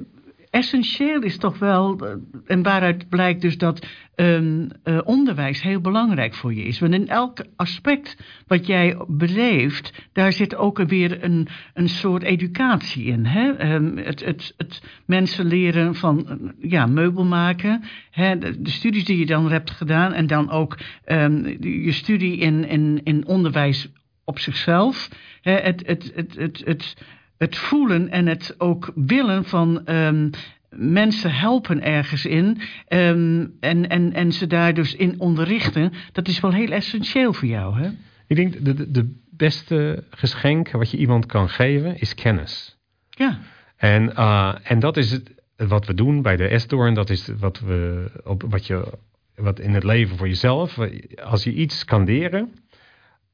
essentieel 0.56 1.22
is 1.22 1.36
toch 1.36 1.58
wel, 1.58 1.98
eh, 1.98 2.14
en 2.46 2.62
waaruit 2.62 3.08
blijkt 3.08 3.40
dus 3.40 3.58
dat 3.58 3.86
ehm, 4.14 4.68
eh, 4.82 4.98
onderwijs 5.04 5.62
heel 5.62 5.80
belangrijk 5.80 6.34
voor 6.34 6.54
je 6.54 6.62
is. 6.62 6.78
Want 6.78 6.94
in 6.94 7.08
elk 7.08 7.44
aspect 7.56 8.16
wat 8.46 8.66
jij 8.66 8.96
beleeft, 9.06 10.08
daar 10.12 10.32
zit 10.32 10.56
ook 10.56 10.78
weer 10.78 11.24
een, 11.24 11.48
een 11.74 11.88
soort 11.88 12.22
educatie 12.22 13.04
in. 13.04 13.26
Hè? 13.26 13.50
Ehm, 13.50 13.96
het, 13.96 14.24
het, 14.24 14.54
het 14.56 14.82
mensen 15.06 15.46
leren 15.46 15.94
van 15.94 16.28
eh, 16.28 16.70
ja, 16.70 16.86
meubel 16.86 17.24
maken, 17.24 17.82
hè? 18.10 18.38
De, 18.38 18.58
studies 18.62 19.04
die 19.04 19.18
je 19.18 19.26
dan 19.26 19.50
hebt 19.50 19.70
gedaan 19.70 20.12
en 20.12 20.26
dan 20.26 20.50
ook 20.50 20.78
ehm, 21.04 21.56
je 21.84 21.92
studie 21.92 22.36
in, 22.36 22.68
in, 22.68 23.00
in 23.04 23.26
onderwijs 23.26 23.88
op 24.24 24.38
zichzelf. 24.38 25.08
Hè? 25.40 25.52
Het, 25.52 25.86
het, 25.86 26.12
het, 26.14 26.34
het, 26.36 26.62
het, 26.64 26.96
het 27.38 27.56
voelen 27.56 28.08
en 28.08 28.26
het 28.26 28.54
ook 28.58 28.92
willen 28.94 29.44
van 29.44 29.82
um, 29.90 30.30
mensen 30.70 31.32
helpen 31.32 31.82
ergens 31.82 32.24
in 32.24 32.60
um, 32.88 33.56
en, 33.60 33.88
en, 33.88 34.12
en 34.12 34.32
ze 34.32 34.46
daar 34.46 34.74
dus 34.74 34.94
in 34.94 35.20
onderrichten, 35.20 35.92
dat 36.12 36.28
is 36.28 36.40
wel 36.40 36.52
heel 36.52 36.70
essentieel 36.70 37.32
voor 37.32 37.48
jou, 37.48 37.80
hè? 37.80 37.88
Ik 38.26 38.36
denk 38.36 38.64
de, 38.64 38.74
de, 38.74 38.90
de 38.90 39.14
beste 39.30 40.04
geschenk 40.10 40.70
wat 40.70 40.90
je 40.90 40.96
iemand 40.96 41.26
kan 41.26 41.48
geven 41.48 41.98
is 41.98 42.14
kennis. 42.14 42.78
Ja. 43.10 43.38
En, 43.76 44.12
uh, 44.18 44.54
en 44.62 44.78
dat 44.78 44.96
is 44.96 45.10
het, 45.10 45.34
wat 45.56 45.86
we 45.86 45.94
doen 45.94 46.22
bij 46.22 46.36
de 46.36 46.58
S-Door 46.58 46.86
en 46.86 46.94
dat 46.94 47.10
is 47.10 47.28
wat, 47.38 47.60
we, 47.60 48.10
op, 48.24 48.42
wat, 48.48 48.66
je, 48.66 48.92
wat 49.34 49.60
in 49.60 49.74
het 49.74 49.84
leven 49.84 50.16
voor 50.16 50.28
jezelf, 50.28 50.78
als 51.24 51.44
je 51.44 51.52
iets 51.52 51.84
kan 51.84 52.04
leren, 52.04 52.52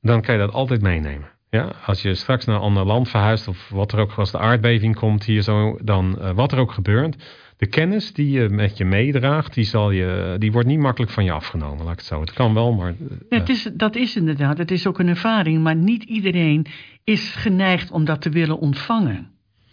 dan 0.01 0.23
kan 0.23 0.35
je 0.35 0.41
dat 0.41 0.53
altijd 0.53 0.83
meenemen. 0.83 1.31
Ja, 1.57 1.73
als 1.87 2.03
je 2.03 2.15
straks 2.15 2.45
naar 2.45 2.57
een 2.57 2.63
ander 2.63 2.85
land 2.85 3.09
verhuist 3.09 3.49
of 3.49 3.69
wat 3.69 3.93
er 3.93 3.99
ook 3.99 4.13
als 4.13 4.31
de 4.31 4.39
aardbeving 4.39 4.95
komt 4.95 5.25
hier 5.25 5.43
zo, 5.43 5.79
dan 5.83 6.17
uh, 6.19 6.31
wat 6.31 6.53
er 6.53 6.59
ook 6.59 6.73
gebeurt, 6.73 7.17
de 7.57 7.67
kennis 7.67 8.13
die 8.13 8.31
je 8.31 8.49
met 8.49 8.77
je 8.77 8.85
meedraagt, 8.85 9.55
die, 9.55 9.65
zal 9.65 9.91
je, 9.91 10.37
die 10.39 10.53
wordt 10.53 10.69
niet 10.69 10.79
makkelijk 10.79 11.13
van 11.13 11.25
je 11.25 11.33
afgenomen, 11.33 11.85
laat 11.85 11.93
ik 11.93 11.99
het 11.99 12.07
zo. 12.07 12.21
Het 12.21 12.33
kan 12.33 12.55
wel, 12.55 12.73
maar... 12.73 12.95
Ja, 13.29 13.39
het 13.39 13.49
is, 13.49 13.71
dat 13.73 13.97
is 13.97 14.17
inderdaad, 14.17 14.59
het 14.59 14.71
is 14.71 14.87
ook 14.87 14.99
een 14.99 15.09
ervaring, 15.09 15.63
maar 15.63 15.77
niet 15.77 16.03
iedereen 16.03 16.67
is 17.05 17.31
geneigd 17.35 17.91
om 17.91 18.05
dat 18.05 18.21
te 18.21 18.31
willen 18.31 18.59
ontvangen. 18.59 19.31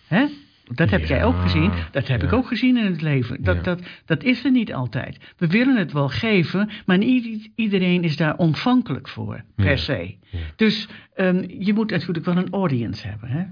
Hè? 0.08 0.26
Dat 0.74 0.90
heb 0.90 1.02
Ja, 1.02 1.08
jij 1.08 1.24
ook 1.24 1.42
gezien. 1.42 1.72
Dat 1.92 2.08
heb 2.08 2.22
ja. 2.22 2.28
ik 2.28 2.34
ook 2.34 2.48
gezien 2.48 2.78
in 2.78 2.86
het 2.86 3.02
leven. 3.02 3.44
Dat, 3.44 3.56
Ja. 3.56 3.62
dat, 3.62 3.82
dat 4.06 4.24
is 4.24 4.46
er 4.46 4.52
niet 4.52 4.74
altijd. 4.74 5.34
We 5.38 5.48
willen 5.48 5.78
het 5.78 5.92
wel 5.92 6.10
geven, 6.10 6.70
maar 6.86 6.98
niet 6.98 7.50
iedereen 7.56 8.04
is 8.04 8.18
daar 8.18 8.36
ontvankelijk 8.38 9.08
voor, 9.08 9.44
per 9.56 9.78
se. 9.78 10.16
Dus 10.56 10.88
ehm, 11.16 11.46
je 11.60 11.74
moet 11.74 11.90
natuurlijk 11.92 12.26
wel 12.26 12.38
een 12.38 12.50
audience 12.52 13.08
hebben. 13.08 13.30
Hè? 13.30 13.44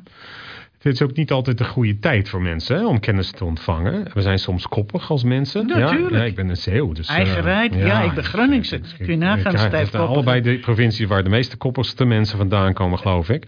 Het 0.88 1.02
is 1.02 1.08
ook 1.08 1.16
niet 1.16 1.32
altijd 1.32 1.58
de 1.58 1.66
goede 1.66 2.00
tijd 2.00 2.30
voor 2.30 2.42
mensen 2.42 2.78
hè, 2.78 2.86
om 2.86 3.00
kennis 3.00 3.32
te 3.32 3.46
ontvangen. 3.46 4.06
We 4.14 4.22
zijn 4.22 4.40
soms 4.40 4.68
koppig 4.68 5.10
als 5.10 5.24
mensen. 5.24 5.68
Natuurlijk. 5.68 6.12
Ja, 6.12 6.18
ja, 6.18 6.24
ik 6.24 6.36
ben 6.36 6.50
een 6.50 6.58
Zeeuw. 6.58 6.92
Dus, 6.92 7.08
eh, 7.08 7.16
Eigenrijd. 7.16 7.76
Ja, 7.76 8.02
ik 8.02 8.14
ben 8.14 8.24
Groningse. 8.24 8.80
Kun 8.98 9.08
je 9.08 9.18
nagaan, 9.18 9.58
stijf 9.58 9.90
koppig. 9.90 10.10
allebei 10.10 10.42
de 10.42 10.60
provincies 10.60 11.08
waar 11.08 11.24
de 11.24 11.30
meeste 11.30 11.58
koppigste 11.58 12.06
mensen 12.06 12.38
vandaan 12.38 12.74
komen, 12.74 13.00
geloof 13.00 13.30
ik. 13.30 13.48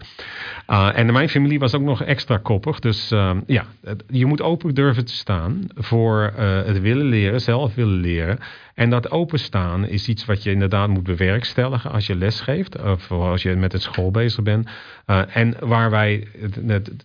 Ah, 0.66 0.98
en 0.98 1.12
mijn 1.12 1.28
familie 1.28 1.58
was 1.58 1.74
ook 1.74 1.82
nog 1.82 2.02
extra 2.02 2.36
koppig. 2.36 2.78
Dus 2.78 3.10
eh, 3.10 3.36
ja, 3.46 3.64
je 4.08 4.26
moet 4.26 4.42
open 4.42 4.74
durven 4.74 5.04
te 5.04 5.14
staan 5.14 5.66
voor 5.74 6.32
eh, 6.36 6.62
het 6.64 6.80
willen 6.80 7.06
leren, 7.06 7.40
zelf 7.40 7.74
willen 7.74 8.00
leren. 8.00 8.38
En 8.80 8.90
dat 8.90 9.10
openstaan 9.10 9.86
is 9.86 10.08
iets 10.08 10.24
wat 10.24 10.42
je 10.42 10.50
inderdaad 10.50 10.88
moet 10.88 11.02
bewerkstelligen 11.02 11.90
als 11.90 12.06
je 12.06 12.14
lesgeeft. 12.14 12.82
Of 12.82 13.10
als 13.10 13.42
je 13.42 13.56
met 13.56 13.72
het 13.72 13.82
school 13.82 14.10
bezig 14.10 14.42
bent. 14.42 14.68
Uh, 15.06 15.36
en 15.36 15.54
waar 15.60 15.90
wij, 15.90 16.28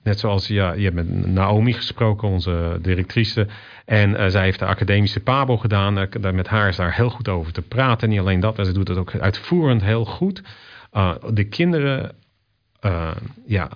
net, 0.04 0.20
zoals 0.20 0.48
ja, 0.48 0.74
je 0.74 0.84
hebt 0.84 0.96
met 0.96 1.26
Naomi 1.26 1.74
gesproken, 1.74 2.28
onze 2.28 2.80
directrice. 2.82 3.48
En 3.86 4.10
uh, 4.10 4.26
zij 4.28 4.44
heeft 4.44 4.60
de 4.60 4.66
academische 4.66 5.20
PABO 5.20 5.58
gedaan. 5.58 6.08
Met 6.34 6.48
haar 6.48 6.68
is 6.68 6.76
daar 6.76 6.96
heel 6.96 7.10
goed 7.10 7.30
over 7.30 7.54
te 7.54 7.62
praten. 7.62 8.10
Niet 8.10 8.20
alleen 8.20 8.40
dat, 8.40 8.58
maar 8.58 8.66
ze 8.66 8.74
doet 8.74 8.88
het 8.88 8.98
ook 8.98 9.16
uitvoerend 9.16 9.84
heel 9.84 10.06
goed. 10.06 10.44
De 11.34 11.44
kinderen, 11.50 12.16
ja, 13.46 13.70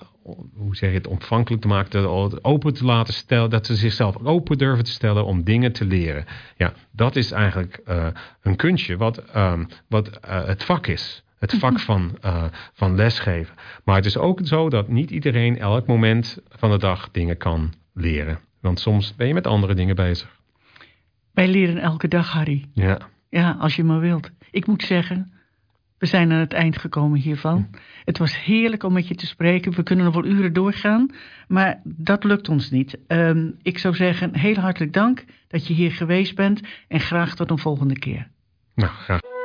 hoe 0.56 0.76
zeg 0.76 0.90
je 0.90 0.96
het, 0.96 1.08
ontvankelijk 1.08 1.62
te 1.62 1.68
maken, 1.68 2.44
open 2.44 2.74
te 2.74 2.86
laten 2.86 3.14
stellen, 3.14 3.50
dat 3.50 3.66
ze 3.66 3.76
zichzelf 3.76 4.18
open 4.24 4.58
durven 4.58 4.84
te 4.84 4.92
stellen 4.92 5.26
om 5.26 5.44
dingen 5.44 5.72
te 5.72 5.86
leren. 5.86 6.26
Ja, 6.58 6.74
dat 6.92 7.16
is 7.16 7.32
eigenlijk 7.32 7.82
uh, 7.88 8.08
een 8.42 8.56
kunstje 8.56 8.98
wat, 8.98 9.36
um, 9.36 9.68
wat 9.88 10.08
uh, 10.08 10.46
het 10.46 10.64
vak 10.64 10.88
is. 10.88 11.24
Het 11.40 11.54
vak 11.54 11.80
van, 11.80 12.18
uh, 12.26 12.44
van 12.74 12.96
lesgeven. 12.96 13.56
Maar 13.84 13.96
het 13.96 14.06
is 14.06 14.18
ook 14.18 14.40
zo 14.44 14.70
dat 14.70 14.88
niet 14.88 15.12
iedereen 15.12 15.58
elk 15.58 15.88
moment 15.88 16.38
van 16.50 16.72
de 16.72 16.78
dag 16.78 17.10
dingen 17.12 17.38
kan 17.38 17.74
leren. 17.94 18.40
Want 18.62 18.80
soms 18.80 19.16
ben 19.16 19.28
je 19.28 19.34
met 19.34 19.48
andere 19.48 19.74
dingen 19.74 19.96
bezig. 19.96 20.38
Wij 21.34 21.48
leren 21.48 21.78
elke 21.78 22.08
dag, 22.08 22.32
Harry. 22.32 22.66
Ja. 22.74 22.98
Ja, 23.30 23.58
als 23.60 23.76
je 23.76 23.84
maar 23.84 24.00
wilt. 24.00 24.32
Ik 24.52 24.68
moet 24.68 24.84
zeggen, 24.84 25.32
we 26.00 26.06
zijn 26.06 26.32
aan 26.32 26.40
het 26.40 26.54
eind 26.54 26.78
gekomen 26.78 27.20
hiervan. 27.20 27.70
Het 28.06 28.18
was 28.18 28.40
heerlijk 28.44 28.84
om 28.84 28.94
met 28.94 29.08
je 29.08 29.16
te 29.16 29.28
spreken. 29.28 29.76
We 29.76 29.84
kunnen 29.84 30.06
nog 30.06 30.14
wel 30.14 30.26
uren 30.26 30.54
doorgaan, 30.54 31.12
maar 31.48 31.82
dat 31.84 32.24
lukt 32.24 32.50
ons 32.50 32.70
niet. 32.70 32.98
Um, 33.08 33.56
ik 33.62 33.78
zou 33.78 33.96
zeggen, 33.96 34.36
heel 34.36 34.56
hartelijk 34.56 34.94
dank 34.94 35.26
dat 35.48 35.68
je 35.68 35.74
hier 35.74 35.92
geweest 35.92 36.36
bent 36.36 36.62
en 36.88 37.00
graag 37.00 37.36
tot 37.36 37.52
een 37.52 37.60
volgende 37.60 38.00
keer. 38.00 38.28
Nou, 38.76 38.92
graag. 38.92 39.39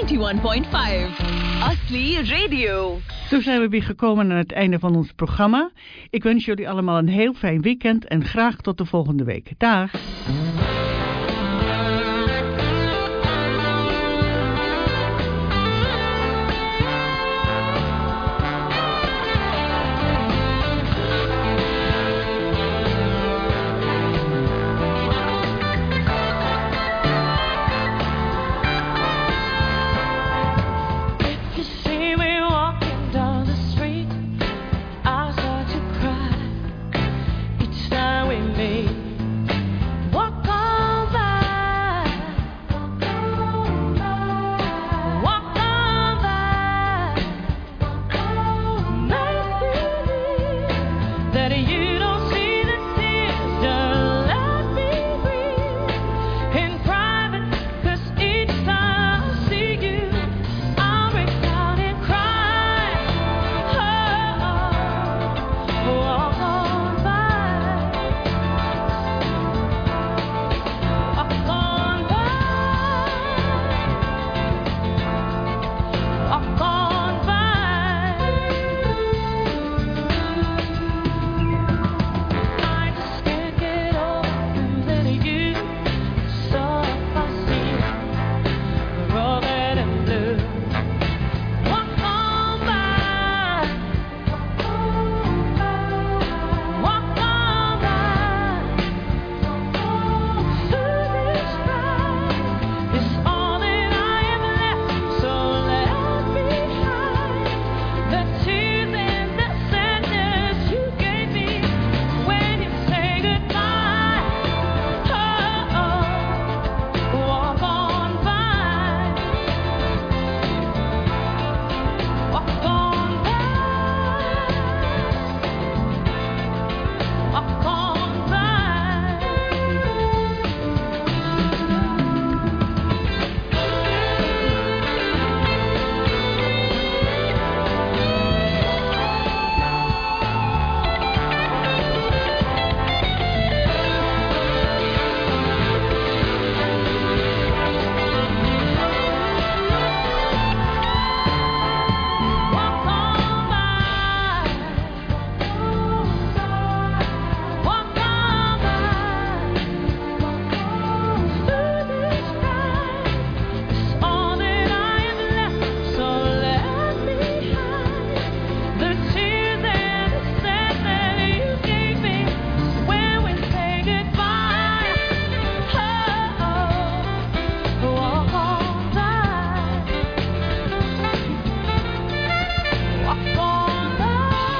Asli 1.61 2.16
Radio. 2.22 2.99
Zo 3.28 3.41
zijn 3.41 3.61
we 3.61 3.68
weer 3.68 3.82
gekomen 3.82 4.30
aan 4.30 4.36
het 4.36 4.53
einde 4.53 4.78
van 4.78 4.97
ons 4.97 5.12
programma. 5.12 5.70
Ik 6.11 6.22
wens 6.22 6.45
jullie 6.45 6.68
allemaal 6.68 6.99
een 6.99 7.09
heel 7.09 7.34
fijn 7.34 7.62
weekend 7.62 8.05
en 8.05 8.24
graag 8.24 8.57
tot 8.57 8.78
de 8.78 8.84
volgende 8.84 9.24
week. 9.24 9.53
Dag! 9.57 9.91